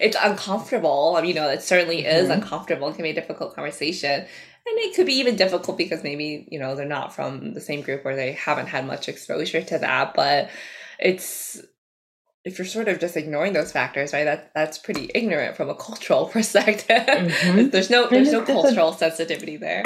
it's 0.00 0.16
uncomfortable. 0.20 1.14
I 1.16 1.20
mean, 1.20 1.28
you 1.30 1.34
know, 1.34 1.48
it 1.48 1.62
certainly 1.62 2.04
is 2.04 2.24
mm-hmm. 2.24 2.42
uncomfortable. 2.42 2.88
It 2.88 2.94
can 2.94 3.04
be 3.04 3.10
a 3.10 3.14
difficult 3.14 3.54
conversation 3.54 4.26
and 4.66 4.78
it 4.78 4.94
could 4.94 5.06
be 5.06 5.14
even 5.14 5.36
difficult 5.36 5.76
because 5.76 6.02
maybe 6.02 6.46
you 6.50 6.58
know 6.58 6.74
they're 6.74 6.86
not 6.86 7.14
from 7.14 7.54
the 7.54 7.60
same 7.60 7.80
group 7.80 8.04
or 8.04 8.14
they 8.14 8.32
haven't 8.32 8.66
had 8.66 8.86
much 8.86 9.08
exposure 9.08 9.62
to 9.62 9.78
that 9.78 10.14
but 10.14 10.50
it's 10.98 11.60
if 12.44 12.58
you're 12.58 12.66
sort 12.66 12.88
of 12.88 12.98
just 12.98 13.16
ignoring 13.16 13.52
those 13.52 13.72
factors 13.72 14.12
right 14.12 14.24
that 14.24 14.50
that's 14.54 14.78
pretty 14.78 15.10
ignorant 15.14 15.56
from 15.56 15.68
a 15.68 15.74
cultural 15.74 16.26
perspective 16.32 17.06
mm-hmm. 17.06 17.68
there's 17.70 17.90
no 17.90 18.08
there's 18.08 18.32
no 18.32 18.42
cultural 18.42 18.90
a, 18.90 18.96
sensitivity 18.96 19.56
there 19.56 19.82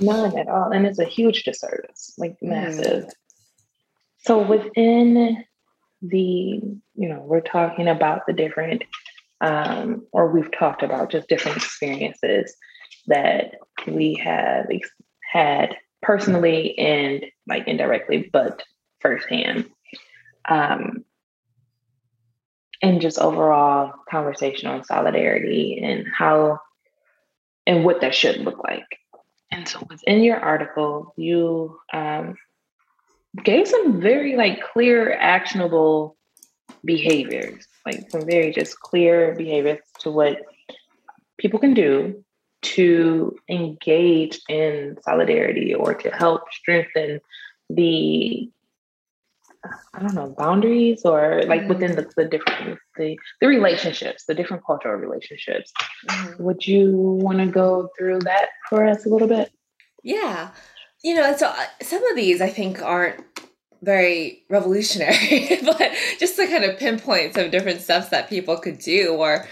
none 0.00 0.36
at 0.38 0.48
all 0.48 0.70
and 0.70 0.86
it's 0.86 0.98
a 0.98 1.04
huge 1.04 1.44
disservice 1.44 2.14
like 2.18 2.36
massive 2.42 3.04
mm. 3.04 3.10
so 4.18 4.42
within 4.42 5.44
the 6.02 6.60
you 6.94 7.08
know 7.08 7.20
we're 7.26 7.40
talking 7.40 7.88
about 7.88 8.22
the 8.26 8.32
different 8.32 8.82
um 9.40 10.06
or 10.12 10.30
we've 10.30 10.52
talked 10.52 10.82
about 10.82 11.10
just 11.10 11.28
different 11.28 11.56
experiences 11.56 12.56
that 13.06 13.56
we 13.86 14.14
have 14.14 14.66
had 15.32 15.76
personally 16.02 16.78
and 16.78 17.24
like 17.46 17.66
indirectly, 17.66 18.28
but 18.32 18.62
firsthand. 19.00 19.66
Um, 20.48 21.04
and 22.82 23.00
just 23.00 23.18
overall 23.18 23.94
conversation 24.10 24.68
on 24.68 24.84
solidarity 24.84 25.80
and 25.82 26.06
how 26.16 26.58
and 27.66 27.84
what 27.84 28.00
that 28.02 28.14
should 28.14 28.38
look 28.38 28.62
like. 28.62 28.86
And 29.50 29.66
so 29.66 29.80
within 29.88 30.22
your 30.22 30.38
article, 30.38 31.14
you 31.16 31.78
um, 31.92 32.36
gave 33.42 33.66
some 33.66 34.00
very 34.00 34.36
like 34.36 34.62
clear, 34.72 35.12
actionable 35.12 36.16
behaviors, 36.84 37.66
like 37.84 38.10
some 38.10 38.26
very 38.26 38.52
just 38.52 38.78
clear 38.80 39.34
behaviors 39.34 39.80
to 40.00 40.10
what 40.10 40.38
people 41.38 41.58
can 41.58 41.74
do 41.74 42.24
to 42.62 43.36
engage 43.48 44.40
in 44.48 44.96
solidarity 45.02 45.74
or 45.74 45.94
to 45.94 46.10
help 46.10 46.42
strengthen 46.52 47.20
the 47.70 48.50
I 49.94 50.00
don't 50.00 50.14
know 50.14 50.34
boundaries 50.36 51.04
or 51.04 51.42
like 51.46 51.60
mm-hmm. 51.62 51.68
within 51.68 51.96
the, 51.96 52.08
the 52.16 52.24
different 52.24 52.78
the 52.96 53.18
the 53.40 53.46
relationships, 53.46 54.24
the 54.26 54.34
different 54.34 54.64
cultural 54.64 54.94
relationships. 54.94 55.72
Mm-hmm. 56.08 56.42
Would 56.42 56.66
you 56.66 56.92
want 56.92 57.38
to 57.38 57.46
go 57.46 57.88
through 57.98 58.20
that 58.20 58.50
for 58.68 58.86
us 58.86 59.06
a 59.06 59.08
little 59.08 59.28
bit? 59.28 59.50
Yeah, 60.02 60.50
you 61.02 61.14
know, 61.14 61.36
so 61.36 61.48
uh, 61.48 61.66
some 61.82 62.06
of 62.06 62.16
these 62.16 62.40
I 62.40 62.48
think 62.48 62.80
aren't 62.80 63.24
very 63.82 64.44
revolutionary, 64.48 65.58
but 65.64 65.92
just 66.18 66.36
to 66.36 66.46
kind 66.46 66.64
of 66.64 66.78
pinpoint 66.78 67.34
some 67.34 67.50
different 67.50 67.80
steps 67.80 68.08
that 68.10 68.28
people 68.28 68.56
could 68.56 68.78
do, 68.78 69.14
or 69.14 69.46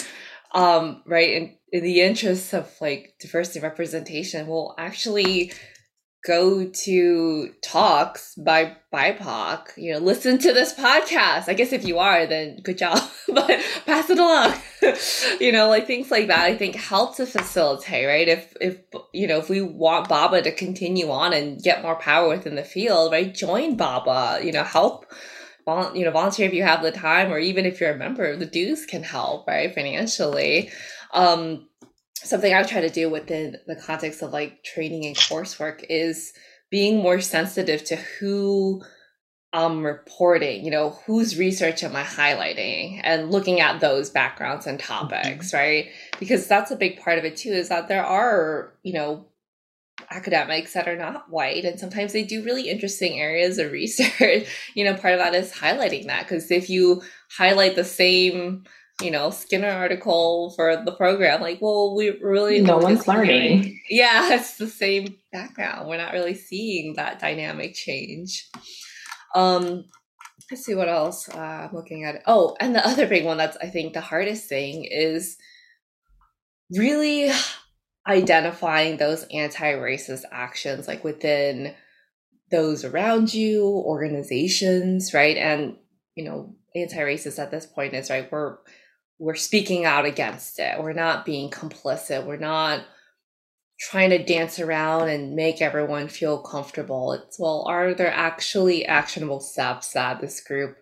um, 0.54 1.02
right, 1.06 1.36
and 1.36 1.56
in 1.72 1.82
the 1.82 2.00
interest 2.00 2.52
of 2.54 2.70
like 2.80 3.14
diversity 3.20 3.60
representation 3.60 4.46
will 4.46 4.74
actually 4.78 5.52
go 6.24 6.64
to 6.64 7.50
talks 7.62 8.34
by 8.36 8.76
BIPOC, 8.92 9.76
you 9.76 9.92
know, 9.92 9.98
listen 9.98 10.38
to 10.38 10.52
this 10.54 10.72
podcast. 10.72 11.48
I 11.48 11.54
guess 11.54 11.72
if 11.72 11.84
you 11.84 11.98
are, 11.98 12.26
then 12.26 12.60
good 12.62 12.78
job, 12.78 12.98
but 13.28 13.60
pass 13.84 14.08
it 14.08 14.18
along. 14.18 14.54
you 15.40 15.52
know, 15.52 15.68
like 15.68 15.86
things 15.86 16.10
like 16.10 16.28
that, 16.28 16.40
I 16.40 16.56
think 16.56 16.76
help 16.76 17.16
to 17.16 17.26
facilitate, 17.26 18.06
right? 18.06 18.28
If, 18.28 18.56
if, 18.60 18.78
you 19.12 19.26
know, 19.26 19.38
if 19.38 19.50
we 19.50 19.60
want 19.60 20.08
BABA 20.08 20.42
to 20.42 20.52
continue 20.52 21.10
on 21.10 21.34
and 21.34 21.62
get 21.62 21.82
more 21.82 21.96
power 21.96 22.28
within 22.28 22.54
the 22.54 22.64
field, 22.64 23.12
right? 23.12 23.34
Join 23.34 23.76
BABA, 23.76 24.40
you 24.42 24.52
know, 24.52 24.64
help, 24.64 25.06
you 25.66 26.04
know, 26.04 26.10
volunteer 26.10 26.46
if 26.46 26.54
you 26.54 26.62
have 26.62 26.82
the 26.82 26.92
time, 26.92 27.32
or 27.32 27.38
even 27.38 27.66
if 27.66 27.80
you're 27.80 27.92
a 27.92 27.96
member, 27.96 28.36
the 28.36 28.46
dues 28.46 28.86
can 28.86 29.02
help, 29.02 29.46
right? 29.46 29.74
Financially. 29.74 30.70
Um, 31.12 31.68
something 32.14 32.52
I've 32.52 32.68
tried 32.68 32.82
to 32.82 32.90
do 32.90 33.10
within 33.10 33.56
the 33.66 33.76
context 33.76 34.22
of 34.22 34.32
like 34.32 34.64
training 34.64 35.06
and 35.06 35.16
coursework 35.16 35.84
is 35.88 36.32
being 36.70 36.98
more 36.98 37.20
sensitive 37.20 37.84
to 37.84 37.96
who 37.96 38.82
I'm 39.52 39.84
reporting, 39.84 40.64
you 40.64 40.70
know, 40.70 40.98
whose 41.06 41.38
research 41.38 41.84
am 41.84 41.94
I 41.94 42.02
highlighting 42.02 43.00
and 43.04 43.30
looking 43.30 43.60
at 43.60 43.80
those 43.80 44.10
backgrounds 44.10 44.66
and 44.66 44.80
topics, 44.80 45.48
mm-hmm. 45.48 45.56
right? 45.56 45.90
Because 46.18 46.48
that's 46.48 46.72
a 46.72 46.76
big 46.76 47.00
part 47.00 47.18
of 47.18 47.24
it 47.24 47.36
too, 47.36 47.52
is 47.52 47.68
that 47.68 47.86
there 47.86 48.04
are, 48.04 48.74
you 48.82 48.94
know, 48.94 49.26
academics 50.10 50.72
that 50.74 50.88
are 50.88 50.96
not 50.96 51.30
white 51.30 51.64
and 51.64 51.78
sometimes 51.78 52.12
they 52.12 52.24
do 52.24 52.44
really 52.44 52.68
interesting 52.68 53.20
areas 53.20 53.58
of 53.58 53.72
research. 53.72 54.48
you 54.74 54.84
know, 54.84 54.94
part 54.94 55.14
of 55.14 55.20
that 55.20 55.34
is 55.34 55.52
highlighting 55.52 56.06
that 56.06 56.24
because 56.24 56.50
if 56.50 56.68
you 56.68 57.02
highlight 57.30 57.74
the 57.76 57.84
same 57.84 58.64
you 59.02 59.10
know, 59.10 59.30
Skinner 59.30 59.70
article 59.70 60.50
for 60.54 60.82
the 60.84 60.92
program. 60.92 61.40
Like, 61.40 61.60
well, 61.60 61.96
we 61.96 62.10
really 62.22 62.60
no 62.60 62.78
one's 62.78 63.08
learning. 63.08 63.80
Yeah, 63.90 64.34
it's 64.34 64.56
the 64.56 64.68
same 64.68 65.16
background. 65.32 65.88
We're 65.88 65.96
not 65.96 66.12
really 66.12 66.34
seeing 66.34 66.94
that 66.94 67.18
dynamic 67.18 67.74
change. 67.74 68.48
Um, 69.34 69.84
let's 70.50 70.64
see 70.64 70.74
what 70.74 70.88
else 70.88 71.28
uh, 71.28 71.38
I'm 71.68 71.74
looking 71.74 72.04
at. 72.04 72.22
Oh, 72.26 72.56
and 72.60 72.74
the 72.74 72.86
other 72.86 73.06
big 73.06 73.24
one 73.24 73.36
that's 73.36 73.56
I 73.56 73.66
think 73.66 73.94
the 73.94 74.00
hardest 74.00 74.48
thing 74.48 74.84
is 74.84 75.36
really 76.70 77.32
identifying 78.06 78.96
those 78.96 79.24
anti-racist 79.32 80.22
actions, 80.30 80.86
like 80.86 81.04
within 81.04 81.74
those 82.50 82.84
around 82.84 83.32
you, 83.32 83.66
organizations, 83.66 85.14
right? 85.14 85.36
And 85.36 85.76
you 86.14 86.24
know, 86.24 86.54
anti-racist 86.74 87.38
at 87.38 87.50
this 87.50 87.66
point 87.66 87.94
is 87.94 88.10
right. 88.10 88.30
We're 88.30 88.58
we're 89.18 89.34
speaking 89.34 89.84
out 89.84 90.04
against 90.04 90.58
it. 90.58 90.80
We're 90.82 90.92
not 90.92 91.24
being 91.24 91.50
complicit. 91.50 92.26
We're 92.26 92.36
not 92.36 92.84
trying 93.78 94.10
to 94.10 94.22
dance 94.22 94.60
around 94.60 95.08
and 95.08 95.34
make 95.34 95.60
everyone 95.60 96.08
feel 96.08 96.38
comfortable. 96.38 97.12
It's 97.12 97.38
well, 97.38 97.64
are 97.68 97.94
there 97.94 98.12
actually 98.12 98.84
actionable 98.86 99.40
steps 99.40 99.92
that 99.92 100.20
this 100.20 100.40
group 100.40 100.76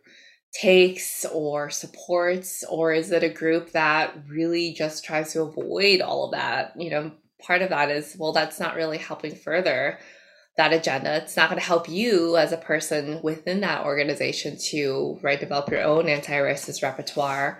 takes 0.52 1.24
or 1.24 1.70
supports, 1.70 2.64
or 2.68 2.92
is 2.92 3.10
it 3.10 3.22
a 3.22 3.28
group 3.28 3.72
that 3.72 4.14
really 4.28 4.74
just 4.74 5.04
tries 5.04 5.32
to 5.32 5.42
avoid 5.42 6.00
all 6.00 6.26
of 6.26 6.32
that? 6.32 6.74
You 6.76 6.90
know, 6.90 7.12
part 7.40 7.62
of 7.62 7.70
that 7.70 7.90
is 7.90 8.16
well, 8.18 8.32
that's 8.32 8.60
not 8.60 8.76
really 8.76 8.98
helping 8.98 9.34
further 9.34 9.98
that 10.56 10.72
agenda. 10.72 11.16
It's 11.16 11.36
not 11.36 11.48
going 11.48 11.60
to 11.60 11.66
help 11.66 11.88
you 11.88 12.36
as 12.36 12.52
a 12.52 12.58
person 12.58 13.20
within 13.22 13.60
that 13.60 13.84
organization 13.84 14.58
to 14.70 15.18
right 15.22 15.40
develop 15.40 15.70
your 15.70 15.82
own 15.82 16.08
anti-racist 16.08 16.82
repertoire. 16.82 17.58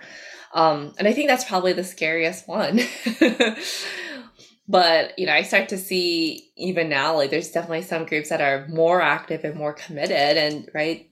Um, 0.53 0.93
and 0.99 1.07
I 1.07 1.13
think 1.13 1.27
that's 1.27 1.45
probably 1.45 1.73
the 1.73 1.83
scariest 1.83 2.47
one. 2.47 2.79
but 4.67 5.17
you 5.17 5.25
know, 5.25 5.33
I 5.33 5.41
start 5.41 5.69
to 5.69 5.77
see 5.79 6.51
even 6.55 6.89
now, 6.89 7.15
like 7.15 7.31
there's 7.31 7.51
definitely 7.51 7.81
some 7.81 8.05
groups 8.05 8.29
that 8.29 8.41
are 8.41 8.67
more 8.67 9.01
active 9.01 9.43
and 9.43 9.55
more 9.55 9.73
committed, 9.73 10.37
and 10.37 10.69
right, 10.75 11.09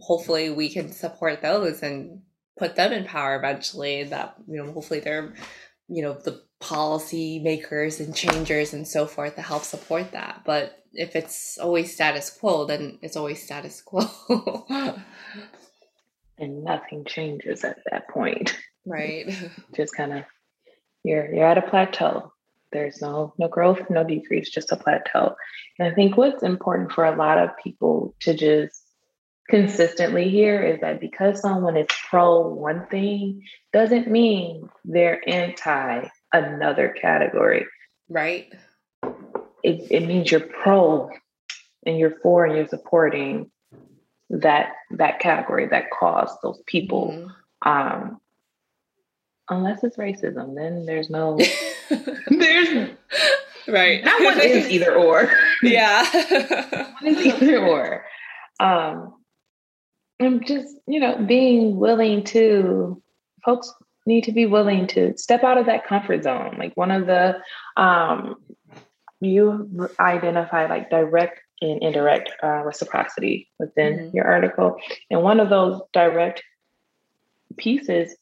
hopefully 0.00 0.50
we 0.50 0.68
can 0.68 0.92
support 0.92 1.42
those 1.42 1.82
and 1.82 2.22
put 2.58 2.76
them 2.76 2.92
in 2.92 3.04
power 3.04 3.36
eventually. 3.36 4.04
That 4.04 4.34
you 4.46 4.56
know, 4.56 4.72
hopefully 4.72 5.00
they're 5.00 5.34
you 5.88 6.02
know 6.02 6.14
the 6.14 6.42
policy 6.60 7.38
makers 7.38 8.00
and 8.00 8.14
changers 8.14 8.72
and 8.72 8.88
so 8.88 9.06
forth 9.06 9.34
to 9.36 9.42
help 9.42 9.62
support 9.62 10.12
that. 10.12 10.42
But 10.44 10.82
if 10.92 11.14
it's 11.14 11.58
always 11.58 11.92
status 11.92 12.30
quo, 12.30 12.64
then 12.64 12.98
it's 13.02 13.16
always 13.16 13.42
status 13.42 13.82
quo. 13.82 14.08
and 16.38 16.64
nothing 16.64 17.04
changes 17.04 17.64
at 17.64 17.78
that 17.90 18.08
point. 18.08 18.56
Right. 18.84 19.26
just 19.74 19.94
kind 19.96 20.12
of 20.12 20.24
you're 21.04 21.32
you're 21.32 21.46
at 21.46 21.58
a 21.58 21.62
plateau. 21.62 22.32
There's 22.72 23.00
no 23.00 23.34
no 23.38 23.48
growth, 23.48 23.88
no 23.90 24.04
decrease, 24.04 24.50
just 24.50 24.72
a 24.72 24.76
plateau. 24.76 25.36
And 25.78 25.88
I 25.88 25.94
think 25.94 26.16
what's 26.16 26.42
important 26.42 26.92
for 26.92 27.04
a 27.04 27.16
lot 27.16 27.38
of 27.38 27.50
people 27.62 28.14
to 28.20 28.34
just 28.34 28.82
consistently 29.48 30.28
hear 30.28 30.62
is 30.62 30.80
that 30.80 31.00
because 31.00 31.40
someone 31.40 31.76
is 31.76 31.86
pro 32.08 32.40
one 32.48 32.86
thing 32.86 33.42
doesn't 33.72 34.08
mean 34.08 34.68
they're 34.84 35.26
anti 35.28 36.08
another 36.32 36.88
category. 37.00 37.66
Right. 38.08 38.52
It, 39.62 39.90
it 39.90 40.06
means 40.06 40.30
you're 40.30 40.40
pro 40.40 41.10
and 41.84 41.98
you're 41.98 42.18
for 42.22 42.44
and 42.44 42.56
you're 42.56 42.68
supporting 42.68 43.50
that 44.30 44.72
that 44.90 45.20
category, 45.20 45.68
that 45.68 45.90
cause, 45.90 46.30
those 46.42 46.60
people. 46.66 47.12
Mm-hmm. 47.12 47.68
Um, 47.68 48.20
unless 49.48 49.84
it's 49.84 49.96
racism, 49.96 50.54
then 50.56 50.86
there's 50.86 51.10
no 51.10 51.38
there's 52.28 52.90
right. 53.68 54.04
That 54.04 54.20
one 54.22 54.40
is 54.40 54.68
either 54.68 54.94
or. 54.94 55.30
Yeah. 55.62 56.04
one 57.00 57.06
is 57.06 57.26
either 57.26 57.66
or. 57.66 58.04
Um 58.60 59.15
I'm 60.20 60.44
just, 60.44 60.76
you 60.86 61.00
know, 61.00 61.18
being 61.24 61.76
willing 61.76 62.24
to 62.24 63.02
folks 63.44 63.72
need 64.06 64.24
to 64.24 64.32
be 64.32 64.46
willing 64.46 64.86
to 64.86 65.16
step 65.18 65.42
out 65.44 65.58
of 65.58 65.66
that 65.66 65.86
comfort 65.86 66.24
zone. 66.24 66.56
Like 66.58 66.76
one 66.76 66.90
of 66.90 67.06
the 67.06 67.36
um 67.76 68.36
you 69.20 69.90
identify 69.98 70.66
like 70.66 70.90
direct 70.90 71.40
and 71.62 71.82
indirect 71.82 72.30
uh, 72.42 72.62
reciprocity 72.64 73.48
within 73.58 73.94
mm-hmm. 73.94 74.16
your 74.16 74.26
article. 74.26 74.76
And 75.10 75.22
one 75.22 75.40
of 75.40 75.48
those 75.48 75.80
direct 75.92 76.42
pieces 77.56 78.14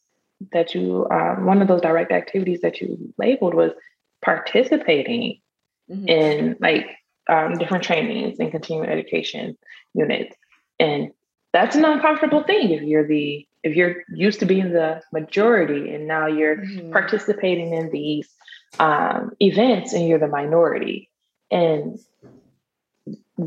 that 0.51 0.73
you 0.73 1.07
um, 1.11 1.45
one 1.45 1.61
of 1.61 1.67
those 1.67 1.81
direct 1.81 2.11
activities 2.11 2.61
that 2.61 2.81
you 2.81 3.13
labeled 3.17 3.53
was 3.53 3.71
participating 4.21 5.39
mm-hmm. 5.89 6.07
in 6.07 6.55
like 6.59 6.87
um, 7.29 7.57
different 7.57 7.83
trainings 7.83 8.39
and 8.39 8.51
continuing 8.51 8.89
education 8.89 9.57
units 9.93 10.35
and 10.79 11.11
that's 11.55 11.77
an 11.77 11.85
uncomfortable 11.85 12.43
thing 12.43 12.71
if 12.71 12.81
you're 12.81 13.07
the 13.07 13.47
if 13.63 13.77
you're 13.77 14.03
used 14.13 14.41
to 14.41 14.45
being 14.45 14.73
the 14.73 15.01
majority 15.13 15.95
and 15.95 16.05
now 16.05 16.27
you're 16.27 16.57
mm-hmm. 16.57 16.91
participating 16.91 17.73
in 17.73 17.89
these 17.91 18.29
um, 18.77 19.31
events 19.39 19.93
and 19.93 20.05
you're 20.05 20.19
the 20.19 20.27
minority 20.27 21.09
and 21.49 21.97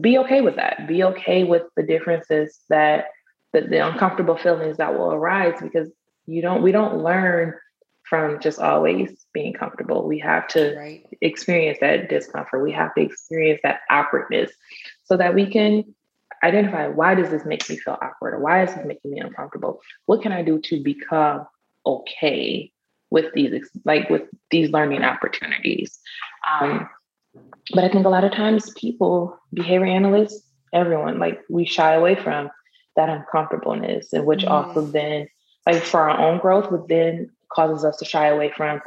be 0.00 0.16
okay 0.16 0.40
with 0.40 0.56
that 0.56 0.88
be 0.88 1.04
okay 1.04 1.44
with 1.44 1.64
the 1.76 1.82
differences 1.82 2.58
that 2.70 3.08
the, 3.52 3.60
the 3.60 3.86
uncomfortable 3.86 4.38
feelings 4.38 4.78
that 4.78 4.98
will 4.98 5.12
arise 5.12 5.60
because 5.60 5.90
you 6.26 6.40
don't 6.40 6.62
we 6.62 6.72
don't 6.72 7.04
learn 7.04 7.52
from 8.04 8.40
just 8.40 8.58
always 8.58 9.26
being 9.34 9.52
comfortable 9.52 10.08
we 10.08 10.18
have 10.18 10.48
to 10.48 10.74
right. 10.78 11.06
experience 11.20 11.76
that 11.82 12.08
discomfort 12.08 12.62
we 12.62 12.72
have 12.72 12.94
to 12.94 13.02
experience 13.02 13.60
that 13.62 13.80
awkwardness 13.90 14.50
so 15.04 15.14
that 15.14 15.34
we 15.34 15.44
can 15.44 15.84
identify 16.44 16.86
why 16.86 17.14
does 17.14 17.30
this 17.30 17.44
make 17.44 17.68
me 17.68 17.76
feel 17.76 17.98
awkward 18.00 18.34
or 18.34 18.40
why 18.40 18.62
is 18.62 18.74
this 18.74 18.86
making 18.86 19.10
me 19.10 19.20
uncomfortable 19.20 19.80
what 20.06 20.22
can 20.22 20.32
i 20.32 20.42
do 20.42 20.58
to 20.60 20.82
become 20.82 21.46
okay 21.86 22.70
with 23.10 23.32
these 23.34 23.68
like 23.84 24.08
with 24.10 24.22
these 24.50 24.70
learning 24.70 25.02
opportunities 25.02 25.98
um, 26.50 26.88
but 27.74 27.84
i 27.84 27.88
think 27.88 28.06
a 28.06 28.10
lot 28.10 28.24
of 28.24 28.32
times 28.32 28.70
people 28.76 29.38
behavior 29.52 29.86
analysts 29.86 30.42
everyone 30.72 31.18
like 31.18 31.40
we 31.48 31.64
shy 31.64 31.94
away 31.94 32.14
from 32.14 32.50
that 32.96 33.08
uncomfortableness 33.08 34.12
and 34.12 34.26
which 34.26 34.42
mm. 34.42 34.50
also 34.50 34.82
then 34.82 35.26
like 35.68 35.82
for 35.82 36.08
our 36.08 36.18
own 36.18 36.38
growth, 36.38 36.70
would 36.70 36.88
then 36.88 37.30
causes 37.52 37.84
us 37.84 37.96
to 37.98 38.04
shy 38.04 38.26
away 38.26 38.50
from 38.56 38.80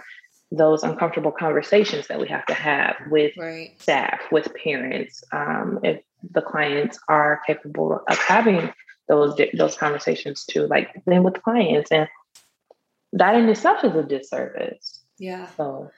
those 0.52 0.84
uncomfortable 0.84 1.32
conversations 1.32 2.08
that 2.08 2.20
we 2.20 2.28
have 2.28 2.46
to 2.46 2.54
have 2.54 2.96
with 3.10 3.32
right. 3.38 3.82
staff, 3.82 4.20
with 4.32 4.54
parents, 4.54 5.24
um, 5.32 5.80
if 5.84 6.04
the 6.30 6.42
clients 6.42 7.00
are 7.08 7.42
capable 7.48 8.04
of 8.08 8.18
having 8.18 8.72
those 9.08 9.40
those 9.58 9.76
conversations 9.76 10.46
too, 10.46 10.68
like 10.68 10.90
then 11.06 11.24
with 11.24 11.42
clients, 11.42 11.92
and 11.92 12.08
that 13.14 13.36
in 13.36 13.48
itself 13.50 13.84
is 13.84 13.96
a 13.96 14.04
disservice. 14.04 15.02
Yeah. 15.18 15.48
So. 15.58 15.92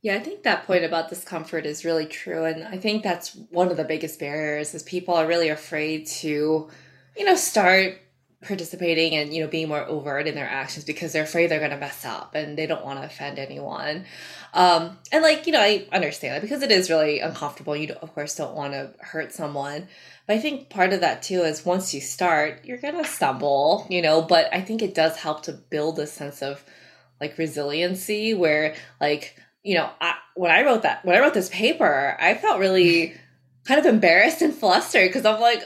Yeah, 0.00 0.14
I 0.14 0.20
think 0.20 0.44
that 0.44 0.64
point 0.64 0.84
about 0.84 1.08
discomfort 1.08 1.66
is 1.66 1.84
really 1.84 2.06
true, 2.06 2.44
and 2.44 2.62
I 2.62 2.78
think 2.78 3.02
that's 3.02 3.34
one 3.50 3.68
of 3.68 3.76
the 3.76 3.84
biggest 3.84 4.20
barriers 4.20 4.72
is 4.72 4.84
people 4.84 5.14
are 5.14 5.26
really 5.26 5.48
afraid 5.48 6.06
to, 6.06 6.68
you 7.16 7.24
know, 7.24 7.34
start 7.34 7.98
participating 8.40 9.16
and 9.16 9.34
you 9.34 9.42
know 9.42 9.48
being 9.48 9.66
more 9.66 9.84
overt 9.86 10.28
in 10.28 10.36
their 10.36 10.48
actions 10.48 10.84
because 10.84 11.12
they're 11.12 11.24
afraid 11.24 11.48
they're 11.48 11.58
going 11.58 11.72
to 11.72 11.76
mess 11.76 12.04
up 12.04 12.36
and 12.36 12.56
they 12.56 12.66
don't 12.66 12.84
want 12.84 13.00
to 13.00 13.04
offend 13.04 13.38
anyone. 13.38 14.04
Um 14.54 14.96
and 15.10 15.22
like 15.22 15.46
you 15.46 15.52
know 15.52 15.60
i 15.60 15.86
understand 15.92 16.36
that 16.36 16.42
because 16.42 16.62
it 16.62 16.70
is 16.70 16.88
really 16.88 17.18
uncomfortable 17.18 17.76
you 17.76 17.92
of 18.00 18.14
course 18.14 18.36
don't 18.36 18.54
want 18.54 18.74
to 18.74 18.92
hurt 19.00 19.32
someone. 19.32 19.88
But 20.26 20.36
i 20.36 20.38
think 20.38 20.70
part 20.70 20.92
of 20.92 21.00
that 21.00 21.22
too 21.22 21.42
is 21.42 21.64
once 21.64 21.92
you 21.92 22.00
start 22.00 22.64
you're 22.64 22.78
going 22.78 22.96
to 22.96 23.04
stumble 23.04 23.86
you 23.90 24.02
know 24.02 24.22
but 24.22 24.48
i 24.54 24.60
think 24.60 24.82
it 24.82 24.94
does 24.94 25.16
help 25.16 25.42
to 25.44 25.52
build 25.52 25.98
a 25.98 26.06
sense 26.06 26.40
of 26.40 26.64
like 27.20 27.38
resiliency 27.38 28.34
where 28.34 28.76
like 29.00 29.36
you 29.64 29.74
know 29.74 29.90
I, 30.00 30.14
when 30.36 30.50
i 30.50 30.62
wrote 30.62 30.82
that 30.82 31.04
when 31.04 31.16
i 31.16 31.20
wrote 31.20 31.34
this 31.34 31.48
paper 31.48 32.16
i 32.20 32.34
felt 32.34 32.60
really 32.60 33.14
kind 33.64 33.80
of 33.80 33.86
embarrassed 33.86 34.42
and 34.42 34.54
flustered 34.54 35.08
because 35.08 35.24
i'm 35.24 35.40
like 35.40 35.62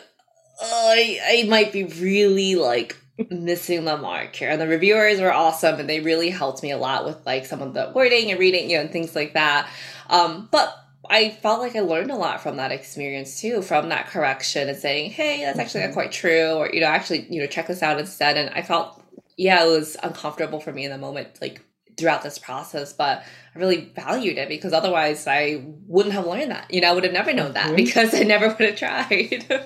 I, 0.63 1.21
I 1.25 1.49
might 1.49 1.73
be 1.73 1.85
really 1.85 2.55
like 2.55 2.97
missing 3.31 3.85
the 3.85 3.97
mark 3.97 4.35
here. 4.35 4.51
And 4.51 4.61
the 4.61 4.69
reviewers 4.69 5.21
were 5.21 5.33
awesome 5.33 5.79
and 5.79 5.89
they 5.89 6.01
really 6.01 6.31
helped 6.31 6.63
me 6.63 6.71
a 6.71 6.79
lot 6.79 7.05
with 7.05 7.25
like 7.27 7.47
some 7.47 7.63
of 7.63 7.75
the 7.75 7.93
wording 7.95 8.31
and 8.31 8.41
reading, 8.41 8.71
you 8.71 8.77
know, 8.77 8.83
and 8.83 8.93
things 8.93 9.15
like 9.15 9.35
that. 9.35 9.69
Um, 10.09 10.49
but 10.51 10.75
I 11.11 11.31
felt 11.31 11.61
like 11.61 11.77
I 11.77 11.81
learned 11.81 12.11
a 12.11 12.17
lot 12.17 12.43
from 12.43 12.57
that 12.57 12.73
experience 12.73 13.41
too, 13.41 13.61
from 13.63 13.89
that 13.89 14.07
correction 14.07 14.69
and 14.69 14.79
saying, 14.79 15.11
"Hey, 15.11 15.41
that's 15.41 15.59
actually 15.59 15.81
not 15.81 15.87
mm-hmm. 15.89 15.95
quite 15.95 16.13
true," 16.13 16.53
or 16.53 16.71
you 16.73 16.81
know, 16.81 16.87
actually, 16.87 17.27
you 17.29 17.41
know, 17.41 17.47
check 17.47 17.67
this 17.67 17.83
out 17.83 17.99
instead. 17.99 18.37
And 18.37 18.51
I 18.51 18.63
felt, 18.63 19.03
yeah, 19.37 19.65
it 19.65 19.69
was 19.69 19.97
uncomfortable 20.03 20.61
for 20.61 20.73
me 20.73 20.85
in 20.85 20.91
the 20.91 20.99
moment, 20.99 21.41
like 21.41 21.61
throughout 21.97 22.23
this 22.23 22.39
process, 22.39 22.93
but 22.93 23.23
I 23.55 23.59
really 23.59 23.93
valued 23.95 24.39
it 24.39 24.49
because 24.49 24.73
otherwise 24.73 25.27
I 25.27 25.65
wouldn't 25.87 26.15
have 26.15 26.27
learned 26.27 26.51
that. 26.51 26.73
You 26.73 26.81
know, 26.81 26.91
I 26.91 26.93
would 26.93 27.05
have 27.05 27.13
never 27.13 27.33
known 27.33 27.53
that 27.53 27.67
mm-hmm. 27.67 27.77
because 27.77 28.15
I 28.15 28.21
never 28.21 28.49
would 28.49 28.61
have 28.61 28.77
tried. 28.77 29.61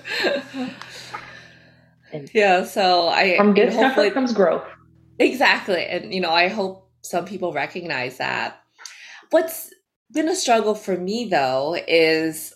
yeah, 2.33 2.63
so 2.63 3.07
I 3.07 3.37
from 3.37 3.53
discomfort 3.53 4.13
comes 4.13 4.33
growth. 4.33 4.65
Exactly, 5.19 5.85
and 5.85 6.13
you 6.13 6.21
know, 6.21 6.31
I 6.31 6.47
hope 6.47 6.89
some 7.01 7.25
people 7.25 7.53
recognize 7.53 8.17
that. 8.17 8.61
What's 9.31 9.73
been 10.11 10.29
a 10.29 10.35
struggle 10.35 10.75
for 10.75 10.97
me 10.97 11.25
though 11.25 11.77
is 11.87 12.53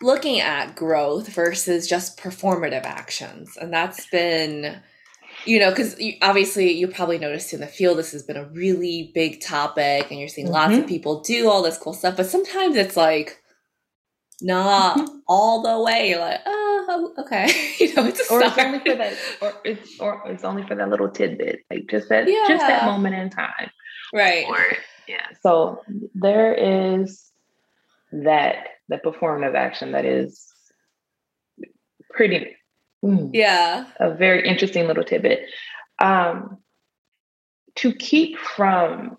looking 0.00 0.40
at 0.40 0.76
growth 0.76 1.28
versus 1.28 1.88
just 1.88 2.18
performative 2.18 2.84
actions, 2.84 3.56
and 3.56 3.72
that's 3.72 4.06
been 4.10 4.80
you 5.44 5.58
know, 5.58 5.70
because 5.70 5.98
obviously 6.22 6.72
you 6.72 6.88
probably 6.88 7.18
noticed 7.18 7.52
in 7.52 7.60
the 7.60 7.66
field 7.66 7.98
this 7.98 8.12
has 8.12 8.22
been 8.22 8.36
a 8.36 8.44
really 8.46 9.10
big 9.14 9.40
topic, 9.40 10.10
and 10.10 10.18
you're 10.18 10.28
seeing 10.28 10.46
mm-hmm. 10.46 10.54
lots 10.54 10.72
of 10.74 10.80
mm-hmm. 10.80 10.88
people 10.88 11.20
do 11.20 11.48
all 11.48 11.62
this 11.62 11.78
cool 11.78 11.92
stuff. 11.92 12.16
But 12.16 12.26
sometimes 12.26 12.76
it's 12.76 12.96
like 12.96 13.42
not 14.40 14.98
mm-hmm. 14.98 15.16
all 15.26 15.62
the 15.62 15.82
way. 15.82 16.10
You're 16.10 16.20
like, 16.20 16.40
oh, 16.46 17.14
okay, 17.18 17.74
you 17.78 17.94
know, 17.94 18.06
it's 18.06 18.30
or 18.30 18.42
it's 18.42 18.58
only 18.58 18.78
for 18.80 18.94
that, 18.94 19.16
or 19.40 19.54
it's 19.64 20.00
or 20.00 20.22
it's 20.26 20.44
only 20.44 20.66
for 20.66 20.74
that 20.74 20.88
little 20.88 21.08
tidbit, 21.08 21.60
like 21.70 21.88
just 21.88 22.08
that, 22.08 22.28
yeah. 22.28 22.44
just 22.48 22.66
that 22.66 22.84
moment 22.84 23.14
in 23.14 23.30
time, 23.30 23.70
right? 24.12 24.46
Or 24.46 24.58
yeah. 25.06 25.26
So 25.42 25.82
there 26.14 26.54
is 26.54 27.30
that 28.12 28.68
the 28.88 28.96
performative 28.96 29.54
action 29.54 29.92
that 29.92 30.04
is 30.04 30.46
pretty 32.10 32.56
Mm. 33.04 33.30
Yeah. 33.32 33.86
A 34.00 34.14
very 34.14 34.46
interesting 34.46 34.86
little 34.86 35.04
tidbit. 35.04 35.48
Um, 36.00 36.58
to 37.76 37.92
keep 37.92 38.36
from 38.38 39.16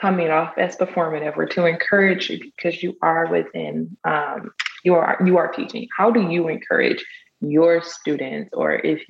coming 0.00 0.30
off 0.30 0.56
as 0.56 0.76
performative 0.76 1.36
or 1.36 1.46
to 1.46 1.66
encourage 1.66 2.30
you 2.30 2.38
because 2.56 2.82
you 2.82 2.96
are 3.02 3.26
within 3.26 3.96
um, 4.04 4.50
you 4.84 4.94
are 4.94 5.18
you 5.24 5.36
are 5.36 5.48
teaching 5.52 5.88
how 5.96 6.10
do 6.10 6.30
you 6.30 6.48
encourage 6.48 7.04
your 7.40 7.82
students 7.82 8.50
or 8.52 8.74
if 8.74 9.02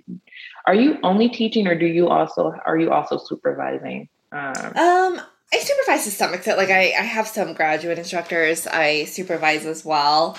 are 0.67 0.75
you 0.75 0.99
only 1.03 1.29
teaching 1.29 1.67
or 1.67 1.77
do 1.77 1.87
you 1.87 2.09
also 2.09 2.55
are 2.67 2.79
you 2.79 2.91
also 2.91 3.19
supervising 3.19 4.09
um, 4.33 4.55
um 4.77 5.21
i 5.53 5.59
supervise 5.59 6.05
to 6.05 6.11
some 6.11 6.33
extent 6.35 6.59
like 6.59 6.71
I, 6.71 6.93
I 6.99 7.03
have 7.03 7.27
some 7.27 7.55
graduate 7.55 7.99
instructors 7.99 8.67
i 8.67 9.05
supervise 9.05 9.67
as 9.67 9.85
well 9.85 10.39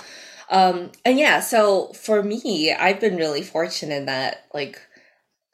um, 0.52 0.92
and 1.06 1.18
yeah, 1.18 1.40
so 1.40 1.88
for 1.94 2.22
me, 2.22 2.74
I've 2.74 3.00
been 3.00 3.16
really 3.16 3.42
fortunate 3.42 4.06
that, 4.06 4.46
like, 4.54 4.80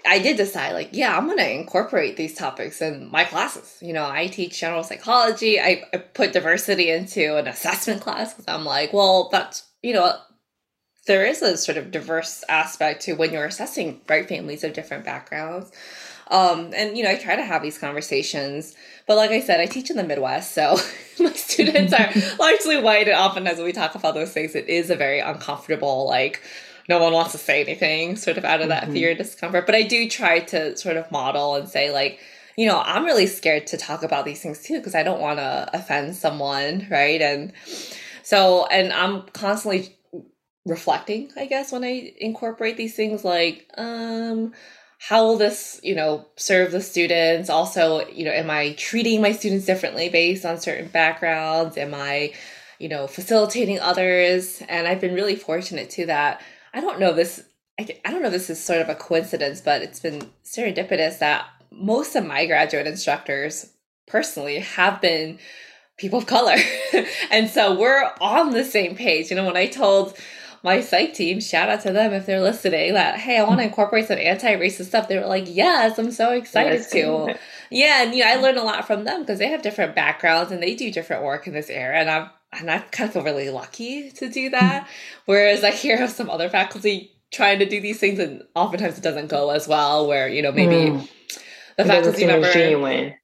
I 0.06 0.20
did 0.20 0.38
decide, 0.38 0.74
like, 0.74 0.90
yeah, 0.92 1.16
I'm 1.18 1.26
going 1.26 1.38
to 1.38 1.52
incorporate 1.52 2.18
these 2.18 2.34
topics 2.34 2.82
in 2.82 3.12
my 3.12 3.24
classes. 3.24 3.78
You 3.82 3.94
know, 3.94 4.10
I 4.10 4.28
teach 4.28 4.60
general 4.60 4.84
psychology. 4.84 5.60
I, 5.60 5.84
I 5.94 5.98
put 5.98 6.34
diversity 6.34 6.90
into 6.90 7.38
an 7.38 7.48
assessment 7.48 8.02
class 8.02 8.34
because 8.34 8.48
I'm 8.48 8.66
like, 8.66 8.92
well, 8.92 9.30
that's, 9.32 9.64
you 9.82 9.94
know, 9.94 10.16
there 11.06 11.26
is 11.26 11.42
a 11.42 11.58
sort 11.58 11.78
of 11.78 11.92
diverse 11.92 12.44
aspect 12.50 13.04
to 13.04 13.14
when 13.14 13.32
you're 13.32 13.46
assessing, 13.46 14.02
right, 14.10 14.28
families 14.28 14.64
of 14.64 14.74
different 14.74 15.06
backgrounds. 15.06 15.72
Um, 16.30 16.72
and, 16.76 16.98
you 16.98 17.04
know, 17.04 17.12
I 17.12 17.16
try 17.16 17.36
to 17.36 17.44
have 17.44 17.62
these 17.62 17.78
conversations 17.78 18.76
but 19.08 19.16
like 19.16 19.32
I 19.32 19.40
said, 19.40 19.62
I 19.62 19.66
teach 19.66 19.90
in 19.90 19.96
the 19.96 20.04
Midwest, 20.04 20.54
so 20.54 20.78
my 21.20 21.32
students 21.32 21.94
are 21.94 22.12
largely 22.40 22.80
white, 22.80 23.08
and 23.08 23.16
often 23.16 23.48
as 23.48 23.60
we 23.60 23.72
talk 23.72 23.96
about 23.96 24.14
those 24.14 24.34
things, 24.34 24.54
it 24.54 24.68
is 24.68 24.90
a 24.90 24.96
very 24.96 25.20
uncomfortable, 25.20 26.06
like 26.06 26.42
no 26.90 27.00
one 27.00 27.14
wants 27.14 27.32
to 27.32 27.38
say 27.38 27.62
anything, 27.62 28.18
sort 28.18 28.38
of 28.38 28.44
out 28.44 28.62
of 28.62 28.68
that 28.68 28.84
mm-hmm. 28.84 28.94
fear 28.94 29.16
discomfort. 29.16 29.66
But 29.66 29.76
I 29.76 29.84
do 29.84 30.10
try 30.10 30.40
to 30.40 30.76
sort 30.78 30.98
of 30.98 31.10
model 31.10 31.56
and 31.56 31.70
say 31.70 31.92
like, 31.92 32.20
you 32.58 32.68
know, 32.68 32.82
I'm 32.84 33.06
really 33.06 33.28
scared 33.28 33.68
to 33.68 33.78
talk 33.78 34.04
about 34.04 34.26
these 34.26 34.42
things 34.42 34.62
too 34.64 34.78
because 34.78 34.96
I 34.96 35.04
don't 35.04 35.22
want 35.22 35.40
to 35.40 35.70
offend 35.74 36.16
someone, 36.16 36.88
right? 36.90 37.22
And 37.22 37.54
so, 38.24 38.66
and 38.68 38.92
I'm 38.92 39.24
constantly 39.34 39.98
reflecting, 40.66 41.32
I 41.38 41.46
guess, 41.46 41.72
when 41.72 41.86
I 41.86 42.14
incorporate 42.20 42.76
these 42.76 42.96
things 42.96 43.24
like, 43.24 43.70
um, 43.78 44.54
how 44.98 45.26
will 45.26 45.38
this 45.38 45.80
you 45.84 45.96
know 45.96 46.26
serve 46.36 46.72
the 46.72 46.82
students? 46.82 47.50
Also 47.50 48.08
you 48.08 48.26
know 48.26 48.32
am 48.32 48.50
i 48.50 48.74
treating 48.74 49.22
my 49.22 49.32
students 49.32 49.66
differently 49.66 50.10
based 50.10 50.46
on 50.46 50.60
certain 50.60 50.88
backgrounds? 50.88 51.78
Am 51.78 51.94
i 51.94 52.34
you 52.80 52.90
know 52.90 53.08
facilitating 53.08 53.80
others? 53.80 54.62
And 54.68 54.88
i've 54.88 55.02
been 55.02 55.14
really 55.14 55.36
fortunate 55.36 55.90
to 55.92 56.06
that 56.08 56.42
i 56.74 56.82
don't 56.82 57.00
know 57.00 57.14
this 57.14 57.44
I, 57.80 57.84
don't 58.10 58.24
know 58.24 58.32
this 58.32 58.50
is 58.50 58.64
sort 58.64 58.82
of 58.82 58.90
a 58.90 58.96
coincidence 58.96 59.62
but 59.62 59.84
it's 59.84 60.00
been 60.00 60.32
serendipitous 60.44 61.20
that 61.20 61.46
most 61.72 62.16
of 62.16 62.26
my 62.26 62.48
graduate 62.48 62.88
instructors 62.88 63.72
personally 64.08 64.60
have 64.60 65.00
been 65.00 65.38
people 65.98 66.20
of 66.20 66.26
color. 66.26 66.56
And 67.32 67.50
so 67.50 67.78
we're 67.78 68.10
on 68.22 68.52
the 68.52 68.64
same 68.64 68.96
page. 68.96 69.30
You 69.30 69.36
know 69.36 69.46
when 69.46 69.58
i 69.58 69.68
told 69.68 70.18
my 70.64 70.82
psych 70.82 71.14
team, 71.14 71.40
shout 71.40 71.70
out 71.70 71.82
to 71.82 71.92
them 71.92 72.14
if 72.14 72.26
they're 72.26 72.42
listening, 72.42 72.94
that, 72.94 73.20
hey, 73.20 73.38
I 73.38 73.44
want 73.44 73.60
to 73.60 73.66
incorporate 73.66 74.08
some 74.08 74.18
anti 74.18 74.56
racist 74.56 74.86
stuff. 74.86 75.08
They 75.08 75.18
were 75.18 75.26
like, 75.26 75.46
yes, 75.48 75.98
I'm 75.98 76.12
so 76.12 76.32
excited 76.32 76.80
yes. 76.80 76.92
to. 76.92 77.36
Yeah, 77.70 78.04
and 78.04 78.16
you 78.16 78.24
know, 78.24 78.32
I 78.32 78.36
learned 78.36 78.58
a 78.58 78.64
lot 78.64 78.88
from 78.88 79.04
them 79.04 79.24
because 79.24 79.40
they 79.40 79.50
have 79.50 79.62
different 79.62 79.94
backgrounds 79.94 80.54
and 80.54 80.64
they 80.64 80.74
do 80.74 80.90
different 80.90 81.26
work 81.26 81.48
in 81.48 81.54
this 81.54 81.70
area. 81.70 82.00
And 82.00 82.10
I'm 82.10 82.30
and 82.54 82.72
I 82.72 82.80
kind 82.80 83.10
of 83.10 83.14
feel 83.14 83.24
really 83.24 83.50
lucky 83.50 84.10
to 84.12 84.30
do 84.30 84.50
that. 84.52 84.88
Whereas 85.26 85.64
I 85.64 85.72
hear 85.72 86.02
of 86.02 86.10
some 86.10 86.30
other 86.30 86.50
faculty 86.50 87.12
trying 87.32 87.60
to 87.60 87.66
do 87.66 87.82
these 87.82 88.00
things 88.00 88.20
and 88.20 88.44
oftentimes 88.56 88.98
it 88.98 89.04
doesn't 89.04 89.28
go 89.28 89.50
as 89.50 89.68
well 89.68 90.08
where, 90.08 90.30
you 90.30 90.42
know, 90.42 90.52
maybe 90.52 90.92
mm. 90.92 91.10
the 91.76 91.86
faculty 91.86 92.26
member 92.26 92.52
genuine. 92.54 93.16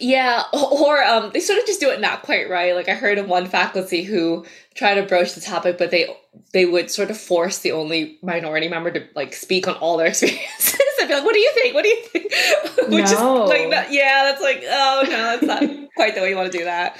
Yeah, 0.00 0.42
or 0.52 1.02
um, 1.02 1.30
they 1.32 1.40
sort 1.40 1.58
of 1.58 1.66
just 1.66 1.80
do 1.80 1.90
it 1.90 2.00
not 2.00 2.22
quite 2.22 2.48
right. 2.48 2.74
Like 2.74 2.88
I 2.88 2.94
heard 2.94 3.18
of 3.18 3.28
one 3.28 3.46
faculty 3.46 4.02
who 4.02 4.44
tried 4.74 4.94
to 4.94 5.02
broach 5.02 5.34
the 5.34 5.40
topic, 5.40 5.78
but 5.78 5.90
they 5.90 6.14
they 6.52 6.66
would 6.66 6.90
sort 6.90 7.10
of 7.10 7.18
force 7.18 7.58
the 7.58 7.72
only 7.72 8.18
minority 8.22 8.68
member 8.68 8.90
to 8.90 9.06
like 9.14 9.34
speak 9.34 9.68
on 9.68 9.74
all 9.76 9.96
their 9.96 10.06
experiences. 10.08 10.80
I'd 11.00 11.08
be 11.08 11.14
like, 11.14 11.24
"What 11.24 11.34
do 11.34 11.40
you 11.40 11.52
think? 11.54 11.74
What 11.74 11.82
do 11.82 11.88
you 11.88 12.02
think?" 12.06 12.24
Which 12.88 13.10
no. 13.10 13.44
is 13.44 13.50
like, 13.50 13.70
that, 13.70 13.92
yeah, 13.92 14.24
that's 14.24 14.40
like, 14.42 14.62
oh 14.68 15.02
no, 15.04 15.10
that's 15.10 15.42
not 15.42 15.94
quite 15.94 16.14
the 16.14 16.20
way 16.20 16.30
you 16.30 16.36
want 16.36 16.50
to 16.52 16.58
do 16.58 16.64
that. 16.64 16.96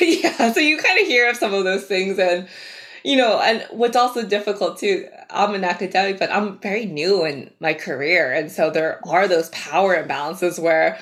yeah, 0.00 0.52
so 0.52 0.60
you 0.60 0.78
kind 0.78 1.00
of 1.00 1.06
hear 1.06 1.30
of 1.30 1.36
some 1.36 1.54
of 1.54 1.64
those 1.64 1.84
things, 1.84 2.18
and 2.18 2.48
you 3.04 3.16
know, 3.16 3.40
and 3.40 3.66
what's 3.70 3.96
also 3.96 4.26
difficult 4.26 4.78
too, 4.78 5.08
I'm 5.30 5.54
an 5.54 5.64
academic, 5.64 6.18
but 6.18 6.30
I'm 6.30 6.58
very 6.58 6.86
new 6.86 7.24
in 7.24 7.50
my 7.60 7.74
career. 7.74 8.32
And 8.32 8.50
so 8.50 8.70
there 8.70 9.00
are 9.06 9.28
those 9.28 9.48
power 9.50 10.02
imbalances 10.02 10.58
where 10.58 10.98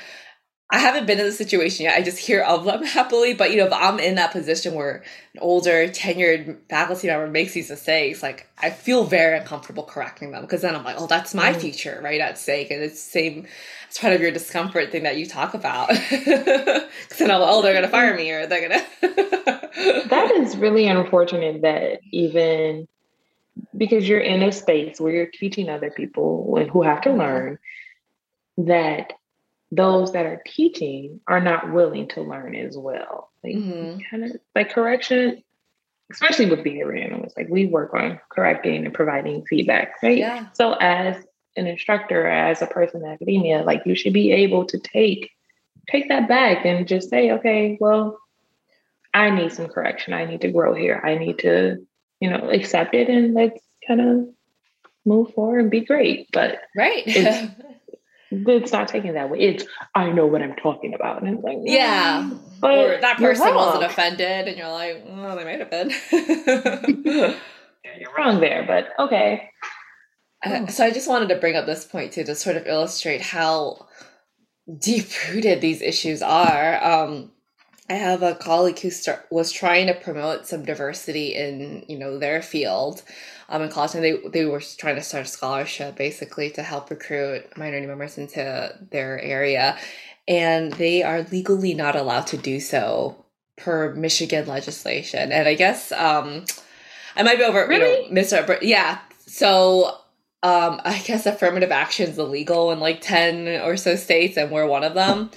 I 0.69 0.81
haven't 0.81 1.07
been 1.07 1.21
in 1.21 1.27
the 1.27 1.33
situation 1.33 1.85
yet. 1.85 1.97
I 1.97 2.03
just 2.03 2.19
hear 2.19 2.43
of 2.43 2.65
them 2.65 2.83
happily. 2.85 3.35
But, 3.35 3.51
you 3.53 3.59
know, 3.59 3.67
if 3.67 3.73
I'm 3.73 4.01
in 4.01 4.17
that 4.17 4.33
position 4.33 4.75
where 4.75 5.05
an 5.35 5.41
older, 5.41 5.87
tenured 5.89 6.59
faculty 6.69 7.07
member 7.07 7.29
makes 7.29 7.53
these 7.53 7.71
mistakes, 7.71 8.23
like, 8.23 8.49
I 8.59 8.71
feel 8.71 9.05
very 9.05 9.39
uncomfortable 9.39 9.85
correcting 9.85 10.33
them 10.33 10.43
because 10.43 10.63
then 10.63 10.75
I'm 10.75 10.83
like, 10.83 10.97
oh, 10.99 11.07
that's 11.07 11.35
my 11.35 11.53
mm. 11.53 11.61
future, 11.61 12.01
right, 12.03 12.21
at 12.21 12.37
stake. 12.37 12.73
And 12.73 12.83
it's 12.83 13.05
the 13.05 13.11
same, 13.11 13.47
it's 13.97 14.03
part 14.03 14.13
of 14.13 14.21
your 14.21 14.31
discomfort 14.31 14.93
thing 14.93 15.05
that 15.05 15.17
you 15.17 15.25
talk 15.25 15.55
about. 15.55 15.89
Because 17.09 17.19
then 17.19 17.31
oh, 17.31 17.63
they're 17.63 17.73
going 17.73 17.85
to 17.85 17.89
fire 17.89 18.15
me 18.15 18.31
or 18.31 18.47
they're 18.47 18.69
going 18.69 18.81
to. 19.01 20.09
that 20.11 20.33
is 20.33 20.57
really 20.57 20.87
unfortunate 20.87 21.63
that 21.63 22.01
even 22.13 22.87
because 23.77 24.07
you're 24.07 24.21
in 24.21 24.43
a 24.43 24.53
space 24.53 25.01
where 25.01 25.13
you're 25.13 25.27
teaching 25.27 25.71
other 25.71 25.91
people 25.91 26.57
and 26.59 26.71
who 26.71 26.83
have 26.83 27.01
to 27.03 27.13
learn 27.13 27.59
that 28.59 29.15
those 29.71 30.13
that 30.13 30.27
are 30.27 30.43
teaching 30.47 31.21
are 31.27 31.41
not 31.41 31.73
willing 31.73 32.09
to 32.09 32.21
learn 32.21 32.55
as 32.55 32.77
well. 32.77 33.31
Like 33.43 33.55
mm-hmm. 33.55 33.99
kind 34.11 34.25
of 34.25 34.33
like 34.55 34.71
correction, 34.71 35.43
especially 36.13 36.51
with 36.51 36.65
behavior 36.65 36.95
analysts, 36.95 37.37
like 37.37 37.49
we 37.49 37.67
work 37.67 37.95
on 37.95 38.21
correcting 38.29 38.85
and 38.85 38.93
providing 38.93 39.45
feedback, 39.47 39.95
right? 40.03 40.19
Yeah. 40.19 40.49
So 40.53 40.75
as 40.75 41.17
an 41.57 41.67
instructor, 41.67 42.27
as 42.27 42.63
a 42.63 42.67
person 42.67 43.05
in 43.05 43.11
academia, 43.11 43.63
like 43.63 43.83
you 43.87 43.95
should 43.95 44.13
be 44.13 44.33
able 44.33 44.65
to 44.67 44.79
take 44.79 45.31
take 45.89 46.09
that 46.09 46.29
back 46.29 46.65
and 46.65 46.87
just 46.89 47.11
say, 47.11 47.31
okay, 47.33 47.77
well, 47.81 48.19
I 49.15 49.31
need 49.31 49.53
some 49.53 49.69
correction. 49.69 50.13
I 50.13 50.25
need 50.25 50.41
to 50.43 50.51
grow 50.51 50.75
here. 50.75 51.01
I 51.05 51.17
need 51.17 51.39
to, 51.41 51.77
you 52.21 52.31
know, 52.31 52.51
accept 52.51 52.95
it 52.95 53.09
and 53.09 53.35
let's 53.35 53.61
kind 53.87 54.01
of 54.01 54.29
move 55.05 55.33
forward 55.33 55.61
and 55.61 55.71
be 55.71 55.81
great. 55.81 56.29
But 56.33 56.61
right. 56.77 57.03
it's, 57.07 57.53
it's 58.31 58.73
not 58.73 58.89
taking 58.89 59.15
that 59.15 59.31
way. 59.31 59.39
It's 59.41 59.65
I 59.95 60.11
know 60.11 60.27
what 60.27 60.43
I'm 60.43 60.57
talking 60.57 60.93
about. 60.93 61.23
And 61.23 61.37
it's 61.37 61.45
like, 61.45 61.59
yeah. 61.63 62.23
Mm, 62.23 62.41
but 62.61 62.79
or 62.79 63.01
that 63.01 63.17
person 63.19 63.55
wasn't 63.55 63.85
offended 63.85 64.49
and 64.49 64.57
you're 64.57 64.69
like, 64.69 65.05
well, 65.07 65.37
they 65.37 65.45
might 65.45 65.61
have 65.61 65.71
been. 65.71 65.91
yeah, 67.85 67.99
you're 67.99 68.15
wrong 68.17 68.41
there, 68.41 68.65
but 68.67 68.89
okay. 68.99 69.51
Uh, 70.47 70.67
so 70.69 70.85
I 70.85 70.91
just 70.93 71.09
wanted 71.09 71.29
to 71.31 71.37
bring 71.37 71.57
up 71.57 71.67
this 71.67 71.85
point 71.85 72.13
too 72.13 72.25
to 72.25 72.35
sort 72.35 72.57
of 72.57 72.67
illustrate 72.67 73.21
how 73.21 73.87
deep 74.79 75.07
rooted 75.29 75.61
these 75.61 75.83
issues 75.83 76.23
are. 76.23 76.83
Um, 76.83 77.33
I 77.89 77.95
have 77.95 78.23
a 78.23 78.35
colleague 78.35 78.79
who 78.81 78.91
start, 78.91 79.27
was 79.31 79.53
trying 79.53 79.87
to 79.87 79.95
promote 79.95 80.47
some 80.47 80.65
diversity 80.65 81.35
in 81.35 81.85
you 81.89 81.99
know 81.99 82.19
their 82.19 82.43
field 82.43 83.03
um, 83.49 83.63
in 83.63 83.71
college, 83.71 83.95
and 83.95 84.05
they 84.05 84.17
they 84.33 84.45
were 84.45 84.61
trying 84.61 84.97
to 84.97 85.03
start 85.03 85.27
a 85.27 85.29
scholarship 85.29 85.97
basically 85.97 86.51
to 86.51 86.63
help 86.63 86.91
recruit 86.91 87.57
minority 87.57 87.87
members 87.87 88.19
into 88.19 88.75
their 88.91 89.21
area, 89.21 89.77
and 90.27 90.73
they 90.75 91.03
are 91.03 91.23
legally 91.31 91.75
not 91.75 91.97
allowed 91.97 92.27
to 92.29 92.37
do 92.37 92.59
so 92.59 93.25
per 93.57 93.95
Michigan 93.95 94.47
legislation. 94.47 95.31
And 95.31 95.47
I 95.49 95.55
guess 95.55 95.93
um, 95.93 96.45
I 97.15 97.23
might 97.23 97.39
be 97.39 97.45
over 97.45 97.67
really? 97.69 98.07
you 98.07 98.13
know 98.13 98.21
Mr. 98.21 98.59
Yeah, 98.63 98.99
so 99.27 99.97
um, 100.43 100.81
I 100.85 100.99
guess 101.05 101.27
affirmative 101.27 101.73
action 101.73 102.11
is 102.11 102.19
illegal 102.19 102.71
in 102.73 102.81
like 102.81 103.01
ten 103.01 103.49
or 103.63 103.77
so 103.77 103.97
states, 103.97 104.37
and 104.37 104.51
we're 104.51 104.67
one 104.67 104.85
of 104.85 104.95
them. 104.95 105.31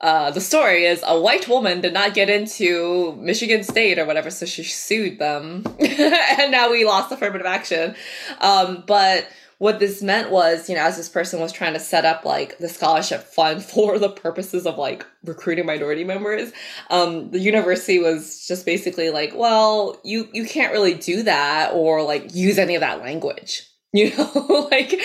Uh, 0.00 0.32
the 0.32 0.40
story 0.40 0.84
is 0.84 1.02
a 1.06 1.20
white 1.20 1.48
woman 1.48 1.80
did 1.80 1.92
not 1.92 2.12
get 2.12 2.28
into 2.28 3.14
Michigan 3.20 3.62
State 3.62 4.00
or 4.00 4.04
whatever, 4.04 4.30
so 4.30 4.44
she 4.44 4.64
sued 4.64 5.20
them, 5.20 5.64
and 5.78 6.50
now 6.50 6.70
we 6.70 6.84
lost 6.84 7.12
affirmative 7.12 7.46
action. 7.46 7.94
Um, 8.40 8.82
but 8.86 9.28
what 9.58 9.78
this 9.78 10.02
meant 10.02 10.32
was, 10.32 10.68
you 10.68 10.74
know, 10.74 10.82
as 10.82 10.96
this 10.96 11.08
person 11.08 11.38
was 11.38 11.52
trying 11.52 11.72
to 11.74 11.78
set 11.78 12.04
up 12.04 12.24
like 12.24 12.58
the 12.58 12.68
scholarship 12.68 13.22
fund 13.22 13.62
for 13.64 13.96
the 13.96 14.08
purposes 14.08 14.66
of 14.66 14.76
like 14.76 15.06
recruiting 15.24 15.66
minority 15.66 16.02
members, 16.02 16.50
um, 16.90 17.30
the 17.30 17.38
university 17.38 18.00
was 18.00 18.44
just 18.48 18.66
basically 18.66 19.10
like, 19.10 19.32
well, 19.36 20.00
you 20.02 20.28
you 20.32 20.46
can't 20.46 20.72
really 20.72 20.94
do 20.94 21.22
that 21.22 21.70
or 21.74 22.02
like 22.02 22.34
use 22.34 22.58
any 22.58 22.74
of 22.74 22.80
that 22.80 23.00
language 23.02 23.68
you 23.94 24.10
know 24.16 24.68
like 24.70 24.98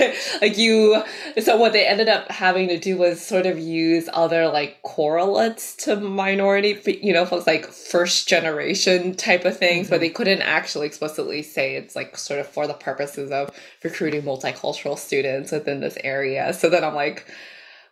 like 0.40 0.58
you 0.58 1.00
so 1.40 1.56
what 1.56 1.72
they 1.72 1.86
ended 1.86 2.08
up 2.08 2.28
having 2.28 2.66
to 2.66 2.76
do 2.76 2.96
was 2.96 3.24
sort 3.24 3.46
of 3.46 3.56
use 3.56 4.08
other 4.12 4.48
like 4.48 4.82
correlates 4.82 5.76
to 5.76 5.94
minority 5.94 6.76
you 7.02 7.12
know 7.12 7.24
folks 7.24 7.46
like 7.46 7.66
first 7.66 8.28
generation 8.28 9.14
type 9.14 9.44
of 9.44 9.56
things 9.56 9.86
mm-hmm. 9.86 9.94
but 9.94 10.00
they 10.00 10.08
couldn't 10.08 10.42
actually 10.42 10.88
explicitly 10.88 11.40
say 11.40 11.76
it's 11.76 11.94
like 11.94 12.18
sort 12.18 12.40
of 12.40 12.48
for 12.48 12.66
the 12.66 12.74
purposes 12.74 13.30
of 13.30 13.48
recruiting 13.84 14.22
multicultural 14.22 14.98
students 14.98 15.52
within 15.52 15.78
this 15.78 15.96
area. 16.02 16.52
So 16.52 16.68
then 16.68 16.82
i'm 16.82 16.96
like 16.96 17.24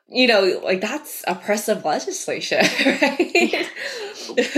you 0.08 0.26
know 0.26 0.60
like 0.64 0.80
that's 0.80 1.22
oppressive 1.28 1.84
legislation 1.84 2.58
right? 2.84 3.70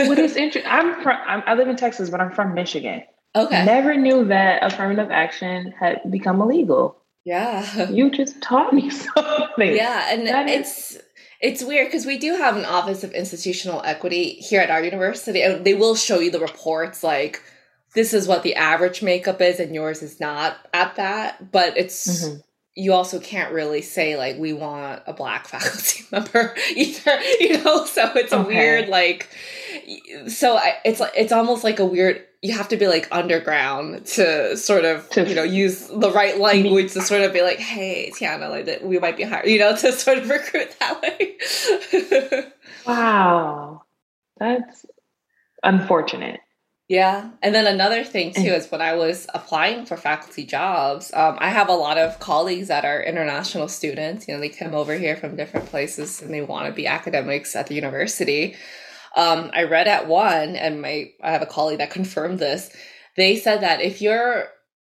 What 0.09 0.19
is 0.19 0.37
interesting 0.37 0.65
i'm 0.67 1.03
from 1.03 1.19
I'm, 1.27 1.43
i 1.47 1.53
live 1.53 1.69
in 1.69 1.77
texas 1.77 2.09
but 2.09 2.21
i'm 2.21 2.33
from 2.33 2.55
michigan 2.55 3.03
Okay. 3.35 3.65
Never 3.65 3.97
knew 3.97 4.27
that 4.27 4.63
affirmative 4.63 5.11
action 5.11 5.73
had 5.79 6.01
become 6.11 6.41
illegal. 6.41 6.99
Yeah. 7.25 7.89
You 7.91 8.11
just 8.11 8.41
taught 8.43 8.73
me 8.73 8.91
something. 9.15 9.77
Yeah, 9.77 10.13
and 10.13 10.27
that 10.27 10.49
it's 10.49 10.93
is- 10.93 11.03
it's 11.41 11.65
weird 11.65 11.89
because 11.89 12.07
we 12.07 12.19
do 12.19 12.37
have 12.37 12.57
an 12.57 12.65
office 12.65 13.03
of 13.03 13.11
institutional 13.13 13.83
equity 13.85 14.35
here 14.35 14.61
at 14.61 14.71
our 14.71 14.83
university 14.85 15.43
and 15.43 15.65
they 15.65 15.75
will 15.75 15.97
show 15.97 16.21
you 16.21 16.31
the 16.31 16.39
reports 16.39 17.03
like 17.03 17.43
this 17.97 18.15
is 18.15 18.29
what 18.29 18.45
the 18.45 18.55
average 18.55 19.03
makeup 19.03 19.41
is 19.41 19.59
and 19.59 19.75
yours 19.75 20.03
is 20.03 20.21
not 20.21 20.57
at 20.73 20.95
that, 20.97 21.51
but 21.51 21.77
it's 21.77 22.25
mm-hmm 22.25 22.39
you 22.75 22.93
also 22.93 23.21
can't 23.21 23.53
really 23.53 23.83
say 23.83 24.17
like 24.17 24.39
we 24.39 24.53
want 24.53 25.03
a 25.07 25.13
black 25.13 25.47
faculty 25.49 26.05
member 26.11 26.55
either 26.75 27.21
you 27.41 27.63
know 27.63 27.85
so 27.85 28.11
it's 28.15 28.33
okay. 28.33 28.43
a 28.43 28.47
weird 28.47 28.89
like 28.89 29.29
so 30.29 30.57
I, 30.57 30.77
it's 30.85 31.01
like 31.01 31.13
it's 31.17 31.33
almost 31.33 31.65
like 31.65 31.79
a 31.79 31.85
weird 31.85 32.25
you 32.43 32.53
have 32.53 32.69
to 32.69 32.77
be 32.77 32.89
like 32.89 33.09
underground 33.13 34.05
to 34.05 34.57
sort 34.57 34.85
of 34.85 35.09
you 35.17 35.35
know 35.35 35.45
use 35.45 35.87
the 35.87 36.11
right 36.11 36.39
language 36.39 36.93
to 36.93 37.01
sort 37.01 37.23
of 37.23 37.33
be 37.33 37.41
like 37.41 37.59
hey 37.59 38.11
tiana 38.19 38.51
like 38.51 38.67
that 38.67 38.85
we 38.85 38.99
might 38.99 39.17
be 39.17 39.23
hired 39.23 39.47
you 39.47 39.59
know 39.59 39.75
to 39.77 39.93
sort 39.93 40.19
of 40.19 40.29
recruit 40.31 40.75
that 40.81 41.01
way 41.03 42.45
wow 42.87 43.83
that's 44.39 44.85
unfortunate 45.63 46.41
yeah. 46.93 47.31
And 47.41 47.55
then 47.55 47.67
another 47.67 48.05
thing 48.05 48.35
too 48.35 48.53
is 48.53 48.71
when 48.71 48.83
I 48.83 48.93
was 48.93 49.27
applying 49.33 49.87
for 49.87 49.97
faculty 49.97 50.45
jobs, 50.45 51.11
um, 51.15 51.39
I 51.41 51.49
have 51.49 51.71
a 51.71 51.75
lot 51.75 51.97
of 51.97 52.19
colleagues 52.19 52.69
that 52.69 52.85
are 52.85 53.03
international 53.03 53.69
students. 53.69 54.29
You 54.29 54.35
know, 54.35 54.41
they 54.41 54.51
come 54.51 54.75
over 54.75 54.93
here 54.95 55.17
from 55.17 55.35
different 55.35 55.71
places 55.71 56.21
and 56.21 56.35
they 56.35 56.43
want 56.43 56.67
to 56.67 56.73
be 56.73 56.87
academics 56.87 57.57
at 57.57 57.69
the 57.69 57.75
university. 57.75 58.57
Um, 59.17 59.51
I 59.53 59.65
read 59.65 59.89
at 59.89 60.09
one, 60.09 60.57
and 60.57 60.81
my 60.81 61.11
I 61.23 61.33
have 61.33 61.43
a 61.43 61.47
colleague 61.47 61.79
that 61.79 61.91
confirmed 61.99 62.39
this. 62.39 62.75
They 63.17 63.37
said 63.37 63.63
that 63.63 63.83
if 63.83 64.01
you're, 64.01 64.47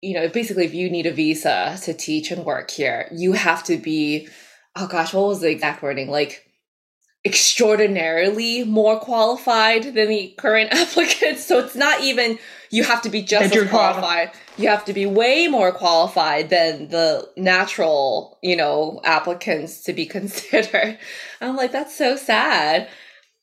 you 0.02 0.14
know, 0.14 0.30
basically 0.30 0.66
if 0.66 0.74
you 0.74 0.90
need 0.90 1.06
a 1.06 1.12
visa 1.12 1.78
to 1.84 1.94
teach 1.94 2.32
and 2.32 2.46
work 2.46 2.72
here, 2.72 3.10
you 3.12 3.34
have 3.34 3.64
to 3.66 3.78
be, 3.78 4.30
oh 4.76 4.88
gosh, 4.88 5.14
what 5.14 5.28
was 5.28 5.42
the 5.42 5.50
exact 5.50 5.82
wording? 5.82 6.10
Like 6.10 6.46
extraordinarily 7.26 8.64
more 8.64 9.00
qualified 9.00 9.84
than 9.96 10.10
the 10.10 10.34
current 10.38 10.72
applicants. 10.72 11.44
So 11.44 11.60
it's 11.60 11.76
not 11.76 12.02
even 12.02 12.38
you 12.70 12.84
have 12.84 13.02
to 13.02 13.10
be 13.10 13.24
just 13.24 13.56
as 13.56 13.70
qualified. 13.70 14.32
You 14.58 14.70
have 14.70 14.86
to 14.86 14.94
be 14.94 15.06
way 15.06 15.48
more 15.48 15.72
qualified 15.72 16.50
than 16.50 16.90
the 16.90 17.28
natural, 17.36 18.38
you 18.42 18.56
know, 18.56 19.02
applicants 19.04 19.82
to 19.84 19.94
be 19.94 20.06
considered. 20.18 21.00
I'm 21.42 21.56
like, 21.56 21.72
that's 21.72 21.96
so 21.96 22.16
sad. 22.16 22.90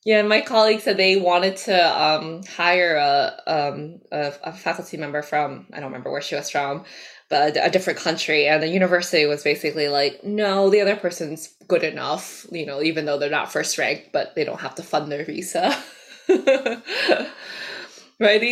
Yeah, 0.04 0.22
my 0.22 0.40
colleague 0.40 0.80
said 0.80 0.96
they 0.96 1.16
wanted 1.16 1.56
to 1.58 2.02
um, 2.02 2.42
hire 2.42 2.96
a, 2.96 3.40
um, 3.46 4.00
a, 4.10 4.32
a 4.42 4.52
faculty 4.52 4.96
member 4.96 5.22
from 5.22 5.66
I 5.72 5.76
don't 5.76 5.90
remember 5.90 6.10
where 6.10 6.20
she 6.20 6.34
was 6.34 6.50
from, 6.50 6.84
a, 7.32 7.52
a 7.62 7.70
different 7.70 7.98
country 7.98 8.46
and 8.46 8.62
the 8.62 8.68
university 8.68 9.26
was 9.26 9.42
basically 9.42 9.88
like 9.88 10.22
no 10.22 10.70
the 10.70 10.80
other 10.80 10.96
person's 10.96 11.54
good 11.66 11.82
enough 11.82 12.46
you 12.52 12.66
know 12.66 12.82
even 12.82 13.04
though 13.06 13.18
they're 13.18 13.30
not 13.30 13.52
first 13.52 13.78
ranked 13.78 14.12
but 14.12 14.34
they 14.34 14.44
don't 14.44 14.60
have 14.60 14.74
to 14.74 14.82
fund 14.82 15.10
their 15.10 15.24
visa 15.24 15.82
right 18.18 18.42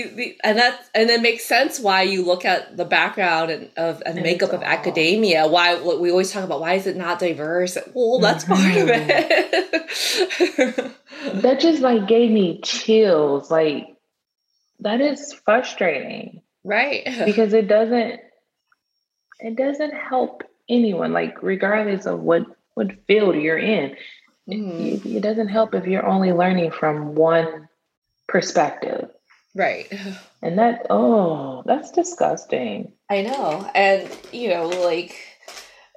and 0.43 0.59
that 0.59 0.89
and 0.95 1.11
it 1.11 1.23
makes 1.23 1.45
sense 1.45 1.79
why 1.79 2.03
you 2.03 2.25
look 2.25 2.45
at 2.45 2.77
the 2.77 2.85
background 2.85 3.51
and 3.51 3.71
of 3.77 4.03
and, 4.05 4.21
makeup 4.23 4.53
of 4.53 4.63
academia 4.63 5.47
why 5.47 5.81
we 5.81 6.11
always 6.11 6.33
talk 6.33 6.45
about 6.45 6.61
why 6.61 6.75
is 6.75 6.87
it 6.87 6.97
not 6.97 7.19
diverse 7.19 7.79
well 7.95 8.19
that's 8.19 8.45
mm-hmm. 8.45 8.63
part 8.63 8.77
of 8.77 8.89
it 8.91 10.93
that 11.43 11.61
just 11.61 11.83
like 11.83 12.09
gave 12.09 12.31
me 12.31 12.61
chills 12.63 13.51
like 13.51 13.97
that 14.81 15.01
is 15.01 15.33
frustrating 15.45 16.43
right 16.65 17.05
because 17.25 17.53
it 17.53 17.69
doesn't 17.69 18.21
it 19.41 19.57
doesn't 19.57 19.95
help 19.95 20.43
anyone, 20.69 21.13
like 21.13 21.43
regardless 21.43 22.07
of 22.07 22.21
what 22.21 22.45
what 22.75 23.05
field 23.07 23.37
you're 23.37 23.59
in. 23.59 23.97
Mm-hmm. 24.49 25.09
It, 25.09 25.17
it 25.17 25.23
doesn't 25.23 25.49
help 25.49 25.75
if 25.75 25.87
you're 25.87 26.07
only 26.07 26.33
learning 26.33 26.71
from 26.71 27.15
one 27.15 27.69
perspective. 28.29 29.11
Right. 29.55 29.93
And 30.43 30.59
that 30.59 30.87
oh, 30.91 31.63
that's 31.67 31.91
disgusting. 31.91 32.93
I 33.11 33.23
know. 33.23 33.71
And 33.75 34.09
you 34.33 34.49
know, 34.49 34.69
like 34.69 35.17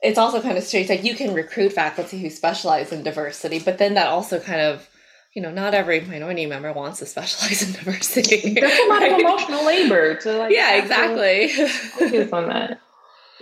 it's 0.01 0.17
also 0.17 0.41
kind 0.41 0.57
of 0.57 0.63
strange. 0.63 0.89
Like 0.89 1.03
you 1.03 1.15
can 1.15 1.33
recruit 1.33 1.73
faculty 1.73 2.19
who 2.19 2.29
specialize 2.29 2.91
in 2.91 3.03
diversity, 3.03 3.59
but 3.59 3.77
then 3.77 3.93
that 3.93 4.07
also 4.07 4.39
kind 4.39 4.61
of 4.61 4.89
you 5.33 5.41
know, 5.41 5.51
not 5.51 5.73
every 5.73 5.99
minority 6.01 6.45
member 6.45 6.71
wants 6.71 6.99
to 6.99 7.05
specialize 7.07 7.67
in 7.67 7.73
diversity. 7.73 8.53
That's 8.53 8.79
a 8.79 8.87
lot 8.87 9.03
of 9.03 9.19
emotional 9.19 9.65
labor 9.65 10.15
to 10.15 10.37
like. 10.37 10.53
Yeah, 10.53 10.75
exactly. 10.75 11.49
Focus 11.49 12.31
on 12.31 12.49
that. 12.49 12.79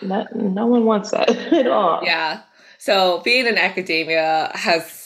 Not, 0.02 0.34
no 0.36 0.68
one 0.68 0.86
wants 0.86 1.12
that 1.12 1.30
at 1.54 1.68
all. 1.68 2.02
Yeah. 2.04 2.42
So 2.78 3.22
being 3.24 3.46
in 3.46 3.58
academia 3.58 4.52
has 4.56 5.01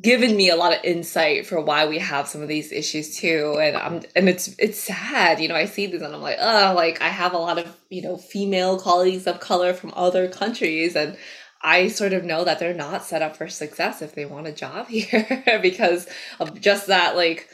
given 0.00 0.36
me 0.36 0.50
a 0.50 0.56
lot 0.56 0.74
of 0.74 0.84
insight 0.84 1.46
for 1.46 1.60
why 1.60 1.86
we 1.86 1.98
have 1.98 2.28
some 2.28 2.42
of 2.42 2.48
these 2.48 2.72
issues 2.72 3.16
too. 3.16 3.56
And 3.60 3.76
um 3.76 4.00
and 4.14 4.28
it's 4.28 4.54
it's 4.58 4.78
sad 4.78 5.40
you 5.40 5.48
know 5.48 5.54
i 5.54 5.64
see 5.64 5.86
this 5.86 6.02
and 6.02 6.14
i'm 6.14 6.22
like 6.22 6.38
oh 6.40 6.72
like 6.74 7.00
i 7.00 7.08
have 7.08 7.32
a 7.32 7.38
lot 7.38 7.58
of 7.58 7.76
you 7.88 8.02
know 8.02 8.16
female 8.16 8.78
colleagues 8.78 9.26
of 9.26 9.40
color 9.40 9.72
from 9.72 9.92
other 9.96 10.28
countries 10.28 10.96
and 10.96 11.16
i 11.62 11.88
sort 11.88 12.12
of 12.12 12.24
know 12.24 12.44
that 12.44 12.58
they're 12.58 12.74
not 12.74 13.04
set 13.04 13.22
up 13.22 13.36
for 13.36 13.48
success 13.48 14.02
if 14.02 14.14
they 14.14 14.24
want 14.24 14.46
a 14.46 14.52
job 14.52 14.86
here 14.88 15.58
because 15.62 16.06
of 16.40 16.60
just 16.60 16.86
that 16.88 17.16
like 17.16 17.48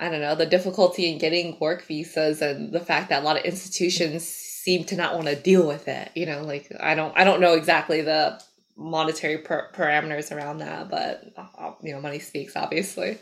i 0.00 0.08
don't 0.08 0.20
know 0.20 0.34
the 0.34 0.46
difficulty 0.46 1.10
in 1.10 1.18
getting 1.18 1.58
work 1.60 1.84
visas 1.86 2.42
and 2.42 2.72
the 2.72 2.80
fact 2.80 3.08
that 3.08 3.22
a 3.22 3.24
lot 3.24 3.38
of 3.38 3.44
institutions 3.44 4.26
seem 4.26 4.84
to 4.84 4.96
not 4.96 5.14
want 5.14 5.26
to 5.26 5.36
deal 5.36 5.66
with 5.66 5.88
it 5.88 6.10
you 6.14 6.26
know 6.26 6.42
like 6.42 6.72
i 6.80 6.94
don't 6.94 7.16
i 7.16 7.24
don't 7.24 7.40
know 7.40 7.54
exactly 7.54 8.02
the 8.02 8.40
monetary 8.82 9.38
per- 9.38 9.70
parameters 9.72 10.34
around 10.34 10.58
that 10.58 10.90
but 10.90 11.24
uh, 11.36 11.72
you 11.82 11.92
know 11.92 12.00
money 12.00 12.18
speaks 12.18 12.56
obviously. 12.56 13.18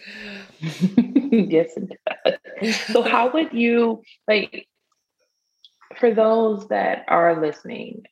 Yes 1.32 1.76
it 1.76 1.92
does. 2.60 2.76
So 2.92 3.02
how 3.02 3.30
would 3.32 3.52
you 3.52 4.02
like 4.26 4.66
for 5.96 6.12
those 6.12 6.66
that 6.68 7.04
are 7.06 7.40
listening 7.40 8.02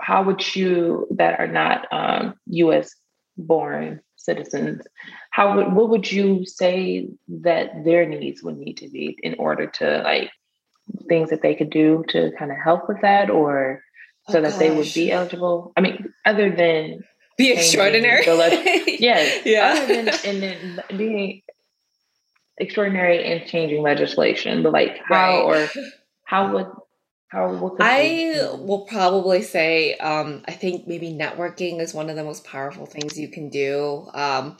how 0.00 0.22
would 0.22 0.54
you 0.54 1.06
that 1.10 1.40
are 1.40 1.48
not 1.48 1.86
um, 1.92 2.34
us 2.48 2.94
born 3.36 4.00
citizens 4.16 4.82
how 5.30 5.56
would 5.56 5.72
what 5.72 5.88
would 5.88 6.10
you 6.10 6.46
say 6.46 7.08
that 7.28 7.84
their 7.84 8.06
needs 8.06 8.42
would 8.42 8.56
need 8.56 8.76
to 8.76 8.88
be 8.88 9.18
in 9.22 9.34
order 9.38 9.66
to 9.66 10.00
like 10.04 10.30
things 11.08 11.30
that 11.30 11.42
they 11.42 11.54
could 11.54 11.70
do 11.70 12.04
to 12.08 12.30
kind 12.38 12.50
of 12.50 12.56
help 12.62 12.88
with 12.88 13.00
that 13.00 13.30
or 13.30 13.82
so 14.28 14.38
oh, 14.38 14.42
that 14.42 14.50
gosh. 14.50 14.58
they 14.58 14.70
would 14.70 14.94
be 14.94 15.12
eligible? 15.12 15.72
I 15.76 15.80
mean, 15.80 16.12
other 16.24 16.54
than 16.54 17.04
be 17.36 17.52
extraordinary. 17.52 18.24
yes. 18.98 19.44
Yeah. 19.44 19.74
Other 19.76 19.86
than 19.86 20.08
and 20.24 20.42
then 20.42 20.82
being 20.96 21.42
extraordinary 22.58 23.24
and 23.24 23.46
changing 23.48 23.82
legislation, 23.82 24.62
but 24.62 24.72
like 24.72 24.98
how 25.04 25.48
right. 25.48 25.68
or 25.76 25.82
how 26.24 26.52
would 26.52 26.66
how 27.28 27.74
I 27.80 28.48
will 28.58 28.86
probably 28.86 29.42
say 29.42 29.94
um, 29.94 30.44
I 30.46 30.52
think 30.52 30.86
maybe 30.86 31.08
networking 31.08 31.80
is 31.80 31.92
one 31.92 32.08
of 32.08 32.16
the 32.16 32.22
most 32.22 32.44
powerful 32.44 32.86
things 32.86 33.18
you 33.18 33.28
can 33.28 33.48
do. 33.48 34.08
Um, 34.14 34.56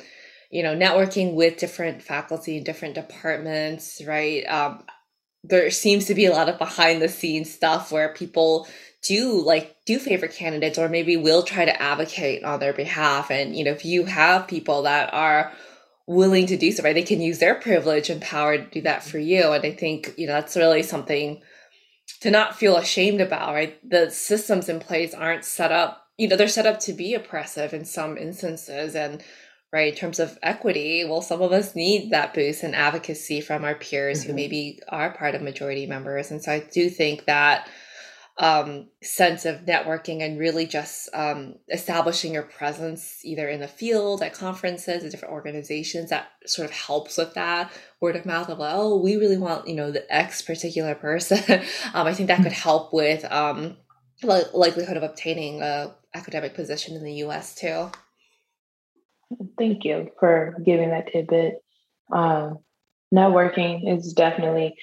you 0.51 0.63
know, 0.63 0.75
networking 0.77 1.35
with 1.35 1.57
different 1.57 2.03
faculty 2.03 2.59
in 2.59 2.65
different 2.65 2.97
departments, 2.97 4.03
right? 4.07 4.45
Um, 4.47 4.85
there 5.45 5.71
seems 5.71 6.07
to 6.07 6.15
be 6.15 6.27
a 6.27 6.33
lot 6.33 6.49
of 6.49 6.59
behind 6.59 7.01
the 7.03 7.09
scenes 7.09 7.53
stuff 7.53 7.93
where 7.93 8.13
people 8.15 8.67
do 9.05 9.41
like 9.41 9.77
do 9.85 9.99
favor 9.99 10.27
candidates 10.27 10.79
or 10.79 10.89
maybe 10.89 11.17
will 11.17 11.43
try 11.43 11.65
to 11.65 11.83
advocate 11.83 12.43
on 12.43 12.59
their 12.59 12.73
behalf. 12.73 13.31
And 13.31 13.55
you 13.55 13.65
know 13.65 13.71
if 13.71 13.85
you 13.85 14.07
have 14.07 14.49
people 14.49 14.83
that 14.83 15.13
are 15.13 15.53
willing 16.07 16.47
to 16.47 16.57
do 16.57 16.71
so 16.73 16.83
right 16.83 16.95
they 16.95 17.03
can 17.03 17.21
use 17.21 17.39
their 17.39 17.55
privilege 17.55 18.11
and 18.11 18.21
power 18.21 18.59
to 18.59 18.65
do 18.65 18.81
that 18.83 19.05
for 19.05 19.19
you. 19.19 19.53
And 19.53 19.65
i 19.65 19.71
think 19.71 20.15
you 20.17 20.27
know 20.27 20.33
that's 20.33 20.57
really 20.57 20.83
something 20.83 21.41
to 22.21 22.31
not 22.31 22.57
feel 22.57 22.77
ashamed 22.77 23.21
about 23.21 23.55
right? 23.55 23.79
The 23.89 24.11
systems 24.11 24.69
in 24.69 24.81
place 24.81 25.15
aren't 25.15 25.45
set 25.45 25.71
up 25.71 26.07
you 26.17 26.27
know 26.27 26.37
they're 26.37 26.49
set 26.49 26.67
up 26.67 26.81
to 26.81 26.93
be 26.93 27.15
oppressive 27.15 27.75
in 27.75 27.85
some 27.85 28.17
instances. 28.17 28.97
And 28.97 29.23
right 29.71 29.93
in 29.93 29.99
terms 29.99 30.19
of 30.19 30.39
equity 30.43 31.05
well 31.05 31.21
some 31.21 31.43
of 31.43 31.53
us 31.53 31.75
need 31.75 32.11
that 32.11 32.33
boost 32.33 32.63
and 32.63 32.75
advocacy 32.75 33.43
from 33.43 33.65
our 33.65 33.75
peers 33.75 34.21
mm-hmm. 34.21 34.31
who 34.31 34.37
maybe 34.37 34.81
are 34.89 35.15
part 35.15 35.35
of 35.35 35.43
majority 35.43 35.87
members. 35.87 36.31
And 36.31 36.43
so 36.43 36.53
i 36.53 36.61
do 36.61 36.89
think 36.89 37.27
that 37.27 37.69
um, 38.39 38.89
sense 39.01 39.45
of 39.45 39.65
networking 39.65 40.21
and 40.21 40.41
really 40.41 40.67
just 40.67 41.09
um, 41.15 41.55
establishing 41.73 42.35
your 42.35 42.43
presence 42.43 43.21
either 43.25 43.49
in 43.49 43.61
the 43.61 43.69
field 43.69 44.23
at 44.23 44.35
conferences 44.35 45.05
at 45.05 45.11
different 45.13 45.33
organizations 45.33 46.11
that 46.11 46.27
sort 46.45 46.69
of 46.69 46.75
helps 46.75 47.17
with 47.17 47.35
that 47.35 47.71
word 48.01 48.17
of 48.17 48.27
mouth 48.27 48.49
of 48.49 48.59
like 48.59 48.75
oh 48.75 49.01
we 49.01 49.17
really 49.17 49.39
want 49.39 49.69
you 49.69 49.75
know 49.77 49.93
the 49.93 50.13
x 50.13 50.43
particular 50.43 50.95
person. 50.95 51.39
Um, 51.95 52.07
i 52.07 52.15
think 52.15 52.29
that 52.29 52.43
could 52.43 52.53
help 52.53 52.93
with 52.93 53.25
um, 53.31 53.77
li- 54.23 54.43
likelihood 54.53 54.97
of 54.97 55.03
obtaining 55.03 55.63
a 55.63 55.95
academic 56.15 56.55
position 56.55 56.97
in 56.97 57.05
the 57.05 57.13
us 57.13 57.55
too. 57.55 57.91
Thank 59.59 59.85
you 59.85 60.11
for 60.19 60.57
giving 60.65 60.91
that 60.91 61.09
tidbit. 61.13 61.63
Um, 62.13 62.59
networking 63.13 63.93
is 63.97 64.13
definitely 64.13 64.77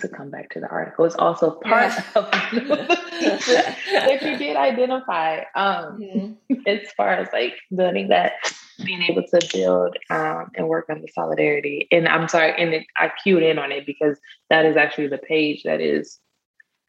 to 0.00 0.08
come 0.08 0.30
back 0.30 0.50
to 0.50 0.60
the 0.60 0.68
article. 0.68 1.04
It's 1.04 1.14
also 1.14 1.52
part 1.52 1.92
yeah. 1.92 2.04
of 2.16 2.30
that 2.30 4.18
you 4.22 4.36
did 4.36 4.56
identify 4.56 5.38
um, 5.54 5.98
mm-hmm. 6.00 6.54
as 6.66 6.90
far 6.96 7.10
as 7.10 7.28
like 7.32 7.54
building 7.74 8.08
that, 8.08 8.32
being 8.84 9.02
able 9.02 9.22
to 9.22 9.48
build 9.52 9.96
um, 10.10 10.50
and 10.56 10.68
work 10.68 10.86
on 10.90 11.02
the 11.02 11.08
solidarity. 11.14 11.86
And 11.92 12.08
I'm 12.08 12.28
sorry, 12.28 12.54
and 12.58 12.74
it, 12.74 12.86
I 12.96 13.12
cued 13.22 13.42
in 13.42 13.58
on 13.58 13.72
it 13.72 13.86
because 13.86 14.18
that 14.50 14.66
is 14.66 14.76
actually 14.76 15.08
the 15.08 15.18
page 15.18 15.62
that 15.64 15.80
is 15.80 16.18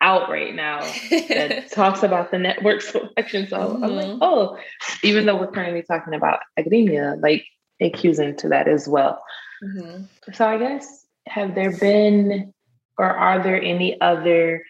out 0.02 0.30
right 0.30 0.54
now 0.54 0.80
that 1.10 1.68
talks 1.72 2.04
about 2.04 2.32
the 2.32 2.40
network 2.40 2.82
selection. 2.82 3.48
So 3.48 3.58
mm-hmm. 3.58 3.84
I'm 3.84 3.96
like, 3.96 4.06
mm-hmm. 4.08 4.20
oh, 4.22 4.58
even 5.04 5.26
though 5.26 5.38
we're 5.38 5.52
currently 5.52 5.84
talking 5.84 6.14
about 6.14 6.40
academia, 6.58 7.16
like 7.22 7.46
it 7.80 7.94
cues 7.94 8.20
into 8.20 8.50
that 8.50 8.68
as 8.68 8.88
well. 8.88 9.22
Mm-hmm. 9.64 10.34
So 10.34 10.48
I 10.48 10.58
guess 10.58 11.06
have 11.28 11.56
there 11.56 11.76
been 11.76 12.54
or 12.98 13.06
are 13.06 13.42
there 13.42 13.62
any 13.62 14.00
other 14.02 14.64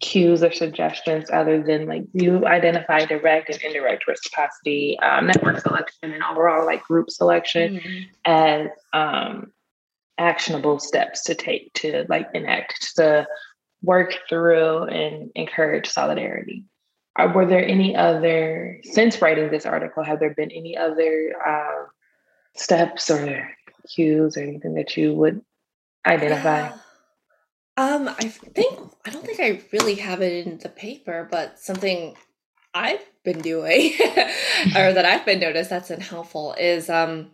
cues 0.00 0.42
or 0.42 0.52
suggestions 0.52 1.30
other 1.30 1.62
than 1.62 1.86
like 1.86 2.04
you 2.12 2.46
identify 2.46 3.04
direct 3.04 3.50
and 3.50 3.60
indirect 3.62 4.06
reciprocity, 4.06 4.98
um, 5.00 5.26
network 5.26 5.60
selection, 5.60 6.12
and 6.12 6.22
overall 6.22 6.64
like 6.64 6.82
group 6.84 7.10
selection 7.10 7.76
mm-hmm. 7.76 8.02
as 8.24 8.68
um, 8.92 9.52
actionable 10.18 10.78
steps 10.78 11.24
to 11.24 11.34
take 11.34 11.72
to 11.74 12.04
like 12.08 12.28
enact 12.34 12.94
the 12.96 13.26
work 13.82 14.14
through 14.28 14.84
and 14.84 15.30
encourage 15.34 15.88
solidarity. 15.88 16.64
Are, 17.16 17.32
were 17.32 17.46
there 17.46 17.64
any 17.64 17.96
other, 17.96 18.80
since 18.84 19.20
writing 19.20 19.50
this 19.50 19.66
article, 19.66 20.04
have 20.04 20.20
there 20.20 20.34
been 20.34 20.52
any 20.52 20.76
other 20.76 21.34
uh, 21.44 21.84
steps 22.54 23.10
or 23.10 23.48
cues 23.88 24.36
or 24.36 24.42
anything 24.42 24.74
that 24.74 24.96
you 24.96 25.14
would 25.14 25.40
identify? 26.06 26.70
Um, 27.78 28.08
I 28.08 28.26
think 28.26 28.76
I 29.06 29.10
don't 29.10 29.24
think 29.24 29.38
I 29.38 29.62
really 29.72 29.94
have 29.94 30.20
it 30.20 30.44
in 30.44 30.58
the 30.58 30.68
paper, 30.68 31.28
but 31.30 31.60
something 31.60 32.16
I've 32.74 33.04
been 33.22 33.40
doing 33.40 33.92
or 34.74 34.92
that 34.92 35.04
I've 35.04 35.24
been 35.24 35.38
noticed 35.38 35.70
that's 35.70 35.88
been 35.88 36.00
helpful 36.00 36.56
is 36.58 36.90
um 36.90 37.30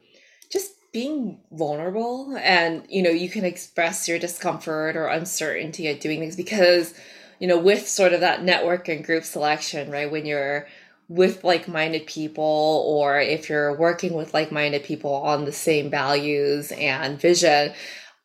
just 0.52 0.72
being 0.92 1.40
vulnerable 1.50 2.36
and 2.38 2.84
you 2.90 3.02
know 3.02 3.10
you 3.10 3.30
can 3.30 3.46
express 3.46 4.06
your 4.06 4.18
discomfort 4.18 4.96
or 4.96 5.06
uncertainty 5.06 5.88
at 5.88 6.02
doing 6.02 6.20
things 6.20 6.36
because 6.36 6.92
you 7.40 7.48
know 7.48 7.58
with 7.58 7.88
sort 7.88 8.12
of 8.12 8.20
that 8.20 8.42
network 8.44 8.86
and 8.88 9.02
group 9.02 9.24
selection 9.24 9.90
right 9.90 10.10
when 10.10 10.26
you're 10.26 10.68
with 11.08 11.42
like-minded 11.42 12.06
people 12.06 12.84
or 12.86 13.18
if 13.18 13.48
you're 13.48 13.76
working 13.78 14.12
with 14.12 14.34
like-minded 14.34 14.84
people 14.84 15.14
on 15.14 15.46
the 15.46 15.52
same 15.52 15.90
values 15.90 16.70
and 16.72 17.18
vision 17.18 17.72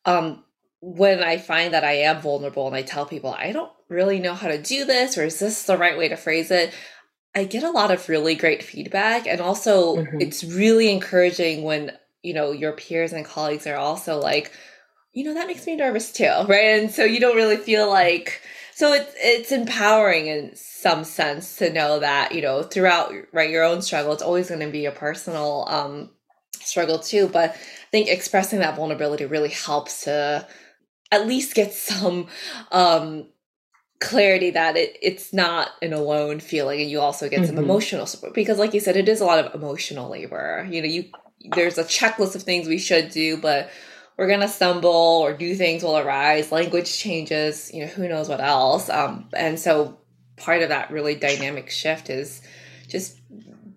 um 0.05 0.43
when 0.81 1.21
i 1.23 1.37
find 1.37 1.73
that 1.73 1.83
i 1.83 1.93
am 1.93 2.21
vulnerable 2.21 2.67
and 2.67 2.75
i 2.75 2.81
tell 2.81 3.05
people 3.05 3.33
i 3.33 3.51
don't 3.51 3.71
really 3.89 4.19
know 4.19 4.33
how 4.33 4.47
to 4.47 4.61
do 4.61 4.85
this 4.85 5.17
or 5.17 5.25
is 5.25 5.39
this 5.39 5.63
the 5.63 5.77
right 5.77 5.97
way 5.97 6.07
to 6.07 6.15
phrase 6.15 6.51
it 6.51 6.73
I 7.35 7.43
get 7.43 7.63
a 7.63 7.71
lot 7.71 7.91
of 7.91 8.09
really 8.09 8.35
great 8.35 8.63
feedback 8.63 9.27
and 9.27 9.39
also 9.39 9.97
mm-hmm. 9.97 10.19
it's 10.19 10.43
really 10.43 10.91
encouraging 10.91 11.63
when 11.63 11.91
you 12.23 12.33
know 12.33 12.51
your 12.51 12.73
peers 12.73 13.13
and 13.13 13.25
colleagues 13.25 13.67
are 13.67 13.77
also 13.77 14.19
like 14.19 14.51
you 15.13 15.23
know 15.23 15.33
that 15.33 15.47
makes 15.47 15.65
me 15.65 15.75
nervous 15.75 16.11
too 16.11 16.25
right 16.47 16.79
and 16.79 16.91
so 16.91 17.03
you 17.03 17.19
don't 17.19 17.35
really 17.35 17.57
feel 17.57 17.89
like 17.89 18.41
so 18.73 18.93
it's 18.93 19.13
it's 19.17 19.51
empowering 19.51 20.27
in 20.27 20.55
some 20.55 21.03
sense 21.03 21.57
to 21.57 21.71
know 21.71 21.99
that 21.99 22.33
you 22.33 22.41
know 22.41 22.63
throughout 22.63 23.13
right 23.31 23.49
your 23.49 23.63
own 23.63 23.81
struggle 23.81 24.11
it's 24.11 24.23
always 24.23 24.49
going 24.49 24.59
to 24.59 24.71
be 24.71 24.85
a 24.85 24.91
personal 24.91 25.65
um 25.69 26.09
struggle 26.61 26.99
too 26.99 27.27
but 27.27 27.51
i 27.51 27.89
think 27.91 28.09
expressing 28.09 28.59
that 28.59 28.75
vulnerability 28.75 29.25
really 29.25 29.49
helps 29.49 30.03
to 30.03 30.45
at 31.11 31.27
least 31.27 31.55
get 31.55 31.73
some 31.73 32.27
um 32.71 33.25
clarity 33.99 34.51
that 34.51 34.77
it, 34.77 34.97
it's 35.01 35.33
not 35.33 35.71
an 35.81 35.91
alone 35.91 36.39
feeling 36.39 36.79
and 36.79 36.89
you 36.89 37.01
also 37.01 37.27
get 37.27 37.45
some 37.45 37.55
mm-hmm. 37.55 37.65
emotional 37.65 38.05
support 38.05 38.33
because 38.33 38.57
like 38.57 38.73
you 38.73 38.79
said 38.79 38.95
it 38.95 39.09
is 39.09 39.19
a 39.19 39.25
lot 39.25 39.43
of 39.43 39.53
emotional 39.53 40.09
labor 40.09 40.65
you 40.69 40.81
know 40.81 40.87
you 40.87 41.03
there's 41.41 41.77
a 41.77 41.83
checklist 41.83 42.35
of 42.35 42.43
things 42.43 42.67
we 42.67 42.77
should 42.77 43.09
do, 43.09 43.37
but 43.37 43.69
we're 44.17 44.27
gonna 44.27 44.47
stumble 44.47 44.89
or 44.89 45.33
do 45.33 45.55
things 45.55 45.83
will 45.83 45.97
arise, 45.97 46.51
language 46.51 46.97
changes, 46.97 47.73
you 47.73 47.81
know, 47.81 47.91
who 47.91 48.07
knows 48.07 48.27
what 48.27 48.41
else. 48.41 48.89
Um, 48.89 49.29
and 49.33 49.59
so 49.59 49.97
part 50.35 50.61
of 50.61 50.69
that 50.69 50.91
really 50.91 51.15
dynamic 51.15 51.69
shift 51.69 52.09
is 52.09 52.41
just 52.87 53.17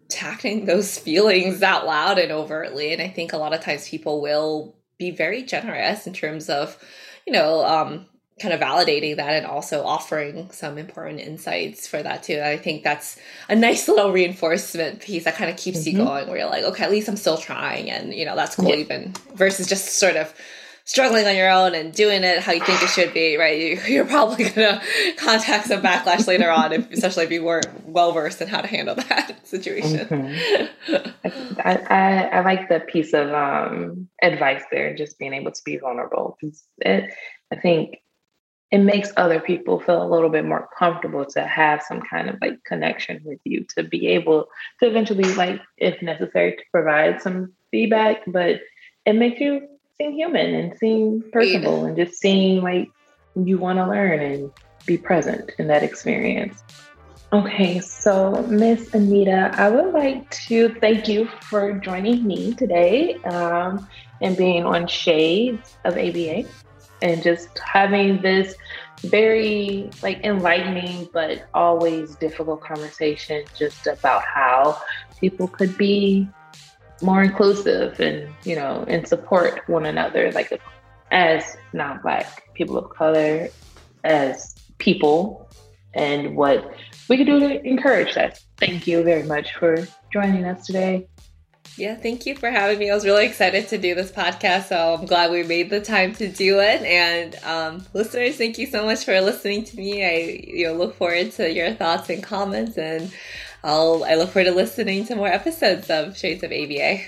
tackling 0.08 0.64
those 0.64 0.98
feelings 0.98 1.62
out 1.62 1.86
loud 1.86 2.18
and 2.18 2.32
overtly. 2.32 2.92
And 2.92 3.00
I 3.00 3.08
think 3.08 3.32
a 3.32 3.38
lot 3.38 3.54
of 3.54 3.60
times 3.60 3.88
people 3.88 4.20
will 4.20 4.76
be 4.98 5.10
very 5.10 5.42
generous 5.42 6.06
in 6.06 6.12
terms 6.12 6.50
of, 6.50 6.76
you 7.26 7.32
know, 7.32 7.64
um, 7.64 8.06
kind 8.40 8.52
of 8.52 8.60
validating 8.60 9.16
that 9.16 9.34
and 9.34 9.46
also 9.46 9.84
offering 9.84 10.50
some 10.50 10.78
important 10.78 11.20
insights 11.20 11.86
for 11.86 12.02
that 12.02 12.22
too. 12.22 12.40
I 12.40 12.56
think 12.56 12.82
that's 12.82 13.18
a 13.48 13.54
nice 13.54 13.88
little 13.88 14.10
reinforcement 14.10 15.00
piece 15.00 15.24
that 15.24 15.36
kind 15.36 15.50
of 15.50 15.56
keeps 15.56 15.80
mm-hmm. 15.80 15.98
you 15.98 16.04
going 16.04 16.28
where 16.28 16.38
you're 16.38 16.48
like, 16.48 16.64
okay, 16.64 16.84
at 16.84 16.90
least 16.90 17.08
I'm 17.08 17.16
still 17.16 17.38
trying 17.38 17.90
and 17.90 18.12
you 18.12 18.24
know, 18.24 18.34
that's 18.34 18.56
cool 18.56 18.70
yeah. 18.70 18.76
even 18.76 19.14
versus 19.34 19.68
just 19.68 19.98
sort 19.98 20.16
of 20.16 20.34
struggling 20.84 21.26
on 21.26 21.36
your 21.36 21.50
own 21.50 21.74
and 21.74 21.92
doing 21.92 22.24
it 22.24 22.40
how 22.40 22.52
you 22.52 22.64
think 22.64 22.82
it 22.82 22.88
should 22.88 23.14
be, 23.14 23.36
right? 23.36 23.80
You, 23.88 24.00
are 24.02 24.04
probably 24.04 24.48
gonna 24.50 24.82
contact 25.16 25.66
some 25.66 25.82
backlash 25.82 26.26
later 26.26 26.50
on, 26.50 26.72
if, 26.72 26.90
especially 26.90 27.24
if 27.24 27.30
you 27.30 27.44
weren't 27.44 27.86
well 27.86 28.12
versed 28.12 28.40
in 28.40 28.48
how 28.48 28.60
to 28.60 28.66
handle 28.66 28.94
that 29.08 29.46
situation. 29.46 30.06
Mm-hmm. 30.06 31.60
I, 31.64 31.76
I, 31.76 32.22
I, 32.38 32.40
like 32.40 32.68
the 32.68 32.80
piece 32.80 33.12
of 33.12 33.32
um, 33.32 34.08
advice 34.22 34.62
there, 34.70 34.94
just 34.94 35.18
being 35.18 35.34
able 35.34 35.52
to 35.52 35.62
be 35.64 35.76
vulnerable. 35.76 36.38
It, 36.78 37.12
I 37.52 37.56
think 37.56 37.98
it 38.72 38.78
makes 38.78 39.12
other 39.18 39.38
people 39.38 39.78
feel 39.78 40.02
a 40.02 40.08
little 40.08 40.30
bit 40.30 40.46
more 40.46 40.68
comfortable 40.76 41.26
to 41.26 41.46
have 41.46 41.82
some 41.82 42.00
kind 42.00 42.30
of 42.30 42.38
like 42.40 42.64
connection 42.64 43.20
with 43.22 43.38
you 43.44 43.66
to 43.76 43.84
be 43.84 44.08
able 44.08 44.48
to 44.80 44.88
eventually 44.88 45.34
like 45.34 45.60
if 45.76 46.00
necessary 46.00 46.56
to 46.56 46.62
provide 46.72 47.20
some 47.20 47.52
feedback 47.70 48.22
but 48.26 48.60
it 49.04 49.12
makes 49.12 49.40
you 49.40 49.68
seem 50.02 50.12
human 50.12 50.54
and 50.54 50.78
seem 50.78 51.22
personable 51.32 51.84
and 51.84 51.96
just 51.96 52.20
seem 52.20 52.62
like 52.62 52.90
you 53.34 53.58
want 53.58 53.78
to 53.78 53.86
learn 53.86 54.20
and 54.20 54.50
be 54.86 54.98
present 54.98 55.50
in 55.58 55.68
that 55.68 55.82
experience. 55.82 56.62
Okay 57.32 57.80
so 57.80 58.32
miss 58.50 58.92
anita 58.92 59.50
i 59.54 59.66
would 59.66 59.94
like 59.94 60.28
to 60.28 60.68
thank 60.82 61.08
you 61.08 61.26
for 61.48 61.72
joining 61.78 62.26
me 62.26 62.52
today 62.54 63.14
um, 63.22 63.88
and 64.20 64.36
being 64.36 64.64
on 64.64 64.86
shades 64.86 65.66
of 65.86 65.96
aba 65.96 66.44
and 67.00 67.22
just 67.22 67.58
having 67.58 68.20
this 68.20 68.54
very 69.00 69.90
like 70.02 70.22
enlightening 70.24 71.08
but 71.14 71.48
always 71.54 72.16
difficult 72.16 72.62
conversation 72.62 73.42
just 73.58 73.86
about 73.86 74.22
how 74.34 74.78
people 75.18 75.48
could 75.48 75.78
be 75.78 76.28
more 77.02 77.22
inclusive 77.22 77.98
and 78.00 78.32
you 78.44 78.54
know 78.54 78.84
and 78.88 79.06
support 79.06 79.60
one 79.68 79.86
another 79.86 80.30
like 80.32 80.60
as 81.10 81.56
non-black 81.72 82.42
people 82.54 82.76
of 82.78 82.90
color 82.90 83.48
as 84.04 84.54
people 84.78 85.48
and 85.94 86.36
what 86.36 86.74
we 87.08 87.16
can 87.16 87.26
do 87.26 87.38
to 87.40 87.66
encourage 87.66 88.14
that 88.14 88.40
thank 88.58 88.86
you 88.86 89.02
very 89.02 89.24
much 89.24 89.54
for 89.54 89.76
joining 90.12 90.44
us 90.44 90.66
today 90.66 91.06
yeah, 91.76 91.96
thank 91.96 92.26
you 92.26 92.36
for 92.36 92.50
having 92.50 92.78
me. 92.78 92.90
I 92.90 92.94
was 92.94 93.06
really 93.06 93.24
excited 93.24 93.68
to 93.68 93.78
do 93.78 93.94
this 93.94 94.12
podcast, 94.12 94.68
so 94.68 94.94
I'm 94.94 95.06
glad 95.06 95.30
we 95.30 95.42
made 95.42 95.70
the 95.70 95.80
time 95.80 96.14
to 96.16 96.28
do 96.28 96.60
it. 96.60 96.82
And 96.82 97.34
um, 97.44 97.86
listeners, 97.94 98.36
thank 98.36 98.58
you 98.58 98.66
so 98.66 98.84
much 98.84 99.04
for 99.04 99.18
listening 99.20 99.64
to 99.64 99.76
me. 99.76 100.04
I 100.04 100.42
you 100.46 100.66
know 100.66 100.74
look 100.74 100.96
forward 100.96 101.32
to 101.32 101.50
your 101.50 101.72
thoughts 101.72 102.10
and 102.10 102.22
comments, 102.22 102.76
and 102.76 103.10
I'll 103.64 104.04
I 104.04 104.14
look 104.14 104.30
forward 104.30 104.50
to 104.50 104.54
listening 104.54 105.06
to 105.06 105.14
more 105.14 105.28
episodes 105.28 105.88
of 105.88 106.16
Shades 106.16 106.42
of 106.42 106.50
ABA. 106.50 107.00